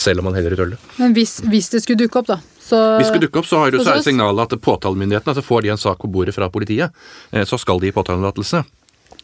Selv 0.02 0.22
om 0.24 0.30
man 0.30 0.38
heller 0.40 0.56
ut 0.58 0.64
ølet. 0.66 0.90
Men 0.98 1.14
hvis, 1.18 1.38
hvis 1.46 1.70
det 1.74 1.84
skulle 1.86 2.02
dukke 2.02 2.22
opp, 2.24 2.30
da, 2.34 2.40
så 2.66 2.78
Hvis 2.98 3.06
det 3.06 3.14
skulle 3.14 3.28
dukke 3.28 3.42
opp, 3.44 3.50
så 3.50 3.60
har 3.62 3.72
du 3.74 3.80
så 3.84 3.92
er 3.94 4.00
det 4.02 4.06
signalet 4.08 4.48
at 4.56 4.62
påtalemyndigheten, 4.66 5.30
altså 5.36 5.44
får 5.46 5.62
de 5.68 5.74
en 5.76 5.82
sak 5.82 6.00
på 6.02 6.10
bordet 6.12 6.34
fra 6.36 6.48
politiet, 6.50 6.94
eh, 7.32 7.44
så 7.46 7.60
skal 7.62 7.80
de 7.82 7.90
gi 7.92 7.96
påtalelatelse. 7.98 8.64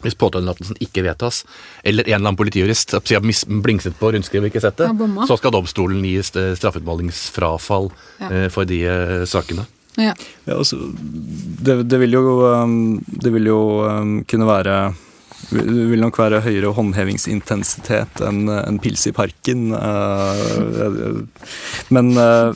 Hvis 0.04 0.14
påtalelatelsen 0.20 0.78
ikke 0.84 1.02
vedtas, 1.08 1.40
eller 1.82 2.04
en 2.06 2.12
eller 2.20 2.28
annen 2.30 2.38
politijurist 2.38 2.92
si, 3.02 3.16
har 3.18 3.24
blingset 3.66 3.96
på 3.98 4.12
rundskrivet 4.14 4.52
ikke 4.52 4.62
sett 4.62 4.78
det, 4.78 4.92
Ja, 4.94 5.26
så 5.26 5.38
skal 5.40 5.56
domstolen 5.56 6.04
gi 6.06 6.20
st- 6.22 6.54
straffeutmålingsfrafall 6.60 7.90
Ja. 8.20 8.30
eh, 8.30 8.50
for 8.54 8.66
de 8.70 8.84
eh, 8.86 9.26
sakene. 9.26 9.66
ja. 9.98 10.14
Ja, 10.46 10.54
altså, 10.60 10.78
det, 11.66 11.88
det 11.90 11.98
vil 12.04 12.14
jo, 12.14 12.22
det 13.24 13.34
vil 13.34 13.50
jo 13.50 13.58
um, 13.90 14.24
kunne 14.30 14.46
være 14.46 14.76
det 15.50 15.64
vil 15.92 16.02
nok 16.04 16.18
være 16.20 16.42
høyere 16.44 16.74
håndhevingsintensitet 16.76 18.20
enn 18.28 18.50
en 18.52 18.80
pils 18.84 19.06
i 19.08 19.14
parken. 19.16 19.70
eh, 19.72 21.22
Men 21.96 22.10
eh, 22.20 22.52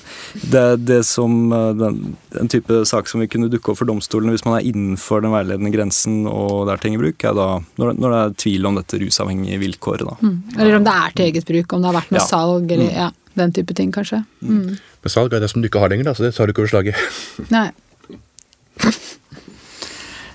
det, 0.51 0.63
det 0.89 0.97
som 1.07 1.37
eh, 1.55 1.69
den, 1.79 2.01
En 2.41 2.49
type 2.51 2.81
sak 2.89 3.07
som 3.07 3.23
vil 3.23 3.29
kunne 3.31 3.47
dukke 3.53 3.71
opp 3.71 3.79
for 3.79 3.87
domstolene 3.87 4.33
hvis 4.35 4.43
man 4.47 4.57
er 4.59 4.67
innenfor 4.67 5.23
den 5.23 5.31
veiledende 5.35 5.71
grensen 5.71 6.25
og 6.27 6.65
det 6.67 6.73
er 6.75 6.83
til 6.83 6.91
egen 6.91 7.01
bruk, 7.03 7.23
er 7.31 7.37
da 7.37 7.47
når, 7.79 7.93
når 7.95 8.15
det 8.15 8.19
er 8.25 8.35
tvil 8.45 8.67
om 8.71 8.79
dette 8.81 8.99
rusavhengige 9.05 9.61
vilkåret. 9.63 10.05
Da. 10.07 10.17
Mm. 10.21 10.37
Eller 10.59 10.77
om 10.81 10.85
det 10.87 10.97
er 11.05 11.15
til 11.15 11.25
eget 11.29 11.47
bruk, 11.47 11.73
om 11.77 11.81
det 11.85 11.91
har 11.93 11.99
vært 12.01 12.11
med 12.11 12.21
Ja. 12.21 12.27
salg, 12.27 12.71
eller 12.75 12.91
ja, 12.91 13.09
den 13.39 13.55
type 13.55 13.73
ting, 13.77 13.91
kanskje. 13.95 14.23
Mm. 14.43 14.75
Men 14.75 15.09
salg 15.15 15.33
er 15.33 15.39
det 15.43 15.49
som 15.53 15.61
du 15.63 15.67
ikke 15.71 15.79
har 15.83 15.89
lenger, 15.93 16.11
da, 16.11 16.13
så 16.17 16.27
det 16.27 16.35
tar 16.35 16.45
du 16.49 16.53
ikke 16.55 16.65
over 16.67 16.73
slaget. 16.75 17.47
Nei. 17.55 17.69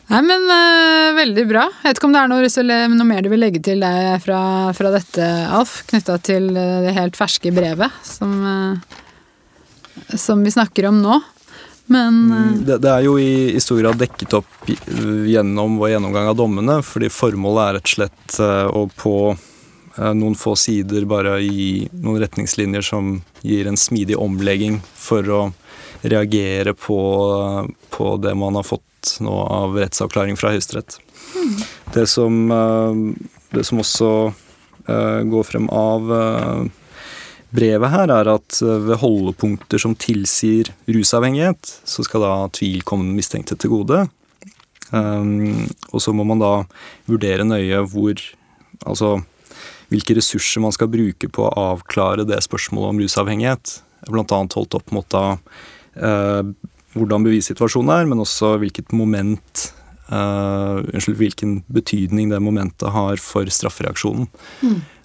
Nei, 0.06 0.20
men 0.22 0.44
uh, 0.46 1.16
veldig 1.16 1.44
bra. 1.50 1.64
Jeg 1.82 1.88
vet 1.88 1.98
ikke 1.98 2.08
om 2.08 2.14
det 2.14 2.20
er 2.22 2.30
noe, 2.30 2.90
noe 2.94 3.08
mer 3.08 3.24
du 3.26 3.30
vil 3.32 3.42
legge 3.42 3.62
til 3.64 3.82
deg 3.82 4.20
fra, 4.22 4.40
fra 4.76 4.92
dette, 4.94 5.30
Alf, 5.50 5.80
knytta 5.90 6.20
til 6.22 6.52
eh, 6.54 6.82
det 6.86 6.94
helt 6.94 7.18
ferske 7.18 7.50
brevet 7.54 8.04
som, 8.06 8.36
uh, 8.46 10.14
som 10.14 10.44
vi 10.46 10.54
snakker 10.54 10.86
om 10.92 11.02
nå. 11.02 11.18
Men 11.86 12.32
uh... 12.32 12.52
Det, 12.66 12.78
det 12.82 12.90
er 12.90 13.04
jo 13.06 13.16
i, 13.18 13.54
i 13.54 13.62
stor 13.62 13.80
grad 13.80 13.98
dekket 14.00 14.34
opp 14.40 14.70
gjennom 14.70 15.78
vår 15.80 15.94
gjennomgang 15.94 16.30
av 16.32 16.38
dommene, 16.38 16.80
fordi 16.86 17.10
formålet 17.12 17.62
er 17.62 17.76
rett 17.78 17.86
og 17.86 17.94
slett 17.94 18.38
eh, 18.42 18.64
å 18.66 18.86
på 18.90 19.16
eh, 19.30 20.12
noen 20.18 20.34
få 20.38 20.56
sider 20.58 21.06
bare 21.08 21.38
gi 21.44 21.86
noen 21.92 22.20
retningslinjer 22.24 22.86
som 22.86 23.20
gir 23.46 23.70
en 23.70 23.78
smidig 23.78 24.18
omlegging 24.18 24.80
for 24.98 25.30
å 25.30 25.42
reagere 26.02 26.74
på, 26.74 27.00
på 27.90 28.16
det 28.22 28.34
man 28.34 28.58
har 28.58 28.66
fått 28.66 29.16
nå 29.22 29.32
av 29.32 29.76
rettsavklaring 29.78 30.38
fra 30.38 30.52
Høyesterett. 30.54 30.98
Det, 31.94 32.06
som, 32.10 32.50
eh, 32.50 32.94
det 33.54 33.64
som 33.64 33.82
også 33.82 34.10
eh, 34.88 35.20
går 35.30 35.46
frem 35.46 35.68
av 35.70 36.12
eh, 36.12 36.64
brevet 37.56 37.92
her, 37.92 38.12
er 38.12 38.32
at 38.34 38.58
ved 38.60 38.98
holdepunkter 39.00 39.80
som 39.80 39.94
tilsier 39.96 40.72
rusavhengighet, 40.90 41.78
så 41.84 42.04
skal 42.04 42.26
da 42.26 42.34
tvil 42.52 42.82
komme 42.84 43.06
den 43.06 43.16
mistenkte 43.16 43.56
til 43.56 43.72
gode. 43.78 44.04
Um, 44.90 45.66
og 45.90 46.02
så 46.02 46.12
må 46.14 46.22
man 46.22 46.38
da 46.38 46.50
vurdere 47.10 47.42
nøye 47.42 47.80
hvor 47.90 48.20
Altså 48.86 49.16
hvilke 49.88 50.16
ressurser 50.18 50.60
man 50.62 50.74
skal 50.74 50.90
bruke 50.92 51.30
på 51.32 51.46
å 51.46 51.52
avklare 51.72 52.26
det 52.28 52.42
spørsmålet 52.44 52.92
om 52.92 53.00
rusavhengighet. 53.00 53.78
Blant 54.10 54.34
annet 54.34 54.56
holdt 54.58 54.76
opp 54.78 54.92
mot 54.94 55.06
da 55.10 55.38
hvordan 55.96 57.24
bevissituasjonen 57.26 57.92
er, 57.92 58.08
men 58.10 58.22
også 58.24 58.56
hvilket 58.62 58.92
moment 58.96 59.62
eh, 60.08 60.82
Unnskyld, 60.92 61.16
hvilken 61.20 61.56
betydning 61.72 62.30
det 62.32 62.42
momentet 62.44 62.92
har 62.92 63.20
for 63.22 63.48
straffereaksjonen. 63.52 64.28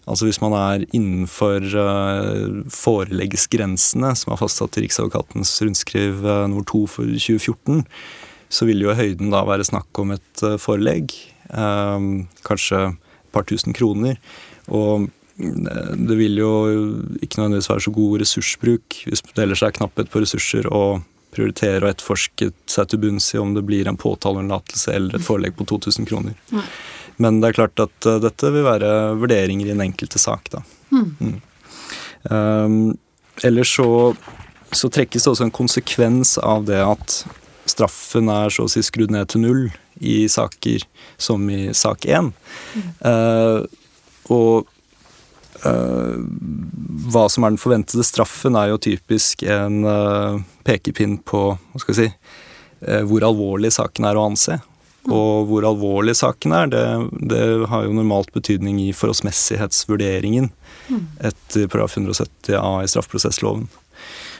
Altså 0.10 0.26
hvis 0.28 0.42
man 0.42 0.56
er 0.58 0.86
innenfor 0.98 1.62
uh, 1.78 2.64
foreleggsgrensene 2.74 4.10
som 4.18 4.34
er 4.34 4.40
fastsatt 4.42 4.80
i 4.80 4.88
Riksadvokatens 4.88 5.54
rundskriv 5.62 6.26
uh, 6.26 6.48
nummer 6.50 6.66
to 6.68 6.88
for 6.90 7.06
2014, 7.06 7.86
så 8.52 8.68
vil 8.68 8.82
jo 8.84 8.96
høyden 8.98 9.32
da 9.32 9.44
være 9.48 9.68
snakk 9.68 10.02
om 10.02 10.16
et 10.18 10.44
uh, 10.44 10.58
forelegg. 10.60 11.14
eh, 11.52 12.08
kanskje 12.48 12.82
et 12.92 13.32
par 13.32 13.44
tusen 13.48 13.76
kroner. 13.78 14.20
Og 14.70 15.08
eh, 15.08 15.10
det 15.42 16.18
vil 16.20 16.38
jo 16.42 16.52
ikke 17.22 17.40
nødvendigvis 17.40 17.70
være 17.72 17.86
så 17.86 17.94
god 17.96 18.22
ressursbruk 18.22 18.98
hvis 19.08 19.24
det 19.32 19.44
ellers 19.44 19.64
er 19.66 19.74
knapphet 19.76 20.12
på 20.12 20.22
ressurser 20.24 20.68
å 20.70 21.02
prioritere 21.32 21.86
å 21.86 21.92
etterforske 21.92 22.50
seg 22.70 22.90
til 22.92 23.02
bunns 23.06 23.30
i 23.34 23.40
om 23.40 23.54
det 23.56 23.64
blir 23.68 23.88
en 23.88 24.00
påtaleunnlatelse 24.00 24.94
eller 24.96 25.18
et 25.18 25.26
forelegg 25.26 25.56
på 25.58 25.68
2000 25.70 26.10
kroner. 26.10 26.36
Nei. 26.52 26.66
Men 27.22 27.40
det 27.42 27.52
er 27.52 27.60
klart 27.60 27.82
at 27.84 28.08
uh, 28.10 28.18
dette 28.24 28.52
vil 28.54 28.66
være 28.66 28.92
vurderinger 29.22 29.70
i 29.70 29.74
den 29.74 29.84
enkelte 29.84 30.20
sak, 30.22 30.50
da. 30.54 30.64
Mm. 30.92 31.40
Um, 32.24 32.76
ellers 33.46 33.76
så, 33.78 33.88
så 34.76 34.90
trekkes 34.92 35.24
det 35.24 35.32
også 35.34 35.48
en 35.48 35.56
konsekvens 35.56 36.36
av 36.42 36.66
det 36.68 36.82
at 36.84 37.22
straffen 37.70 38.30
er 38.32 38.52
så 38.52 38.66
å 38.66 38.72
si 38.72 38.84
skrudd 38.84 39.14
ned 39.14 39.30
til 39.32 39.46
null 39.46 39.64
i 40.02 40.26
saker 40.32 40.84
som 41.22 41.46
i 41.54 41.72
sak 41.78 42.08
én. 42.10 42.32
Uh, 43.06 43.64
og 44.32 44.71
hva 45.62 47.28
som 47.30 47.46
er 47.46 47.54
den 47.54 47.62
forventede 47.62 48.06
straffen, 48.08 48.58
er 48.58 48.72
jo 48.72 48.82
typisk 48.82 49.44
en 49.44 49.86
uh, 49.86 50.42
pekepinn 50.68 51.20
på 51.28 51.44
hva 51.54 51.82
skal 51.82 51.96
jeg 51.96 52.00
si, 52.02 52.36
uh, 52.88 53.02
hvor 53.10 53.26
alvorlig 53.28 53.74
saken 53.76 54.10
er 54.10 54.20
å 54.20 54.28
anse. 54.32 54.60
Og 55.10 55.48
hvor 55.50 55.66
alvorlig 55.66 56.14
saken 56.20 56.54
er, 56.54 56.68
det, 56.70 56.84
det 57.32 57.44
har 57.72 57.88
jo 57.88 57.96
normalt 57.98 58.30
betydning 58.36 58.78
i 58.84 58.92
forholdsmessighetsvurderingen 58.94 60.52
etter 61.26 61.66
paragraf 61.72 61.98
170 61.98 62.58
a 62.60 62.74
i 62.84 62.90
straffeprosessloven. 62.92 63.66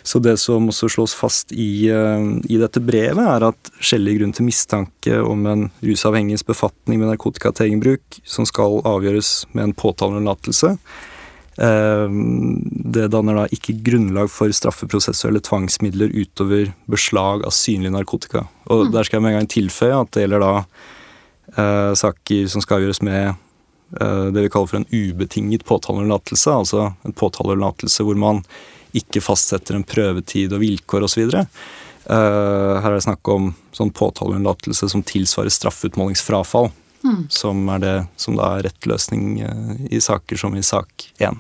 Så 0.04 0.20
det 0.20 0.38
som 0.42 0.70
også 0.72 0.90
slås 0.90 1.14
fast 1.18 1.52
i, 1.52 1.90
eh, 1.90 2.26
i 2.50 2.58
dette 2.58 2.82
brevet, 2.82 3.22
er 3.22 3.48
at 3.52 3.72
skjellig 3.80 4.18
grunn 4.20 4.34
til 4.34 4.48
mistanke 4.48 5.20
om 5.22 5.46
en 5.46 5.70
rusavhengigs 5.86 6.46
befatning 6.48 7.00
med 7.00 7.12
narkotika 7.12 7.54
til 7.54 7.70
egen 7.70 7.84
bruk, 7.84 8.02
som 8.26 8.48
skal 8.50 8.82
avgjøres 8.88 9.46
med 9.54 9.64
en 9.70 9.74
påtaleunnlatelse, 9.78 10.78
eh, 11.62 12.08
det 12.92 13.12
danner 13.14 13.44
da 13.44 13.46
ikke 13.54 13.78
grunnlag 13.86 14.32
for 14.34 14.50
straffeprosessuelle 14.50 15.44
tvangsmidler 15.46 16.16
utover 16.16 16.74
beslag 16.90 17.46
av 17.46 17.54
synlig 17.54 17.94
narkotika. 17.94 18.48
Og 18.74 18.92
der 18.92 19.04
skal 19.04 19.20
jeg 19.20 19.24
med 19.24 19.36
en 19.36 19.40
gang 19.42 19.54
tilføye 19.54 20.02
at 20.02 20.12
det 20.12 20.26
gjelder 20.26 20.46
da 20.48 20.66
eh, 21.58 21.94
saker 21.94 22.52
som 22.52 22.64
skal 22.64 22.82
avgjøres 22.82 23.02
med 23.06 23.24
eh, 24.02 24.28
det 24.34 24.48
vi 24.48 24.50
kaller 24.50 24.72
for 24.72 24.82
en 24.82 24.90
ubetinget 24.92 25.66
påtaleunnlatelse, 25.66 26.50
altså 26.52 26.94
en 27.06 27.14
påtaleunnlatelse 27.14 28.08
hvor 28.08 28.18
man 28.18 28.46
ikke 28.98 29.24
fastsetter 29.24 29.78
en 29.78 29.88
prøvetid 29.88 30.54
og 30.56 30.64
vilkår 30.64 31.08
osv. 31.08 31.24
Uh, 31.32 32.80
her 32.82 32.90
er 32.90 32.98
det 32.98 33.06
snakk 33.06 33.32
om 33.32 33.52
sånn 33.76 33.94
påtaleunnlatelse 33.96 34.90
som 34.92 35.04
tilsvarer 35.06 35.54
straffeutmålingsfrafall. 35.54 36.72
Som 37.34 37.70
er 37.74 37.80
det 37.82 37.96
som 38.20 38.36
da 38.38 38.52
er 38.58 38.68
rett 38.68 38.86
løsning 38.86 39.40
eh, 39.42 39.70
i 39.90 40.02
saker 40.02 40.38
som 40.38 40.54
i 40.54 40.62
sak 40.62 41.08
én. 41.18 41.40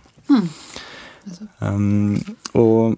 Um, 1.59 2.17
og 2.57 2.97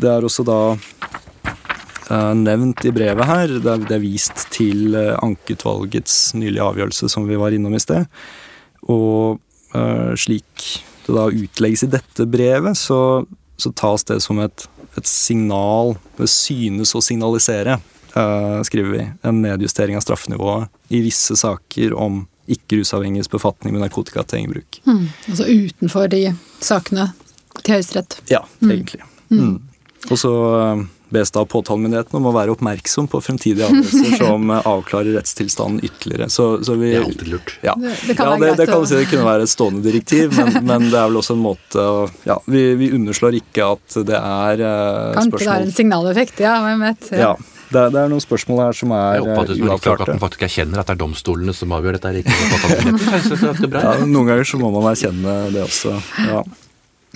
det 0.00 0.10
er 0.10 0.26
også 0.26 0.42
da 0.46 0.58
uh, 0.74 2.32
nevnt 2.34 2.82
i 2.88 2.92
brevet 2.94 3.28
her, 3.28 3.54
det 3.62 3.72
er, 3.72 3.84
det 3.84 3.94
er 3.98 4.02
vist 4.02 4.46
til 4.54 4.96
uh, 4.96 5.14
ankeutvalgets 5.22 6.34
nylige 6.38 6.66
avgjørelse 6.66 7.12
som 7.12 7.28
vi 7.30 7.38
var 7.38 7.54
innom 7.54 7.76
i 7.76 7.82
sted. 7.84 8.08
Og 8.90 9.38
uh, 9.76 10.12
slik 10.18 10.66
det 11.06 11.16
da 11.16 11.26
utlegges 11.30 11.84
i 11.86 11.90
dette 11.96 12.26
brevet, 12.30 12.78
så, 12.78 13.26
så 13.56 13.72
tas 13.76 14.04
det 14.08 14.20
som 14.24 14.40
et, 14.42 14.66
et 14.96 15.08
signal 15.08 15.94
Det 16.18 16.28
synes 16.32 16.94
å 16.96 17.02
signalisere, 17.04 17.78
uh, 18.16 18.62
skriver 18.66 18.94
vi, 18.94 19.04
en 19.26 19.42
nedjustering 19.44 19.98
av 19.98 20.04
straffenivået 20.06 20.72
i 20.94 21.02
visse 21.04 21.36
saker 21.38 21.94
om 21.94 22.24
ikke-rusavhengiges 22.46 23.30
befatning 23.30 23.74
med 23.74 23.82
narkotika 23.82 24.22
til 24.22 24.40
egen 24.40 24.52
bruk. 24.54 24.80
Mm. 24.86 25.06
Altså 25.30 25.46
utenfor 25.50 26.10
de 26.12 26.22
sakene 26.62 27.08
til 27.62 27.74
Høyesterett. 27.74 28.20
Ja, 28.30 28.44
egentlig. 28.62 29.02
Mm. 29.30 29.56
Og 30.06 30.20
så 30.20 30.32
eh, 30.60 30.84
bes 31.14 31.30
da 31.30 31.44
påtalemyndigheten 31.46 32.16
om 32.18 32.24
å 32.26 32.32
være 32.34 32.50
oppmerksom 32.56 33.06
på 33.12 33.20
fremtidige 33.22 33.66
avgjørelser 33.68 34.16
som 34.24 34.50
avklarer 34.56 35.14
rettstilstanden 35.18 35.84
ytterligere. 35.86 36.26
Så, 36.32 36.46
så 36.66 36.74
vi, 36.80 36.90
Det 36.94 37.00
er 37.00 37.04
alltid 37.06 37.28
lurt. 37.34 37.52
Ja, 37.62 37.74
Det- 37.78 37.94
det 38.08 38.16
kan 38.18 38.32
ja, 38.32 38.38
det, 38.42 38.52
det 38.58 38.66
kan 38.70 38.82
å- 38.82 38.86
si 38.90 38.96
det 38.98 39.06
kunne 39.12 39.26
være 39.28 39.46
et 39.46 39.52
stående 39.52 39.82
direktiv, 39.86 40.34
men, 40.36 40.56
men 40.70 40.88
det 40.90 40.98
er 40.98 41.06
vel 41.12 41.20
også 41.22 41.36
en 41.38 41.44
måte 41.44 41.78
å 41.82 42.00
Ja, 42.26 42.38
vi, 42.50 42.64
vi 42.80 42.90
underslår 42.96 43.38
ikke 43.38 43.68
at 43.76 44.00
det 44.08 44.18
er 44.18 44.64
eh, 44.66 45.12
Kanskje 45.14 45.14
det 45.14 45.20
har 45.20 45.28
spørsmål 45.30 45.68
en 45.68 45.76
signaleffekt, 45.78 46.40
ja, 46.42 46.56
hvem 46.66 46.82
vet. 46.88 47.12
Ja, 47.14 47.32
det 47.70 47.80
er, 47.80 47.88
det 47.94 47.98
er 48.02 48.10
noen 48.10 48.22
spørsmål 48.22 48.60
her 48.66 48.76
som 48.78 48.92
er 48.94 49.16
Jeg 49.16 49.24
oppfatter 49.26 49.94
at 49.94 50.02
man 50.06 50.12
den 50.16 50.20
faktisk 50.22 50.42
erkjenner 50.46 50.82
at 50.82 50.86
det 50.90 50.94
er 50.98 51.00
domstolene 51.06 51.54
som 51.54 51.72
avgjør 51.74 51.96
dette. 51.98 52.12
Ikke 52.22 52.34
det 53.70 53.74
er. 53.74 53.82
Ja, 53.82 53.94
noen 54.06 54.26
ganger 54.30 54.46
så 54.46 54.58
må 54.62 54.70
man 54.74 54.90
erkjenne 54.92 55.38
det 55.54 55.64
også. 55.66 55.96
Ja. 56.26 56.42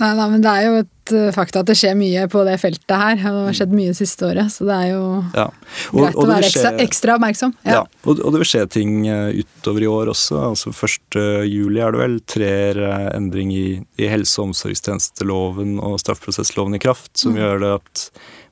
Nei, 0.00 0.14
nei, 0.16 0.26
men 0.32 0.40
det 0.42 0.50
er 0.56 0.66
jo 0.70 0.78
et 0.80 0.90
uh, 1.14 1.28
fakta 1.34 1.62
at 1.62 1.68
det 1.70 1.76
skjer 1.78 1.96
mye 1.98 2.26
på 2.30 2.42
det 2.46 2.56
feltet 2.62 2.96
her. 2.96 3.18
Det 3.20 3.24
har 3.26 3.56
skjedd 3.56 3.74
mye 3.76 3.94
siste 3.96 4.26
året, 4.28 4.52
så 4.54 4.66
det 4.68 4.76
er 4.76 4.88
jo 4.92 5.04
Ja. 5.36 5.46
greit 5.92 6.18
å 6.18 6.26
være 6.28 6.48
skje, 6.48 6.50
ekstra, 6.50 6.72
ekstra 6.86 7.16
oppmerksom. 7.18 7.54
Ja, 7.68 7.84
og, 8.04 8.20
og 8.20 8.34
det 8.34 8.42
vil 8.42 8.50
skje 8.52 8.64
ting 8.72 9.06
eh, 9.10 9.42
utover 9.42 9.86
i 9.86 9.90
år 9.90 10.12
også. 10.14 10.40
altså 10.50 10.72
1. 10.74 11.20
juli 11.50 11.80
er 11.84 11.94
det 11.94 12.02
vel, 12.02 12.18
trer 12.26 12.82
eh, 12.88 13.06
endring 13.16 13.54
i, 13.54 13.66
i 14.00 14.10
helse- 14.10 14.40
og 14.40 14.50
omsorgstjenesteloven 14.50 15.78
og 15.78 15.98
straffeprosessloven 16.02 16.76
i 16.78 16.82
kraft, 16.82 17.12
som 17.20 17.38
gjør 17.38 17.64
det 17.64 17.74
at 17.80 18.06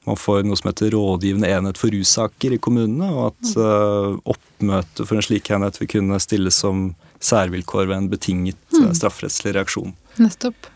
man 0.09 0.17
får 0.17 0.47
noe 0.47 0.57
som 0.57 0.71
heter 0.71 0.95
rådgivende 0.95 1.51
enhet 1.53 1.79
for 1.81 1.93
russaker 1.93 2.55
i 2.57 2.61
kommunene, 2.63 3.11
og 3.13 3.33
at 3.33 3.51
uh, 3.61 4.17
oppmøte 4.33 5.05
for 5.05 5.19
en 5.19 5.27
slik 5.27 5.51
enhet 5.53 5.77
vil 5.83 5.91
kunne 5.99 6.21
stilles 6.23 6.57
som 6.65 6.93
særvilkår 7.21 7.91
ved 7.91 7.97
en 7.97 8.11
betinget 8.13 8.59
mm. 8.73 8.93
strafferettslig 8.97 9.57
reaksjon. 9.59 9.93
Nettopp. 10.23 10.71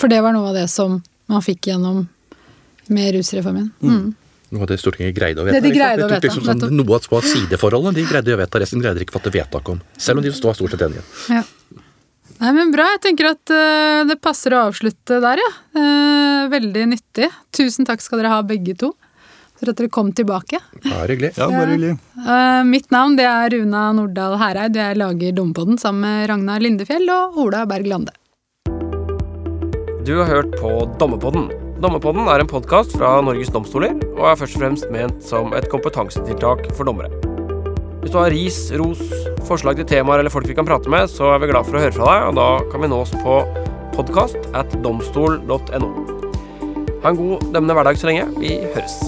For 0.00 0.10
det 0.10 0.22
var 0.24 0.34
noe 0.34 0.50
av 0.50 0.58
det 0.58 0.66
som 0.72 1.02
man 1.30 1.44
fikk 1.44 1.70
gjennom 1.72 2.04
med 2.92 3.14
rusreformen. 3.16 3.70
Mm. 3.82 4.12
Noe 4.54 4.66
av 4.66 4.70
det 4.70 4.78
Stortinget 4.78 5.16
greide 5.16 5.42
å 5.42 5.48
Det 5.48 5.62
de 5.64 5.72
greide 5.74 6.04
å 6.04 6.10
vedta, 6.10 6.28
liksom 6.28 6.44
sånn, 6.46 6.76
noe 6.76 6.98
av 7.00 7.26
sideforholdet 7.26 7.96
de 7.98 8.04
greide 8.06 8.34
å 8.34 8.38
vedta, 8.38 8.60
resten 8.62 8.82
greide 8.82 9.00
de 9.00 9.06
ikke 9.06 9.16
fatte 9.16 9.32
vedtak 9.34 9.70
om. 9.72 9.80
Selv 9.98 10.20
om 10.20 10.26
de 10.26 10.30
var 10.34 10.58
stort 10.58 10.74
sett 10.74 10.84
enige. 10.86 11.02
Ja. 11.32 11.42
Nei, 12.42 12.50
men 12.52 12.72
Bra. 12.74 12.86
Jeg 12.96 13.02
tenker 13.08 13.30
at 13.32 13.52
uh, 13.54 14.02
det 14.08 14.18
passer 14.22 14.54
å 14.54 14.66
avslutte 14.68 15.20
der, 15.22 15.40
ja. 15.40 15.50
Uh, 15.78 16.50
veldig 16.52 16.86
nyttig. 16.92 17.30
Tusen 17.54 17.88
takk 17.88 18.04
skal 18.04 18.20
dere 18.20 18.34
ha, 18.34 18.42
begge 18.46 18.76
to, 18.78 18.92
for 19.58 19.70
at 19.70 19.80
dere 19.80 19.92
kom 19.92 20.10
tilbake. 20.14 20.60
Bare 20.84 21.08
hyggelig. 21.14 21.32
Ja, 21.38 21.48
bare 21.48 21.70
hyggelig. 21.72 21.94
Uh, 22.18 22.60
mitt 22.68 22.90
navn 22.94 23.16
det 23.18 23.28
er 23.30 23.54
Runa 23.54 23.86
Nordahl 23.96 24.36
Hereid. 24.42 24.76
Jeg 24.76 25.00
lager 25.00 25.38
Dompodden 25.38 25.80
sammen 25.80 26.04
med 26.04 26.28
Ragnar 26.30 26.62
Lindefjell 26.62 27.08
og 27.14 27.40
Ola 27.46 27.64
Berg 27.70 27.88
Lande. 27.90 28.14
Du 30.04 30.18
har 30.18 30.26
hørt 30.28 30.50
på 30.60 30.68
Dommepodden. 31.00 31.46
Dommepodden 31.80 32.26
er 32.28 32.42
en 32.42 32.48
podkast 32.48 32.92
fra 32.92 33.22
Norges 33.24 33.48
domstoler 33.48 33.94
og 34.18 34.26
er 34.28 34.36
først 34.36 34.58
og 34.58 34.60
fremst 34.60 34.90
ment 34.92 35.24
som 35.24 35.54
et 35.56 35.64
kompetansetiltak 35.72 36.66
for 36.76 36.84
dommere. 36.84 37.08
Hvis 38.02 38.12
du 38.12 38.18
har 38.20 38.28
ris, 38.34 38.58
ros, 38.76 39.00
forslag 39.48 39.80
til 39.80 39.88
temaer 39.94 40.20
eller 40.20 40.34
folk 40.34 40.44
vi 40.50 40.58
kan 40.58 40.68
prate 40.68 40.92
med, 40.92 41.08
så 41.08 41.32
er 41.32 41.40
vi 41.40 41.48
glad 41.54 41.64
for 41.64 41.80
å 41.80 41.84
høre 41.86 41.96
fra 41.96 42.10
deg, 42.10 42.28
og 42.28 42.36
da 42.36 42.48
kan 42.68 42.84
vi 42.84 42.92
nås 42.92 43.16
på 43.24 43.40
podkast. 43.96 44.36
Ha 44.52 44.60
en 47.08 47.20
god 47.24 47.48
dømmende 47.48 47.80
hverdag 47.80 47.96
så 47.96 48.12
lenge. 48.12 48.28
Vi 48.44 48.58
høres. 48.76 49.00